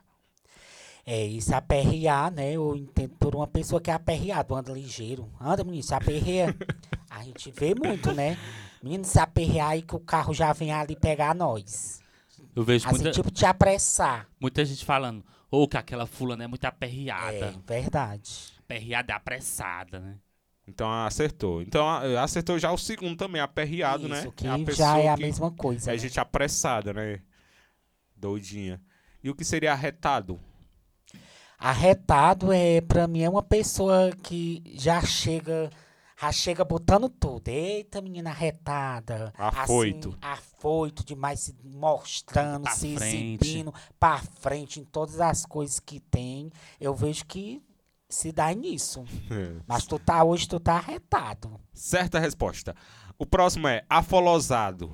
[1.06, 2.52] É, isso aperrear, né?
[2.54, 5.30] Eu entendo por uma pessoa que é aperreado, anda ligeiro.
[5.40, 6.56] Anda, menino, se aperreia.
[7.10, 8.38] a gente vê muito, né?
[8.84, 12.02] Menino, se aperrear aí que o carro já vem ali pegar nós.
[12.56, 14.28] Eu vejo Assim, muita, tipo, te apressar.
[14.40, 17.54] muita gente falando, ou que aquela fulana é muito É, aperreada.
[17.68, 18.54] verdade.
[18.60, 20.18] Aperreada é apressada, né?
[20.68, 21.62] Então, acertou.
[21.62, 21.86] Então,
[22.18, 24.20] acertou já o segundo também, aperreado, né?
[24.20, 25.92] Isso, que a já pessoa é a mesma coisa.
[25.92, 26.00] É né?
[26.00, 27.20] gente apressada, né?
[28.16, 28.82] Doidinha.
[29.22, 30.40] E o que seria arretado?
[31.58, 35.70] Arretado é, pra mim, é uma pessoa que já chega,
[36.22, 37.48] já chega botando tudo.
[37.48, 39.34] Eita, menina arretada.
[39.38, 40.10] Afoito.
[40.22, 43.44] Assim, afoito demais, se mostrando, Pra se frente.
[43.44, 46.52] exibindo pra frente em todas as coisas que tem.
[46.80, 47.62] Eu vejo que
[48.08, 49.04] se dá nisso.
[49.66, 51.60] Mas tu tá hoje, tu tá arretado.
[51.74, 52.76] Certa resposta.
[53.18, 54.92] O próximo é afolosado.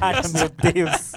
[0.00, 1.12] Ai, meu Deus.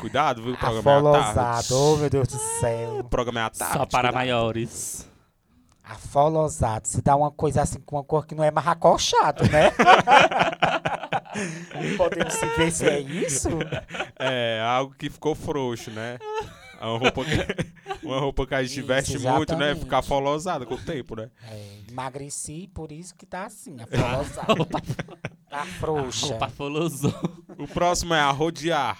[0.00, 0.54] Cuidado, viu?
[0.54, 1.20] O programa é.
[1.20, 2.98] Afolosado, oh meu Deus do céu.
[3.00, 3.72] O programa é à tarde.
[3.74, 4.14] Só para cuidado.
[4.14, 5.08] maiores.
[5.88, 6.86] Afolosado.
[6.86, 9.72] Se dá uma coisa assim com uma cor que não é mais acochado, né?
[11.96, 13.48] Podemos ver se é isso?
[14.18, 16.18] É, algo que ficou frouxo, né?
[16.80, 19.66] Uma roupa que, uma roupa que a gente Isso, veste muito, né?
[19.66, 19.80] exatamente.
[19.80, 21.28] Fica afolosada com o tempo, né?
[21.50, 24.64] É, emagreci, por isso que tá assim, afolosado.
[25.50, 26.26] tá frouxa.
[26.26, 27.14] Roupa folosou.
[27.58, 28.96] O próximo é arrodear.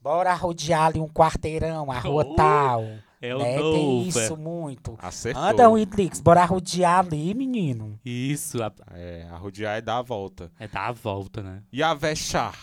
[0.00, 2.84] Bora rodear ali um quarteirão, a rua Oh, tal.
[3.20, 3.54] É o né?
[3.56, 4.96] Tem isso muito.
[5.00, 5.42] Acertou.
[5.42, 7.98] Anda, Windrix, bora rodear ali, menino.
[8.04, 10.52] Isso, a- É, arrodear é dar a volta.
[10.58, 11.62] é dar a volta, né?
[11.72, 12.54] E avexar.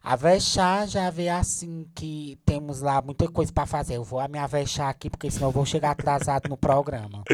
[0.00, 3.96] A Vexar já vê assim que temos lá muita coisa pra fazer.
[3.96, 7.24] Eu vou me avexar aqui, porque senão eu vou chegar atrasado no programa.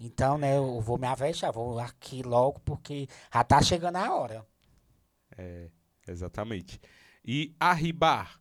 [0.00, 4.46] Então, né, eu vou me avexar, vou aqui logo, porque já tá chegando a hora.
[5.36, 5.68] É,
[6.08, 6.80] exatamente.
[7.24, 8.40] E arribar.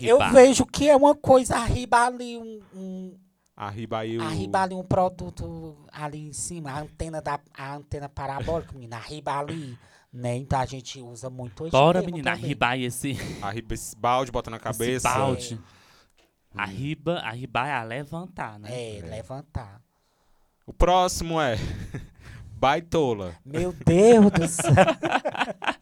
[0.00, 0.32] Eu Arribar.
[0.32, 3.18] vejo que é uma coisa arriba ali, um, um,
[3.56, 4.22] Arribar aí o...
[4.22, 9.38] arriba ali um produto ali em cima, a antena, da, a antena parabólica, menina, arriba
[9.38, 9.78] ali,
[10.12, 10.36] né?
[10.36, 12.44] Então a gente usa muito esse Bora, menina, também.
[12.44, 15.08] arribar esse, Arriba esse balde, bota na esse cabeça.
[15.08, 15.60] balde.
[16.54, 18.68] Arriba, arribar é a levantar, né?
[18.70, 19.80] É, levantar.
[20.66, 21.56] O próximo é
[22.52, 23.34] baitola.
[23.42, 24.72] Meu Deus do céu.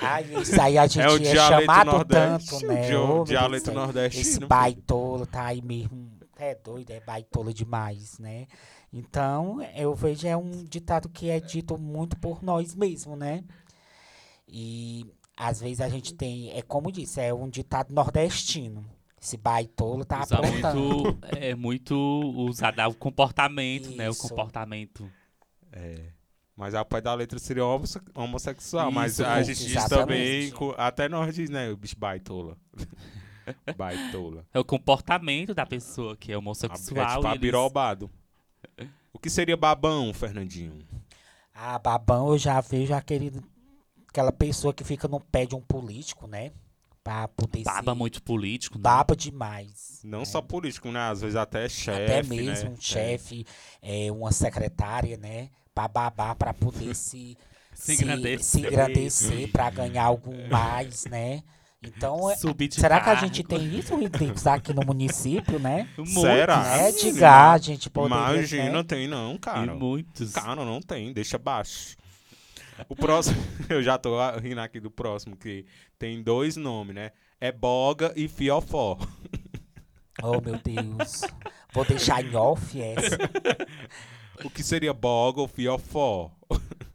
[0.00, 2.88] Ai, isso aí a gente É o é, dialeto chamado nordeste, tanto, o né?
[2.88, 6.10] Deus dialeto nordestino, Esse baitolo tá aí mesmo.
[6.38, 8.46] É doido, é baitolo demais, né?
[8.92, 13.44] Então, eu vejo é um ditado que é dito muito por nós mesmos, né?
[14.48, 15.06] E
[15.36, 18.84] às vezes a gente tem, é como disse, é um ditado nordestino.
[19.22, 20.80] Esse baitolo tá Usa aprontando.
[20.80, 21.94] muito, é muito
[22.36, 24.08] usado o comportamento, né?
[24.08, 24.28] O Isso.
[24.28, 25.10] comportamento.
[25.72, 26.19] É.
[26.60, 28.92] Mas ao pé da letra seria homosse- homossexual.
[28.92, 31.70] mas Isso, a isso, gente diz também, até nós diz, né?
[31.70, 32.54] O bicho baitola.
[33.76, 34.44] baitola.
[34.52, 36.76] É o comportamento da pessoa que é É homossexual.
[36.78, 38.10] tipo e eles- abirobado.
[39.10, 40.86] O que seria babão, Fernandinho?
[41.54, 43.32] Ah, babão, eu já vejo aquele,
[44.06, 46.52] aquela pessoa que fica no pé de um político, né?
[47.02, 48.82] Pra poder Baba se- muito político, né?
[48.82, 50.02] Baba demais.
[50.04, 51.00] Não só político, né?
[51.08, 52.76] Às vezes até chefe, Até mesmo né?
[52.76, 53.46] um chefe,
[53.80, 55.48] é, uma secretária, né?
[55.74, 57.36] Pra babar, pra poder se,
[57.74, 58.40] Se engrandecer.
[58.44, 61.42] se engrandecer, pra ganhar algo mais, né?
[61.82, 62.36] Então, é-
[62.70, 65.88] será que a gente tem isso, Rodrigues, aqui no município, né?
[65.96, 66.62] Muitos, Será?
[66.62, 66.92] né?
[66.92, 68.82] De gás, a gente poderia, Imagina, né?
[68.82, 69.74] tem não, E cara.
[69.74, 70.32] muitos.
[70.34, 71.96] Cara, não tem, deixa baixo.
[72.86, 73.36] O próximo,
[73.70, 75.64] eu já tô rindo aqui do próximo, que
[75.98, 77.12] tem dois nomes, né?
[77.40, 78.98] É Boga e Fiofó.
[80.22, 81.22] Oh, meu Deus.
[81.72, 83.16] Vou deixar em off essa.
[84.44, 86.30] O que seria Boga ou Fiofó?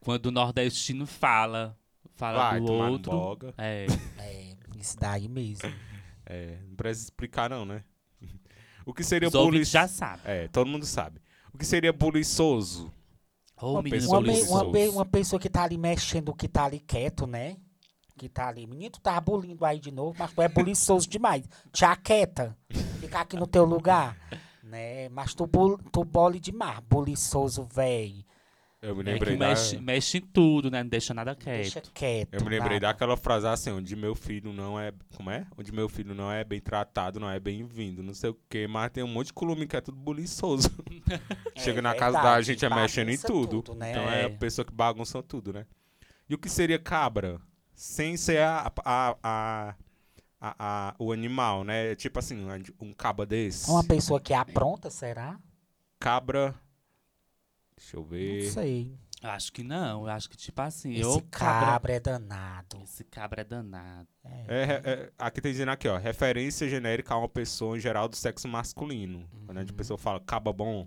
[0.00, 1.76] Quando o nordestino fala,
[2.14, 3.12] fala Vai do outro.
[3.12, 3.54] Boga.
[3.58, 3.86] É.
[4.18, 5.72] É, isso daí mesmo.
[6.24, 7.82] É, não precisa explicar não, né?
[8.84, 9.70] O que seria buliçoso?
[9.70, 10.20] já sabem.
[10.24, 11.20] É, todo mundo sabe.
[11.52, 12.92] O que seria buliçoso?
[13.60, 16.78] Ô, Uma menino pessoa Uma, uma, uma pessoa que tá ali mexendo, que tá ali
[16.78, 17.56] quieto, né?
[18.16, 18.66] Que tá ali.
[18.66, 21.44] Menino, tu tá bulindo aí de novo, mas tu é buliçoso demais.
[21.72, 22.56] Te aquieta.
[23.00, 24.16] Fica aqui no teu lugar.
[24.66, 25.08] Né?
[25.10, 26.80] Mas tu, bul, tu bole demais.
[26.88, 28.24] Buliçoso, véi.
[28.82, 29.48] Eu me É que lembrei da...
[29.48, 30.82] mexe, mexe em tudo, né?
[30.82, 31.92] Não deixa nada Deixa quieto.
[31.94, 32.34] quieto.
[32.34, 32.88] Eu me lembrei nada.
[32.92, 34.92] daquela frase assim, onde meu filho não é.
[35.16, 35.46] Como é?
[35.56, 38.90] Onde meu filho não é bem tratado, não é bem-vindo, não sei o quê, mas
[38.92, 40.70] tem um monte de colume que é tudo buliçoso.
[41.56, 43.74] Chega É na casa da verdade, gente é mexendo em bagunça tudo.
[43.74, 43.90] né?
[43.90, 44.28] Então é a É.
[44.28, 45.66] pessoa que bagunça tudo, né?
[46.28, 47.40] E o que seria cabra?
[47.74, 49.74] Sem ser a, a, a,
[50.58, 51.94] a- a- o animal, né?
[51.94, 52.46] Tipo assim,
[52.80, 53.70] um caba desse.
[53.70, 55.38] Uma pessoa que apronta, será?
[55.98, 56.54] Cabra.
[57.76, 58.50] Deixa eu Não ver.
[58.50, 58.96] sei.
[59.22, 60.02] Eu acho que não.
[60.02, 62.78] Eu acho que, tipo assim, Esse eu cabra é danado.
[62.82, 64.08] Esse cabra é danado.
[64.24, 65.96] É, é, aqui tem dizendo aqui, ó.
[65.96, 69.28] Referência genérica a uma pessoa em geral do sexo masculino.
[69.46, 70.86] Quando a gente- a pessoa fala caba bom,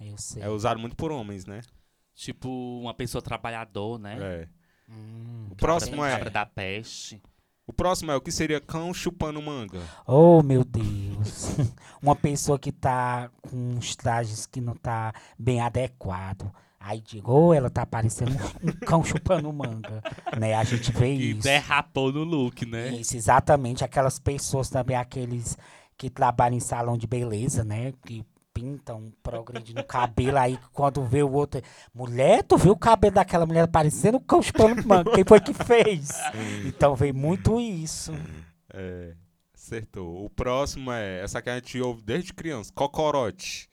[0.00, 0.42] Eu sei.
[0.42, 1.60] é usado muito por homens, né?
[2.14, 2.48] Tipo,
[2.80, 4.16] uma pessoa trabalhador, né?
[4.20, 4.48] É.
[4.88, 5.48] Hum.
[5.50, 6.12] O próximo cabra, é.
[6.16, 7.20] cabra da peste.
[7.66, 9.80] O próximo é o que seria cão chupando manga.
[10.06, 11.56] Oh, meu Deus.
[12.02, 16.52] Uma pessoa que tá com uns trajes que não tá bem adequado.
[16.78, 18.32] Aí digo, oh, ela tá parecendo
[18.62, 20.02] um, cão chupando manga.
[20.38, 20.52] Né?
[20.52, 21.40] A gente vê isso.
[21.40, 22.90] derrapou no look, né?
[22.90, 23.82] Isso, exatamente.
[23.82, 25.56] Aquelas pessoas também, aqueles
[25.96, 27.94] que trabalham em salão de beleza, né?
[28.04, 28.22] Que
[28.54, 31.60] pintam, progredem no cabelo, aí quando vê o outro.
[31.92, 35.10] Mulher, tu viu o cabelo daquela mulher parecendo um cão chupando manga?
[35.10, 36.10] Quem foi que fez?
[36.64, 38.12] Então veio muito isso.
[38.72, 39.12] É.
[39.52, 40.24] Acertou.
[40.24, 41.20] O próximo é.
[41.20, 42.70] Essa que a gente ouve desde criança.
[42.74, 43.68] Cocorote.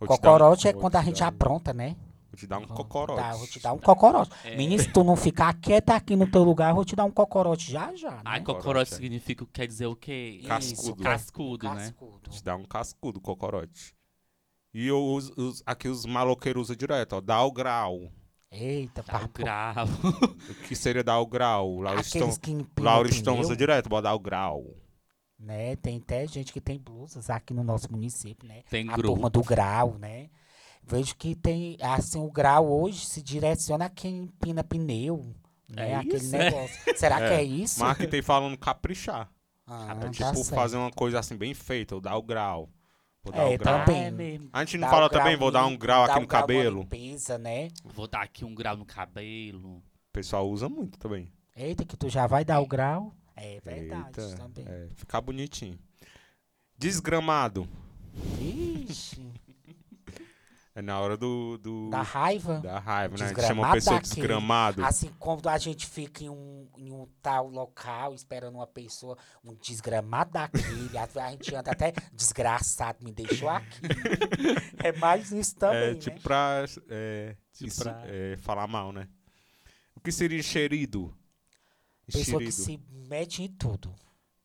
[0.00, 1.94] Vou um- Cocorote é quando a gente um- apronta, né?
[2.32, 3.20] Vou te dar um cocorote.
[3.20, 4.30] dar- vou te dar um cocorote.
[4.44, 4.56] É.
[4.56, 7.10] Menino, se tu não ficar quieto aqui no teu lugar, eu vou te dar um
[7.10, 8.22] cocorote já já, né?
[8.24, 10.40] Ai, Cocorote, significa, quer dizer o quê?
[10.46, 11.02] Cascudo.
[11.02, 11.74] Cascudo, né?
[11.90, 12.20] Cascudo.
[12.24, 13.94] Vou te dar um cascudo, cocorote.
[14.72, 17.20] E os, os- aqui os maloqueiros usam direto, ó.
[17.20, 18.10] Dá o grau.
[18.50, 19.42] Eita, Tá o papo.
[19.42, 19.86] grau.
[20.48, 21.80] O que seria dar o grau?
[21.80, 24.64] Lauristão pneu, usa direto, bota dar o grau.
[25.38, 25.76] né?
[25.76, 28.62] Tem até gente que tem blusas aqui no nosso município, né?
[28.70, 29.14] Tem a grupo.
[29.14, 30.30] turma do grau, né?
[30.84, 35.34] Vejo que tem, assim, o grau hoje se direciona a quem empina pneu,
[35.68, 35.90] né?
[35.90, 36.50] É Aquele isso, é?
[36.50, 36.76] negócio.
[36.96, 37.34] Será que É.
[37.36, 37.80] é isso?
[37.80, 39.30] Marketing falando caprichar.
[39.66, 40.54] Ah, É É tá tipo certo.
[40.54, 42.68] fazer uma coisa assim bem feita, ou dar o grau.
[43.22, 43.84] Vou dar É, o grau.
[43.84, 44.04] também.
[44.04, 44.50] É mesmo.
[44.52, 46.80] A gente não Dá fala também, vou dar um grau aqui no grau cabelo.
[46.80, 47.68] limpeza, né?
[47.84, 49.76] Vou dar aqui um grau no cabelo.
[49.76, 49.82] O
[50.12, 51.32] pessoal usa muito também.
[51.54, 53.14] Eita, que tu já vai dar o grau?
[53.36, 54.64] É verdade Eita, também.
[54.66, 55.78] é, ficar bonitinho.
[56.76, 57.68] Desgramado.
[58.40, 59.32] Ixi,
[60.74, 61.58] É na hora do.
[61.58, 62.60] do da raiva.
[62.60, 63.24] da raiva, né?
[63.24, 64.14] A gente Desgramado chama a pessoa daquele.
[64.14, 64.84] desgramado.
[64.84, 69.54] Assim como a gente fica em um, em um tal local esperando uma pessoa, um
[69.54, 73.80] desgramado daquele, a, gente anda até desgraçado, me deixou aqui.
[74.82, 76.22] é mais isso também, é tipo né?
[76.22, 79.08] pra, é, Tipo isso, pra- é, falar mal, né?
[79.94, 81.14] O que seria enxerido?
[82.10, 83.94] Pessoa que se mete em tudo.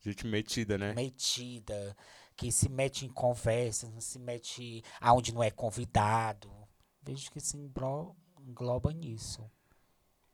[0.01, 0.93] Gente metida, né?
[0.93, 1.95] Metida,
[2.38, 6.49] que se mete em conversa, não se mete aonde não é convidado.
[7.01, 9.43] Vejo que se englo- engloba nisso.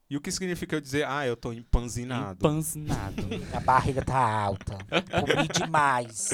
[0.10, 2.34] E o que significa eu dizer, ah, eu tô empanzinado?
[2.46, 3.24] Empanzinado.
[3.56, 4.78] A barriga tá alta.
[4.78, 6.30] Comi demais.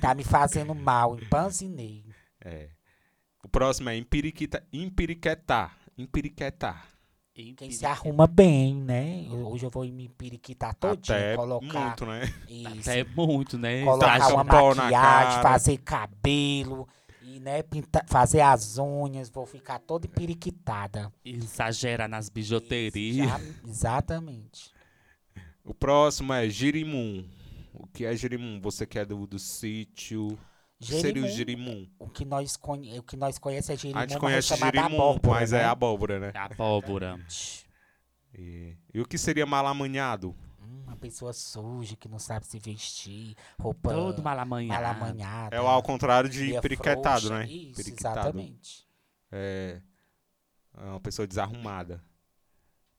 [0.00, 1.18] Tá me fazendo mal.
[1.18, 2.06] Empanzinei.
[2.40, 2.70] É.
[3.44, 5.76] O próximo é empiriquita, empiriquetar.
[5.98, 6.88] Empiriquetar.
[7.56, 9.24] Quem se arruma bem, né?
[9.30, 12.34] Eu- Hoje eu vou me empiriquitar todinho, Até colocar muito, né?
[12.48, 13.84] isso, Até muito, né?
[13.84, 15.42] colocar taca uma pó na maquiagem, cara.
[15.48, 16.88] fazer cabelo
[17.22, 21.12] e né, pintar, fazer as unhas, vou ficar toda empiriquitada.
[21.24, 23.28] Exagerar nas bijuterias.
[23.28, 24.72] Já- exatamente.
[25.64, 27.24] O próximo é girimum.
[27.72, 28.60] O que é girimum?
[28.60, 30.36] Você que é do, do sítio.
[30.80, 31.90] O que seria o Jerimum, girimum?
[31.98, 34.56] o que nós conhe, o que nós conhece é jerimum, A gente mas conhece é
[34.56, 35.58] chamada girimum, abóbora, mas né?
[35.60, 36.32] é abóbora, né?
[36.34, 37.18] Abóbora.
[38.34, 40.36] E, e o que seria malamanhado?
[40.60, 44.82] Hum, uma pessoa suja que não sabe se vestir, roupa Todo malamanhado.
[44.82, 45.56] malamanhada.
[45.56, 47.38] É o ao contrário de meia periquetado, frouxa.
[47.40, 47.50] né?
[47.50, 48.18] Isso, Periquitado.
[48.20, 48.86] exatamente.
[49.32, 49.80] É,
[50.76, 52.02] é uma pessoa desarrumada.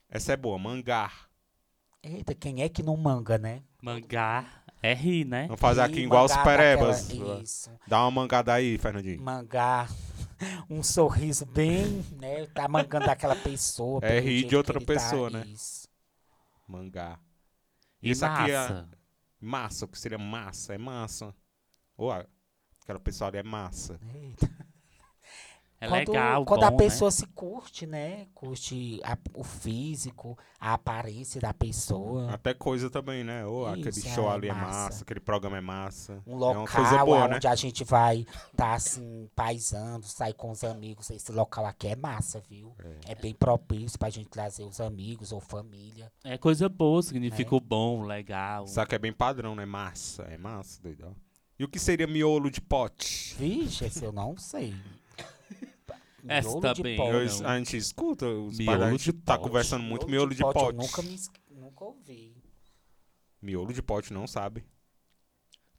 [0.10, 1.30] Essa é boa, mangar.
[2.04, 3.62] Eita, quem é que não manga, né?
[3.82, 5.46] Mangá é rir, né?
[5.48, 7.08] Vamos fazer aqui E igual os perebas.
[7.08, 7.72] daquela- Isso.
[7.88, 9.22] Dá uma mangada aí, Fernandinho.
[9.22, 9.90] Mangar.
[10.70, 12.46] Um sorriso bem, né?
[12.48, 14.00] Tá mangando daquela pessoa.
[14.04, 15.44] É rir de outra tá, pessoa, né?
[15.46, 15.86] Isso.
[16.66, 17.20] Mangar.
[18.02, 18.90] E Isso aqui é- massa.
[19.42, 20.74] Massa, o que seria massa?
[20.74, 21.36] É massa.
[21.98, 24.00] Ou aquela pessoa ali é massa.
[24.16, 24.50] Eita.
[25.82, 26.78] É quando, legal, Quando bom, a né?
[26.78, 28.28] pessoa se curte, né?
[28.34, 32.30] Curte a- o físico, a aparência da pessoa.
[32.32, 33.46] Até coisa também, né?
[33.46, 34.66] Ou aquele Isso, show é ali é massa.
[34.68, 36.22] massa, aquele programa é massa.
[36.28, 37.36] Um é uma local coisa boa, né?
[37.38, 38.26] onde a gente vai
[38.58, 41.10] tá assim, paisando, sair com os amigos.
[41.12, 42.76] Esse local aqui é massa, viu?
[43.08, 46.12] É, bem propício pra gente trazer os amigos ou família.
[46.26, 47.58] É coisa boa, significa É.
[47.58, 48.68] o bom, legal.
[48.68, 49.66] Só que é bem padrão, né?
[49.66, 50.24] Massa.
[50.24, 51.16] É massa, doidão.
[51.58, 53.36] E o que seria miolo de pote?
[53.38, 54.74] Vixe, esse eu não sei.
[56.28, 57.42] Essa Miolo de também, pote.
[57.42, 59.48] Eu- a gente escuta, os Miolo de tá pote.
[59.48, 60.60] conversando muito miolo de pote.
[60.60, 61.20] Eu nunca, me,
[61.52, 62.36] nunca ouvi.
[63.42, 64.66] Miolo de pote não sabe.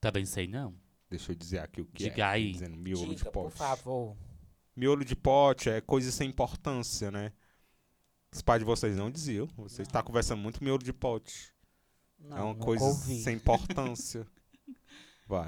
[0.01, 0.75] Também sei não.
[1.11, 2.27] Deixa eu dizer aqui o que Diga é.
[2.27, 2.53] aí.
[2.53, 3.59] Dizendo miolo de Diga, por pote.
[3.59, 4.17] favor.
[4.77, 7.33] Miolo de pote é coisa sem importância, né?
[8.33, 9.47] Os pais de vocês não diziam.
[9.57, 11.53] Vocês estão conversando muito miolo de pote.
[12.19, 13.21] Não, é uma coisa ouvi.
[13.23, 14.27] sem importância.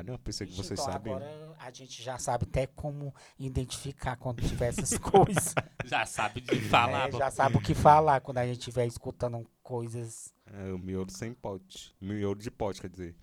[0.05, 0.19] Né?
[0.23, 1.17] Pensei que Ixi, vocês então sabiam.
[1.17, 5.55] agora a gente já sabe até como identificar quando tiver essas coisas.
[5.85, 7.09] Já sabe de falar.
[7.09, 10.33] É, já sabe o que falar quando a gente estiver escutando coisas.
[10.47, 11.95] É o miolo sem pote.
[12.01, 13.17] Miolo de pote, quer dizer.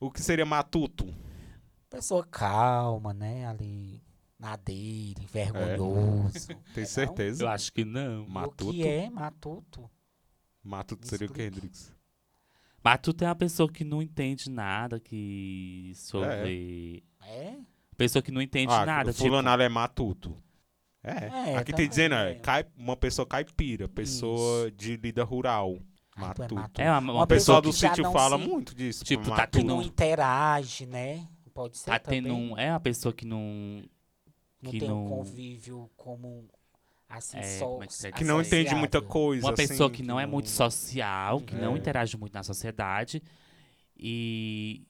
[0.00, 1.06] O que seria matuto?
[1.88, 3.46] Pessoa calma, né?
[3.46, 4.02] Ali
[4.38, 6.48] na dele, vergonhoso.
[6.74, 7.44] Tem É, certeza?
[7.44, 8.24] Eu acho que não.
[8.24, 8.70] O Matuto?
[8.72, 9.90] que é matuto?
[10.62, 11.42] Matuto seria o que.
[11.42, 11.94] Hendrix?
[12.86, 17.02] Mas tu tem uma pessoa que não entende nada, que sobre.
[17.20, 17.54] É?
[17.96, 19.10] Pessoa que não entende Ah, nada.
[19.10, 19.24] o Tipo,
[19.64, 20.36] é matuto.
[21.02, 21.10] É.
[21.10, 22.34] É, Aqui também tem dizendo, é, é.
[22.36, 25.76] cai- uma pessoa caipira, pessoa de lida rural.
[26.14, 26.54] Ah, é Matuto.
[26.54, 26.80] matuto.
[26.80, 29.04] é uma, uma pessoal pessoa do que sítio fala se- muito disso.
[29.04, 29.46] Tipo, tá matuto.
[29.50, 31.26] Que tendo não um- interage, né?
[31.52, 32.22] Pode ser tá também.
[32.22, 33.82] tendo um, é uma pessoa que não.
[34.62, 36.46] não que tem um não- convívio como
[37.08, 37.66] assim, É, só.
[37.66, 39.46] como é que Que não entende muita coisa.
[39.46, 41.78] Uma pessoa assim, que não é muito social, que não É.
[41.78, 43.22] interage muito na sociedade
[43.96, 44.82] e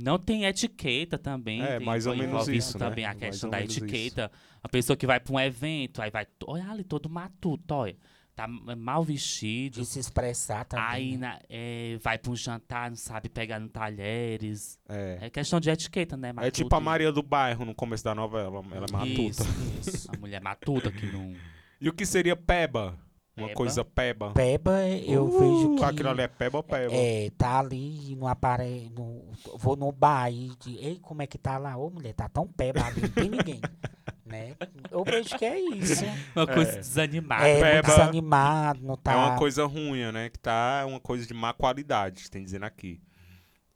[0.00, 1.60] Não tem etiqueta também.
[1.62, 3.10] É, tem, mais ou envolve menos isso, também né?
[3.10, 3.84] a questão da menos isso.
[3.84, 4.30] etiqueta.
[4.62, 7.96] A pessoa que vai pra um evento, aí vai, olha ali, todo matuto, olha.
[8.38, 8.46] Tá
[8.76, 9.80] mal vestido.
[9.80, 10.86] De se expressar também.
[10.86, 11.26] Aí né?
[11.28, 14.78] na- é, vai pra um jantar, não sabe pegar no talheres.
[14.88, 15.18] É.
[15.22, 16.28] É questão de etiqueta, né?
[16.28, 18.62] É Matuto tipo a e- Maria do Bairro no começo da novela.
[18.70, 19.42] Ela é matuta.
[19.42, 20.08] Isso, Isso.
[20.14, 21.34] a mulher matuta que não.
[21.80, 22.96] E o que seria peba?
[23.36, 23.56] Uma Peba?
[23.56, 24.32] coisa peba.
[24.32, 25.84] Peba, eu Uh, vejo que.
[25.84, 26.92] Aquilo ali é peba ou peba?
[26.92, 28.88] É, tá ali, não aparece.
[28.90, 31.76] No, vou no bar e de, ei, como é que tá lá?
[31.76, 33.60] Ô, mulher, tá tão peba ali, não tem ninguém.
[34.28, 34.54] né?
[34.90, 36.04] Eu vejo que é isso.
[36.36, 37.48] Uma coisa desanimada.
[37.48, 39.12] É, Peba desanimado, não tá.
[39.12, 40.28] É uma coisa ruim, né?
[40.30, 43.00] Que tá uma coisa de má qualidade, tem dizendo aqui.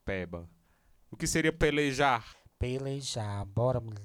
[0.05, 0.49] Peba.
[1.11, 2.24] O que seria pelejar?
[2.59, 4.03] Pelejar, bora, mulher.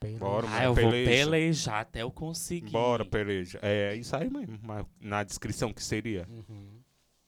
[0.00, 0.20] Pelejar.
[0.20, 1.10] Bora, Ah, eu vou Peleja.
[1.10, 2.70] pelejar até eu conseguir.
[2.70, 3.58] Bora, peleja.
[3.62, 4.58] É isso aí mesmo.
[5.00, 6.24] Na descrição que seria.
[6.28, 6.80] Uhum.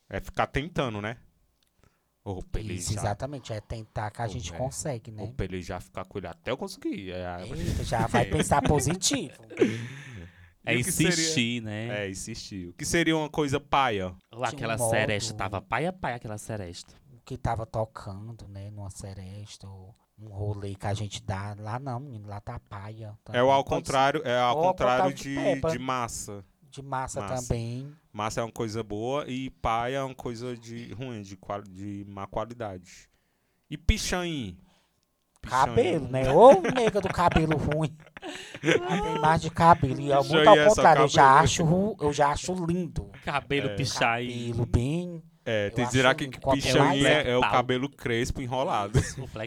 [0.08, 1.16] É ficar tentando, né?
[2.22, 2.92] Ou Isso, pelejar.
[2.92, 3.52] exatamente.
[3.52, 4.56] É tentar que a gente é.
[4.56, 5.32] consegue, Ou né?
[5.36, 7.10] pelejar, ficar com ele até eu conseguir.
[7.12, 9.32] É, a- Eita, já vai pensar positivo.
[10.64, 12.04] É E que seria- insistir, né?
[12.04, 12.68] é, insistir.
[12.68, 14.14] O que seria uma coisa paia?
[14.30, 16.94] Ou aquela modo- seresta, tava paia paia aquela seresta.
[17.14, 18.70] O que tava tocando, né?
[18.70, 21.56] Numa seresta, ou um rolê que a gente dá.
[21.58, 23.16] Lá não, menino, lá tá paia.
[23.32, 26.44] É o ao contrário, é ao Ou ao contrário contrário de de, de massa.
[26.70, 27.48] De massa, Massa.
[27.48, 27.92] também.
[28.12, 31.36] Massa é uma coisa boa e paia é uma coisa de ruim, de,
[31.68, 33.10] de má qualidade.
[33.68, 34.56] E pichain?
[35.42, 35.64] Pichain.
[35.66, 36.30] Cabelo, né?
[36.32, 37.96] Ô, nega do cabelo ruim.
[38.60, 40.00] Tem mais de cabelo.
[40.00, 43.10] E é Já muito ao essa contrário, eu já, acho, ru- eu já acho lindo.
[43.24, 43.74] Cabelo É.
[43.74, 44.48] pichar e.
[44.50, 45.22] Cabelo bem.
[45.44, 48.98] É, tem Eu que aqui que pichain é, é o cabelo crespo enrolado.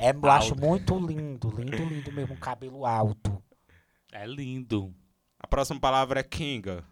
[0.02, 2.34] É, eu acho muito lindo, lindo, lindo mesmo.
[2.34, 3.42] um Cabelo alto.
[4.12, 4.94] É lindo.
[5.40, 6.84] A próxima palavra é kinga.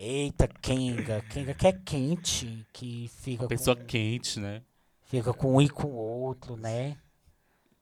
[0.00, 1.20] Eita, Kenga.
[1.22, 4.62] Kenga que é quente, que fica Pessoa com, quente, né?
[5.06, 6.96] fica com um e com o outro, né?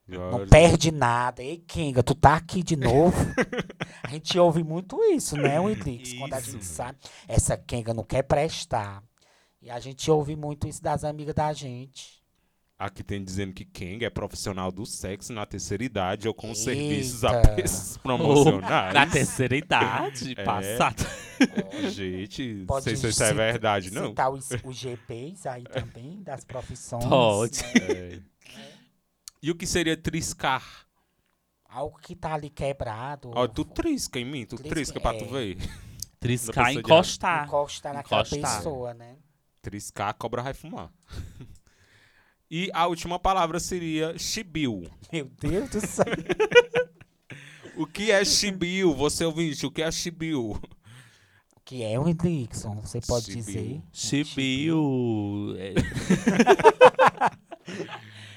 [0.08, 1.42] Não perde nada.
[1.42, 3.14] Ei, Kenga, tu tá aqui de novo?
[4.02, 6.14] a gente ouve muito isso, né, Wilix?
[6.14, 6.98] Quando a gente sabe,
[7.28, 9.02] essa Kenga não quer prestar.
[9.60, 12.24] E a gente ouve muito isso das amigas da gente.
[12.78, 16.58] Aqui tem dizendo que Kenga é profissional do sexo na terceira idade ou com Eita.
[16.60, 18.92] serviços a preços promocionais.
[18.92, 20.44] Na terceira idade, É.
[20.44, 21.02] passada.
[21.90, 24.08] Gente, não Pode sei se isso é verdade, não.
[24.08, 27.06] Citar os, os GPs aí também, das profissões.
[27.06, 27.62] Pode.
[27.62, 28.22] né?
[28.54, 28.72] É.
[29.42, 30.62] E o que seria triscar?
[31.66, 33.30] Algo que tá ali quebrado.
[33.34, 35.28] Ó, tu trisca em mim, tu Trisca, trisca pra tu é.
[35.28, 35.58] ver.
[36.20, 37.46] Triscar, encostar.
[37.46, 38.56] Encostar naquela Encostar.
[38.58, 39.16] pessoa, né?
[39.62, 40.90] Triscar, a cobra vai fumar.
[42.50, 44.84] E a última palavra seria chibiu.
[45.12, 46.04] Meu Deus do céu.
[47.76, 48.94] O que é chibiu?
[48.94, 50.52] Você ouvinte, o que é chibiu?
[51.54, 52.80] O que é um Dixon?
[52.80, 53.44] Você pode Chibiu.
[53.44, 53.82] dizer?
[53.92, 55.54] Chibiu.
[55.58, 55.74] É...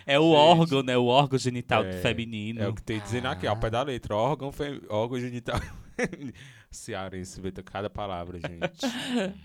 [0.14, 0.36] é o Gente.
[0.36, 0.98] órgão, né?
[0.98, 2.62] O órgão genital É, feminino.
[2.62, 4.14] É o que tem dizendo aqui, ó, pé da letra.
[4.14, 4.82] Órgão, fem...
[4.90, 5.60] órgão genital.
[6.70, 9.40] Cearense, vê cada palavra, gente.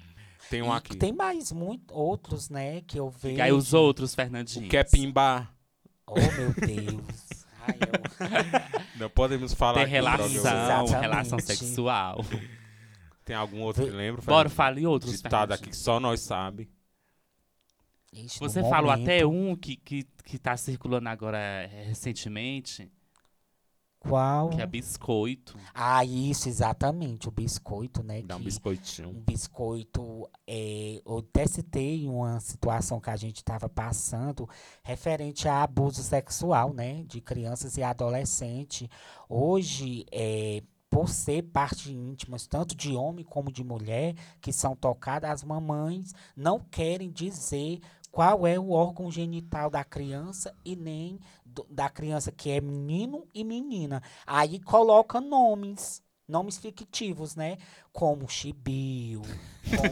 [0.51, 0.97] Tem um E aqui.
[0.97, 3.37] Tem mais muito, outros, né, que eu vejo.
[3.37, 4.66] E aí os outros, Fernandinho.
[4.66, 5.55] O que é pimbar?
[6.07, 7.45] Oh, meu Deus.
[7.66, 9.01] Ai, eu...
[9.01, 10.27] Não podemos falar Tem relação.
[10.27, 11.01] Exatamente.
[11.01, 12.25] relação sexual.
[13.25, 14.21] Tem algum outro que lembra?
[14.23, 16.69] Bora, fale outros, Ditado aqui que só nós sabe.
[18.12, 22.89] Ixi, Você falou momento, até um que, que, que tá circulando agora é, recentemente,
[24.09, 24.51] Qual?
[24.51, 25.56] que é biscoito.
[25.72, 27.28] Ah, isso, exatamente.
[27.28, 28.22] O biscoito, né?
[28.22, 29.09] Dá um biscoitinho.
[29.09, 30.28] um biscoito.
[30.47, 34.48] É, eu até citei uma situação que a gente estava passando
[34.82, 37.02] referente a abuso sexual, né?
[37.05, 38.89] De crianças e adolescentes.
[39.28, 45.28] Hoje, é, por ser parte íntimas, tanto de homem como de mulher, que são tocadas,
[45.28, 47.81] as mamães não querem dizer
[48.12, 51.18] qual é o órgão genital da criança e nem
[51.55, 54.02] do- da criança que é menino e menina.
[54.26, 57.56] Aí coloca nomes, nomes fictivos, né?
[57.93, 59.85] Como chibio, como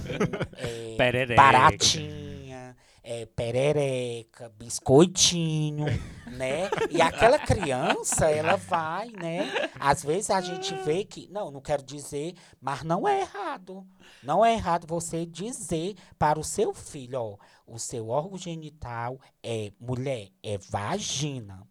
[0.57, 0.97] é,
[1.37, 5.87] baratinha, é, perereca, biscoitinho,
[6.31, 6.71] né?
[6.91, 9.71] E aquela criança, ela vai, né?
[9.79, 13.87] Às vezes a gente vê que, não, não quero dizer, mas não é errado.
[14.23, 19.73] Não é errado você dizer para o seu filho, ó, o seu órgão genital é
[19.81, 21.67] mulher, é vagina.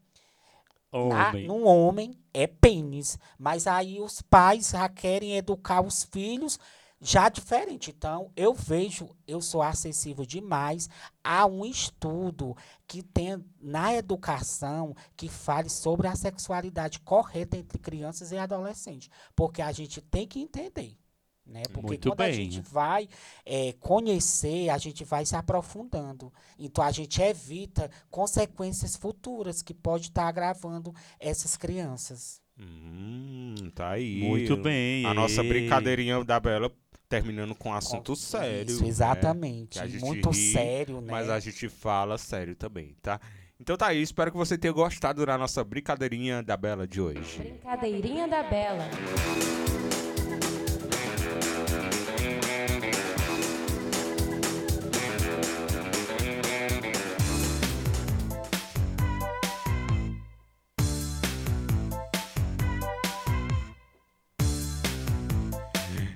[0.91, 1.47] Na, Homem.
[1.47, 3.17] no homem é pênis.
[3.39, 6.59] Mas aí os pais já querem educar os filhos
[7.01, 7.89] já diferente.
[7.89, 10.87] Então, eu vejo, eu sou acessível demais
[11.23, 12.55] a um estudo
[12.87, 19.09] que tenha na educação que fale sobre a sexualidade correta entre crianças e adolescentes.
[19.35, 20.95] Porque a gente tem que entender.
[21.43, 21.63] Né?
[21.73, 22.33] Porque Muito quando a bem.
[22.33, 23.09] gente vai
[23.45, 26.31] é, conhecer, a gente vai se aprofundando.
[26.57, 32.39] Então a gente evita consequências futuras que pode estar agravando essas crianças.
[32.57, 34.21] Hum, tá aí.
[34.21, 35.05] Muito bem.
[35.05, 35.49] A nossa ei.
[35.49, 36.71] brincadeirinha da Bela
[37.11, 38.71] terminando com assunto sério.
[38.71, 38.87] Isso, né?
[38.87, 39.85] exatamente.
[39.85, 41.11] Gente Muito ri, sério, né?
[41.11, 43.19] Mas a gente fala sério também, tá?
[43.59, 47.37] Então tá aí, espero que você tenha gostado da nossa brincadeirinha da Bela de hoje.
[47.37, 48.89] Brincadeirinha da Bela.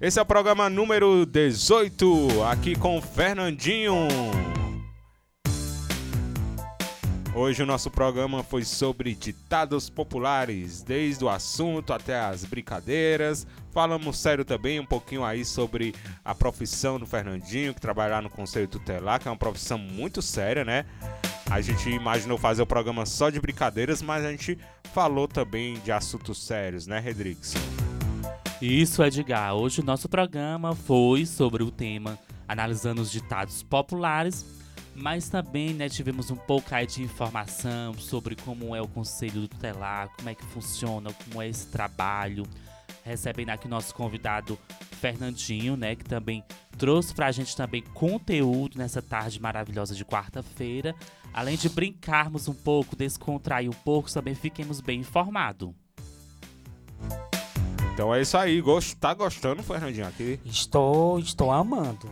[0.02, 3.94] Esse é o programa número 18, aqui com o Fernandinho.
[7.34, 13.48] Hoje o nosso programa foi sobre ditados populares, desde o assunto até as brincadeiras.
[13.72, 15.96] Falamos sério também um pouquinho aí sobre
[16.26, 20.22] a profissão do Fernandinho, que trabalha lá no Conselho Tutelar, que é uma profissão muito
[20.22, 20.86] séria, né?
[21.50, 24.60] A gente imaginou fazer o programa só de brincadeiras, mas a gente
[24.94, 27.54] falou também de assuntos sérios, né, Redrix?
[28.62, 29.54] Isso, Edgar.
[29.54, 32.18] Hoje o nosso programa foi sobre o tema
[32.48, 34.46] analisando os ditados populares,
[34.96, 39.48] mas também né, tivemos um pouco aí de informação sobre como é o Conselho do
[39.50, 42.44] Tutelar, como é que funciona, como é esse trabalho.
[43.04, 44.58] Recebendo aqui nosso convidado
[45.02, 46.42] Fernandinho, né, que também
[46.78, 50.96] trouxe pra gente também conteúdo nessa tarde maravilhosa de quarta-feira.
[51.34, 55.74] Além de brincarmos um pouco, descontrair um pouco, também fiquemos bem informados.
[57.96, 58.60] Então é isso aí.
[58.60, 58.98] Gost...
[58.98, 60.06] Tá gostando, Fernandinho?
[60.06, 60.38] Aqui?
[60.44, 62.10] Estou, estou amando.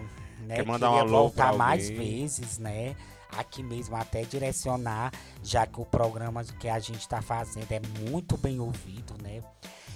[0.48, 0.56] Né?
[0.56, 2.96] Quer mandar um Queria alô voltar pra mais vezes, né?
[3.38, 5.12] Aqui mesmo até direcionar,
[5.44, 9.44] já que o programa que a gente está fazendo é muito bem ouvido, né?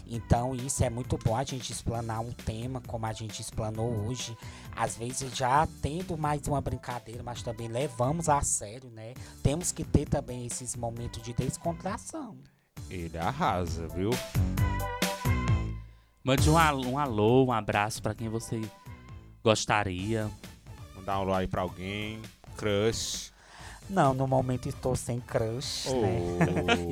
[0.06, 4.36] Então isso é muito bom a gente explanar um tema como a gente explanou hoje.
[4.76, 9.14] Às vezes já tendo mais uma brincadeira, mas também levamos a sério, né?
[9.42, 12.36] Temos que ter também esses momentos de descontração.
[12.90, 14.12] Ele arrasa, viu?
[16.28, 18.60] Mande um alô, um, alô, um abraço pra quem você
[19.42, 20.30] gostaria.
[20.94, 22.20] Mandar um alô aí pra alguém.
[22.58, 23.32] Crush.
[23.90, 26.20] Não, no momento estou sem crush, né?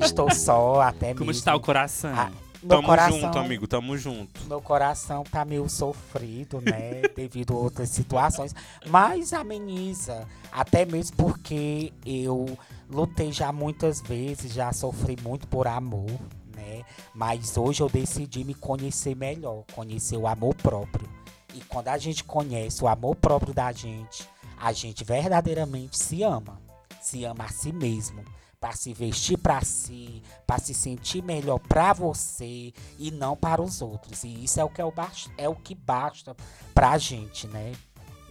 [0.02, 1.32] Estou só, até Como mesmo.
[1.32, 2.14] está o coração?
[2.18, 2.30] Ah,
[2.62, 3.68] meu Tamo coração, junto, amigo.
[3.68, 4.40] Tamo junto.
[4.46, 7.02] Meu coração tá meio sofrido, né?
[7.14, 8.54] devido a outras situações.
[8.86, 10.26] Mas ameniza.
[10.50, 12.58] Até mesmo porque eu
[12.88, 16.18] lutei já muitas vezes, já sofri muito por amor,
[16.66, 16.82] né?
[17.14, 21.08] Mas hoje eu decidi me conhecer melhor, conhecer o amor próprio.
[21.54, 24.28] E quando a gente conhece o amor próprio da gente,
[24.58, 26.60] a gente verdadeiramente se ama.
[27.00, 28.22] Se ama a si mesmo.
[28.60, 33.80] Para se vestir para si, para se sentir melhor para você e não para os
[33.80, 34.24] outros.
[34.24, 34.92] E isso é o que, é o,
[35.38, 36.34] é o que basta
[36.74, 37.72] pra gente, né?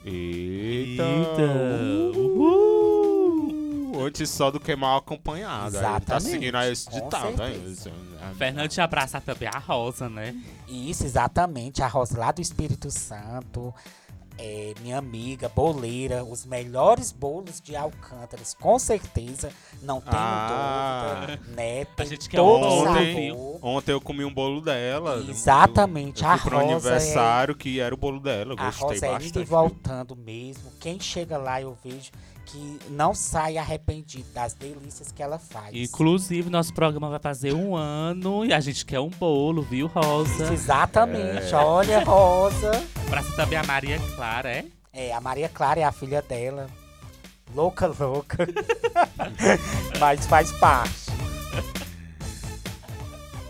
[0.03, 1.03] Eita!
[1.03, 2.20] Eita!
[2.20, 3.15] Uhul!
[3.99, 5.77] Antes só do que mal acompanhado.
[5.77, 7.51] Aí Tá Exatamente, seguindo aí esse com ditado, né?
[7.53, 7.91] certeza.
[8.38, 10.35] Fernando te abraça também a Rosa, né?
[10.67, 11.81] Isso, exatamente.
[11.84, 13.73] A Rosa lá do Espírito Santo,
[14.38, 19.49] é, minha amiga, boleira, os melhores bolos de Alcântaras, com certeza,
[19.81, 21.15] não tenho Ah.
[21.27, 21.85] dúvida, né?
[21.85, 23.59] Tem gente quer todo o bolo, Ontem, sabor.
[23.61, 25.23] ontem eu comi um bolo dela.
[25.30, 28.53] Exatamente, Eu a fui pro Rosa é- aniversário que era o bolo dela.
[28.55, 30.69] Eu A gostei Rosa é indo e voltando mesmo.
[30.81, 32.11] Quem chega lá, eu vejo
[32.45, 35.76] que não sai arrependido das delícias que ela faz.
[35.76, 40.43] Inclusive, nosso programa vai fazer um ano e a gente quer um bolo, viu, Rosa?
[40.43, 41.53] Isso, exatamente.
[41.53, 41.55] É.
[41.57, 42.72] Olha, Rosa.
[43.07, 44.65] Abraça também a Maria Clara, é?
[44.93, 46.67] É, a Maria Clara é a filha dela.
[47.53, 48.47] Louca, louca.
[49.99, 51.05] Mas faz parte.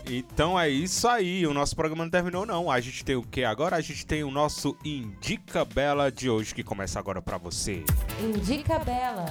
[0.08, 1.46] Então é isso aí.
[1.46, 2.70] O nosso programa não terminou, não.
[2.70, 3.76] A gente tem o que agora?
[3.76, 7.82] A gente tem o nosso Indica Bela de hoje, que começa agora pra você.
[8.20, 9.26] Indica Bela.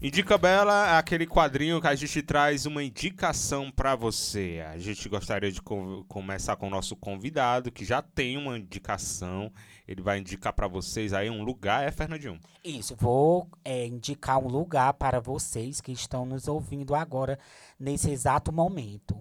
[0.00, 4.64] Indica Bela é aquele quadrinho que a gente traz uma indicação pra você.
[4.70, 9.50] A gente gostaria de co- começar com o nosso convidado, que já tem uma indicação.
[9.88, 12.38] Ele vai indicar pra vocês aí um lugar, é, Fernandinho?
[12.62, 17.36] Isso, vou é, indicar um lugar para vocês que estão nos ouvindo agora,
[17.80, 19.16] nesse exato momento.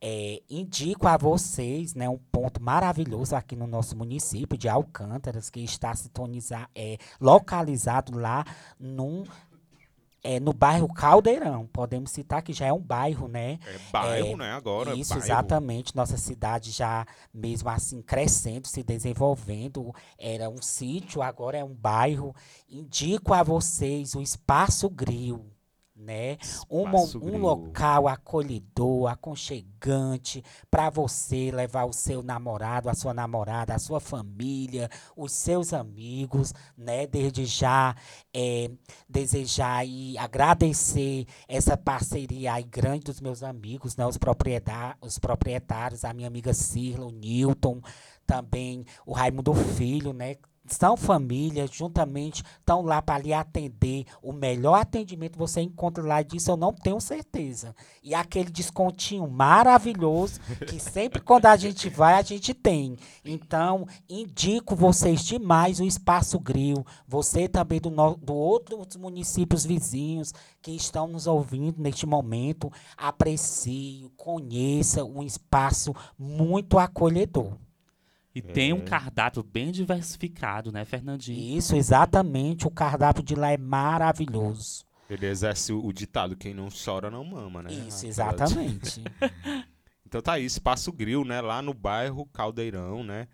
[0.00, 5.60] É, indico a vocês né, um ponto maravilhoso aqui no nosso município de Alcântaras, que
[5.60, 8.44] está sintonizado, é, localizado lá
[8.78, 9.24] num,
[10.22, 11.66] é, no bairro Caldeirão.
[11.72, 13.58] Podemos citar que já é um bairro, né?
[13.66, 14.52] É bairro, É, né?
[14.52, 15.24] Agora, Isso, bairro.
[15.24, 15.94] exatamente.
[15.96, 19.94] Nossa cidade já, mesmo assim, crescendo, se desenvolvendo.
[20.18, 22.34] Era um sítio, agora é um bairro.
[22.68, 25.46] Indico a vocês o Espaço Grill.
[26.08, 26.38] Né?
[26.70, 26.86] Um,
[27.20, 34.00] um local acolhedor, aconchegante para você levar o seu namorado, a sua namorada, a sua
[34.00, 37.06] família, os seus amigos, né?
[37.06, 37.94] Desde já
[38.34, 38.70] é,
[39.06, 44.06] desejar e agradecer essa parceria aí grande dos meus amigos, né?
[44.06, 44.18] Os,
[45.02, 47.82] os proprietários, a minha amiga Cirla, o Newton,
[48.26, 50.36] também o Raimundo Filho, né?
[50.68, 54.04] São famílias, juntamente, estão lá para lhe atender.
[54.22, 57.74] O melhor atendimento você encontra lá disso, eu não tenho certeza.
[58.02, 62.96] E aquele descontinho maravilhoso, que sempre quando a gente vai, a gente tem.
[63.24, 66.84] Então, indico vocês demais o Espaço Grill.
[67.06, 74.10] Você também do, no, do outros municípios vizinhos que estão nos ouvindo neste momento, aprecie,
[74.16, 77.56] conheça um espaço muito acolhedor.
[78.34, 78.74] E tem É.
[78.74, 81.56] um cardápio bem diversificado, né, Fernandinho?
[81.58, 82.66] Isso, exatamente.
[82.66, 84.84] O cardápio de lá é maravilhoso.
[85.10, 87.72] Ele exerce o o ditado: quem não chora não mama, né?
[87.72, 89.02] Isso, exatamente.
[90.06, 91.38] Então tá aí, Espaço Grill, né?
[91.42, 93.28] Lá no bairro Caldeirão, né?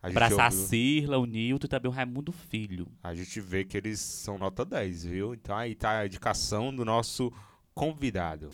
[0.00, 2.86] A gente, Abraçar a ouviu- Cirla, o Nilton e também o Raimundo Filho.
[3.02, 5.34] a gente vê que eles são nota 10, viu?
[5.34, 7.32] Então aí tá a indicação do nosso
[7.74, 8.50] convidado.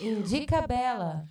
[0.00, 1.26] Indica Bela.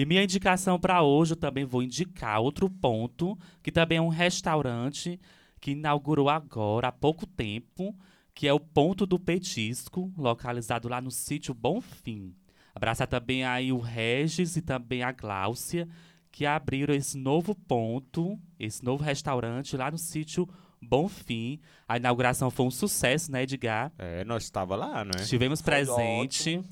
[0.00, 4.08] E minha indicação para hoje eu também vou indicar outro ponto, que também é um
[4.08, 5.20] restaurante
[5.60, 7.94] que inaugurou agora, há pouco tempo,
[8.34, 12.34] que é o Ponto do Petisco, localizado lá no sítio Bonfim.
[12.74, 15.86] Abraçar também aí o Regis e também a Gláucia,
[16.32, 20.48] que abriram esse novo ponto, esse novo restaurante lá no sítio
[20.80, 21.60] Bonfim.
[21.86, 23.92] A inauguração foi um sucesso, né, Edgar?
[23.98, 25.12] É, nós estava lá, né?
[25.18, 26.64] Estivemos Foi presente.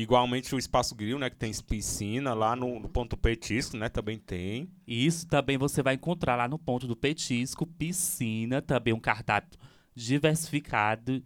[0.00, 1.30] Igualmente o Espaço Grill, né?
[1.30, 3.88] Que tem piscina lá no, no Ponto Petisco, né?
[3.88, 4.68] Também tem.
[4.86, 9.58] Isso também você vai encontrar lá no ponto do petisco, piscina, também um cardápio
[9.94, 11.22] diversificado,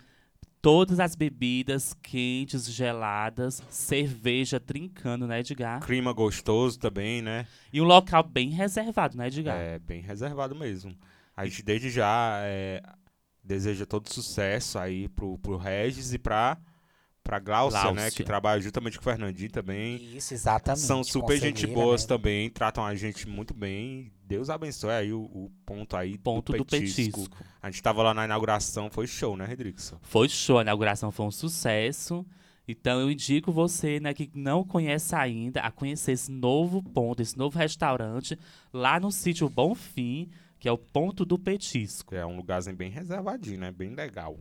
[0.63, 5.81] todas as bebidas quentes, geladas, cerveja trincando, né, Edgar?
[5.81, 7.47] Clima gostoso também, né?
[7.73, 9.59] E um local bem reservado, né, Edgar?
[9.59, 10.97] É bem reservado mesmo.
[11.37, 12.81] A gente desde já é,
[13.43, 16.57] deseja todo sucesso aí pro, pro Regis e pra,
[17.31, 17.93] pra Glaucia, né?
[17.93, 18.11] Gláucia.
[18.11, 19.97] Que trabalha juntamente com o Fernandinho também.
[20.17, 20.85] Isso, exatamente.
[20.85, 22.09] São super gente boas né?
[22.09, 24.11] também, tratam a gente muito bem.
[24.25, 27.29] Deus abençoe aí o, o ponto aí Ponto do petisco.
[27.63, 29.97] A gente tava lá na inauguração, foi show, né, Redrickson?
[30.03, 32.27] Foi show, a inauguração foi um sucesso.
[32.67, 37.39] Então eu indico você, né, que não conhece ainda, a conhecer esse novo ponto, esse
[37.39, 38.37] novo restaurante
[38.73, 40.29] lá no sítio Bonfim,
[40.59, 42.13] que é o Ponto do Petisco.
[42.13, 43.71] É um lugarzinho bem reservadinho, né?
[43.71, 44.37] Bem legal.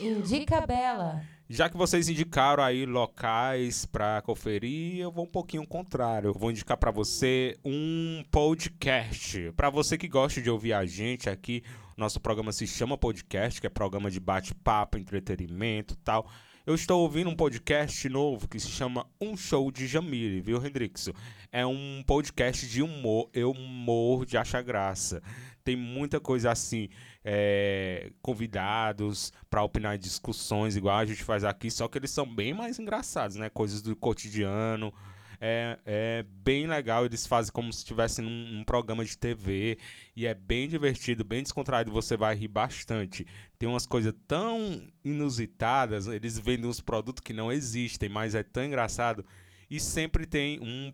[0.00, 1.22] Indica Bela.
[1.48, 6.28] Já que vocês indicaram aí locais pra conferir, eu vou um pouquinho contrário.
[6.28, 9.52] Eu vou indicar pra você um podcast.
[9.52, 11.62] Pra você que gosta de ouvir a gente aqui,
[11.96, 16.26] nosso programa se chama podcast, que é programa de bate-papo, entretenimento, tal.
[16.64, 21.12] Eu estou ouvindo um podcast novo que se chama Um Show de Jamile, viu, Hendrixo?
[21.50, 25.20] É um podcast de humor, eu morro de achar graça.
[25.64, 26.88] Tem muita coisa assim,
[27.24, 32.32] é, convidados para opinar em discussões, igual a gente faz aqui, só que eles são
[32.32, 33.50] bem mais engraçados, né?
[33.50, 34.94] Coisas do cotidiano.
[35.44, 39.76] É, é bem legal, eles fazem como se estivessem num, programa de TV
[40.14, 43.26] e é bem divertido, bem descontraído, você vai rir bastante.
[43.58, 48.64] Tem umas coisas tão inusitadas, eles vendem uns produtos que não existem, mas é tão
[48.64, 49.26] engraçado.
[49.68, 50.92] E sempre tem um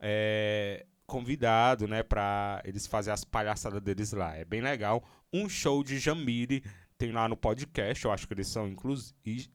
[0.00, 4.34] é, convidado, né, pra eles fazerem as palhaçadas deles lá.
[4.34, 5.08] É bem legal.
[5.32, 6.64] Um show de Jamile
[6.98, 8.74] tem lá no podcast, eu acho que eles são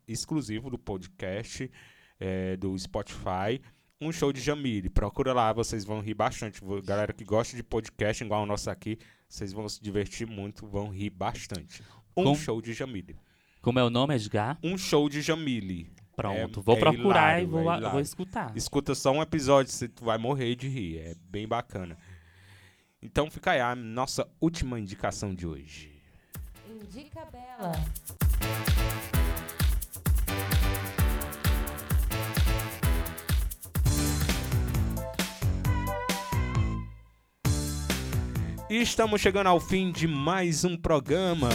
[0.07, 1.69] exclusivo do podcast
[2.17, 3.59] é, do Spotify.
[4.01, 6.59] Um show de Jamile, procura lá, vocês vão rir bastante.
[6.83, 8.97] Galera que gosta de podcast, igual o nosso aqui,
[9.29, 11.83] vocês vão se divertir muito, vão rir bastante.
[12.17, 13.15] Um Com- show de Jamile.
[13.61, 14.57] Como é o nome, Edgar?
[14.63, 15.93] Um show de Jamile.
[16.15, 18.51] Pronto, É- vou é procurar hilário, e vou, é vou escutar.
[18.57, 20.97] Escuta só um episódio, você vai morrer de rir.
[20.97, 21.95] É bem bacana.
[23.01, 25.91] Então fica aí a nossa última indicação de hoje.
[26.67, 27.71] Indica Bela.
[38.71, 41.49] E estamos chegando ao fim de mais um programa.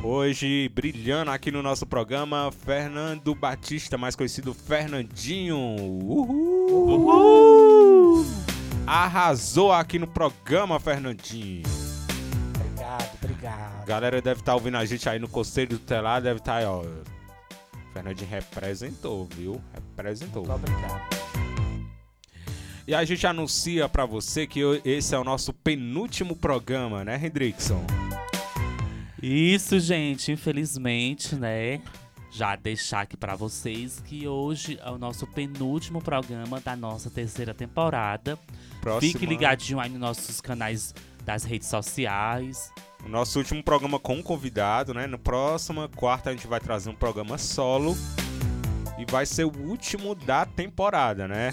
[0.00, 5.56] Hoje, brilhando aqui no nosso programa, Fernando Batista, mais conhecido Fernandinho.
[5.56, 7.00] Uhul!
[7.00, 8.26] Uhul!
[8.86, 11.64] Arrasou aqui no programa, Fernandinho.
[12.54, 13.82] Obrigado, obrigado.
[13.82, 16.64] A galera deve estar ouvindo a gente aí no Conselho do Telar, deve estar aí,
[16.64, 16.84] ó.
[17.92, 19.60] Fernandinho representou, viu?
[19.74, 20.46] Representou.
[20.46, 21.15] Muito obrigado.
[22.88, 27.84] E a gente anuncia pra você que esse é o nosso penúltimo programa, né, Hendrickson?
[29.20, 31.80] Isso, gente, infelizmente, né?
[32.30, 37.52] Já deixar aqui pra vocês que hoje é o nosso penúltimo programa da nossa terceira
[37.52, 38.38] temporada.
[38.80, 40.94] Próxima, Fique ligadinho aí nos nossos canais
[41.24, 42.70] das redes sociais.
[43.04, 45.08] O nosso último programa com um convidado, né?
[45.08, 47.96] No próximo quarta a gente vai trazer um programa solo.
[48.96, 51.50] E vai ser o último da temporada, né?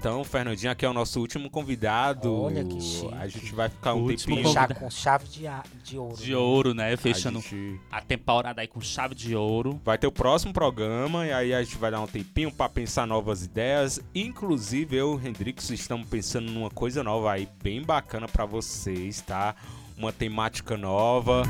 [0.00, 2.34] Então, o Fernandinho aqui é o nosso último convidado.
[2.34, 3.12] Olha que chique.
[3.18, 4.54] A gente vai ficar um Último tempinho.
[4.54, 6.16] Já com chave de, a- de ouro.
[6.16, 6.36] De né?
[6.38, 6.94] ouro, né?
[6.94, 9.78] A Fechando gente a temporada aí com chave de ouro.
[9.84, 13.06] Vai ter o próximo programa e aí a gente vai dar um tempinho pra pensar
[13.06, 14.00] novas ideias.
[14.14, 19.20] Inclusive eu e o Hendrix estamos pensando numa coisa nova aí bem bacana pra vocês,
[19.20, 19.54] tá?
[19.98, 21.42] Uma temática nova.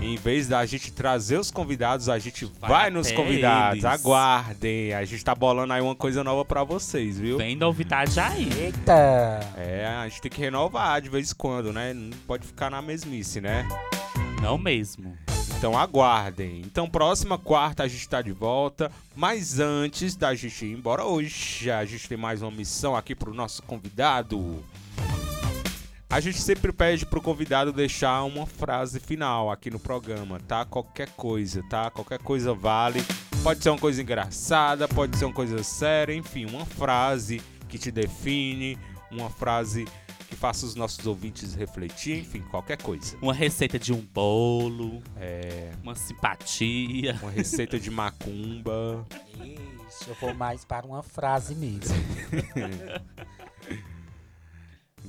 [0.00, 3.74] Em vez da gente trazer os convidados, a gente vai, Vai nos convidados.
[3.74, 3.84] eles.
[3.84, 4.94] Aguardem.
[4.94, 7.36] A gente tá bolando aí uma coisa nova pra vocês, viu?
[7.36, 8.48] Vem novidade aí.
[8.58, 9.40] Eita!
[9.56, 11.92] É, a gente tem que renovar de vez em quando, né?
[11.92, 13.68] Não pode ficar na mesmice, né?
[14.40, 15.14] Não mesmo.
[15.58, 16.62] Então aguardem.
[16.64, 18.90] Então, próxima quarta a gente tá de volta.
[19.14, 23.34] Mas antes da gente ir embora hoje, a gente tem mais uma missão aqui pro
[23.34, 24.64] nosso convidado.
[26.10, 30.64] A gente sempre pede pro convidado deixar uma frase final aqui no programa, tá?
[30.64, 31.88] Qualquer coisa, tá?
[31.90, 33.00] Qualquer coisa vale.
[33.44, 37.92] Pode ser uma coisa engraçada, pode ser uma coisa séria, enfim, uma frase que te
[37.92, 38.76] define,
[39.10, 39.86] uma frase
[40.28, 43.16] que faça os nossos ouvintes refletir, enfim, qualquer coisa.
[43.22, 47.16] Uma receita de um bolo, É, uma simpatia.
[47.22, 49.06] uma receita de macumba.
[49.38, 51.94] Ixi, eu vou mais para uma frase mesmo.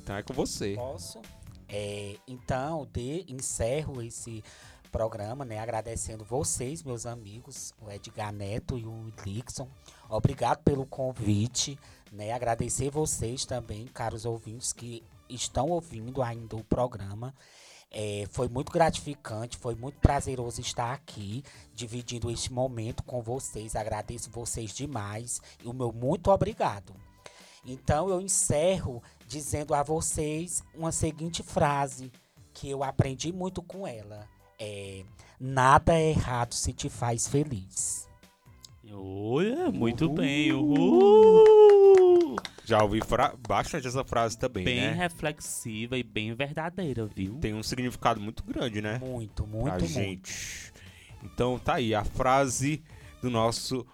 [0.02, 0.74] Então é com você.
[0.76, 1.22] Posso?
[1.70, 4.44] É, então, de, encerro esse
[4.92, 5.60] programa, né?
[5.60, 9.70] Agradecendo vocês, meus amigos, o Edgar Neto e o Dixon.
[10.10, 11.80] Obrigado pelo convite,
[12.12, 12.34] né?
[12.34, 17.34] Agradecer vocês também, caros ouvintes, que estão ouvindo ainda o programa.
[17.90, 23.76] É, foi muito gratificante, foi muito prazeroso estar aqui, dividindo este momento com vocês.
[23.76, 26.94] Agradeço vocês demais e o meu muito obrigado.
[27.66, 32.12] Então eu encerro dizendo a vocês uma seguinte frase
[32.54, 34.28] que eu aprendi muito com ela.
[34.60, 35.04] É,
[35.40, 38.08] nada é errado se te faz feliz.
[38.94, 40.16] Olha, muito Uhul.
[40.16, 40.52] bem.
[40.52, 42.36] Uhul.
[42.66, 44.92] Já ouvi fra- bastante essa frase também, Bem né?
[44.94, 47.36] reflexiva e bem verdadeira, viu?
[47.40, 49.00] Tem um significado muito grande, né?
[49.00, 49.88] Muito, Pra muito, muito.
[49.88, 50.72] gente.
[51.24, 52.84] Então tá aí a frase
[53.22, 53.86] do nosso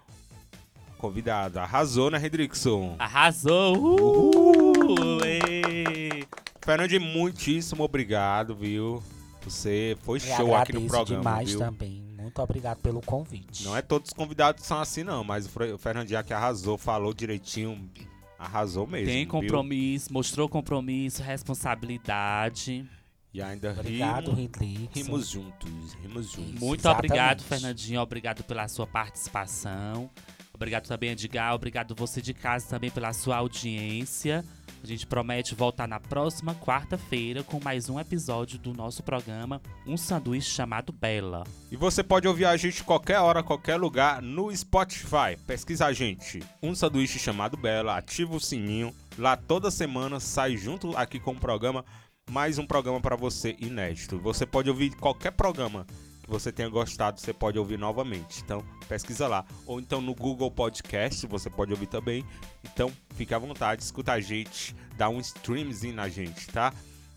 [0.97, 1.59] convidado.
[1.59, 2.95] Arrasou, né, Redrickson?
[2.99, 3.77] Arrasou!
[3.77, 5.23] Uhul.
[5.25, 6.25] Ê.
[6.61, 9.01] Fernandinho, muitíssimo obrigado, viu?
[9.43, 11.59] Você foi Eu show aqui no programa, demais viu?
[11.59, 12.03] também.
[12.17, 13.63] Muito obrigado pelo convite.
[13.63, 17.13] Não é todos os convidados que são assim, não, mas o Fernandinho aqui arrasou, falou
[17.13, 17.89] direitinho,
[18.37, 19.07] arrasou mesmo.
[19.07, 19.29] Tem viu?
[19.29, 22.85] compromisso, mostrou compromisso, responsabilidade.
[23.33, 26.59] E ainda Obrigado, rimos, rimos juntos, rimos juntos.
[26.59, 27.05] Muito Exatamente.
[27.11, 28.01] obrigado, Fernandinho.
[28.01, 30.09] Obrigado pela sua participação.
[30.57, 31.53] Obrigado também, Edgar.
[31.53, 34.43] Obrigado você de casa também pela sua audiência.
[34.83, 39.95] A gente promete voltar na próxima quarta-feira com mais um episódio do nosso programa Um
[39.95, 41.43] Sanduíche Chamado Bela.
[41.71, 45.37] E você pode ouvir a gente qualquer hora, qualquer lugar no Spotify.
[45.45, 46.41] Pesquisa a gente.
[46.61, 48.95] Um sanduíche chamado Bela, ativa o sininho.
[49.15, 51.85] Lá toda semana sai junto aqui com o programa
[52.31, 54.17] mais um programa para você inédito.
[54.19, 55.85] Você pode ouvir qualquer programa
[56.27, 58.41] que você tenha gostado, você pode ouvir novamente.
[58.43, 59.45] Então, pesquisa lá.
[59.65, 62.23] Ou então no Google Podcast, você pode ouvir também.
[62.63, 66.73] Então, fique à vontade, escuta a gente, dá um streamzinho na gente, tá?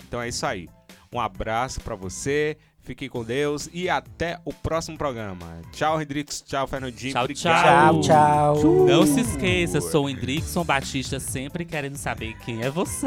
[0.06, 0.68] Então é isso aí.
[1.12, 2.56] Um abraço para você.
[2.82, 5.60] Fique com Deus e até o próximo programa.
[5.70, 6.40] Tchau, Hendrix.
[6.40, 7.12] Tchau, Fernandinho.
[7.12, 8.00] Tchau, Obrigado.
[8.00, 8.86] Tchau, tchau.
[8.86, 13.06] Não se esqueça, sou o Hendrickson Batista, sempre querendo saber quem é você.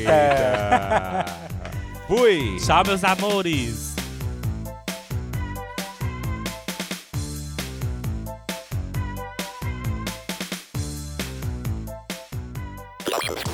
[0.00, 1.24] Eita.
[2.08, 2.56] Fui.
[2.58, 3.94] Tchau, meus amores.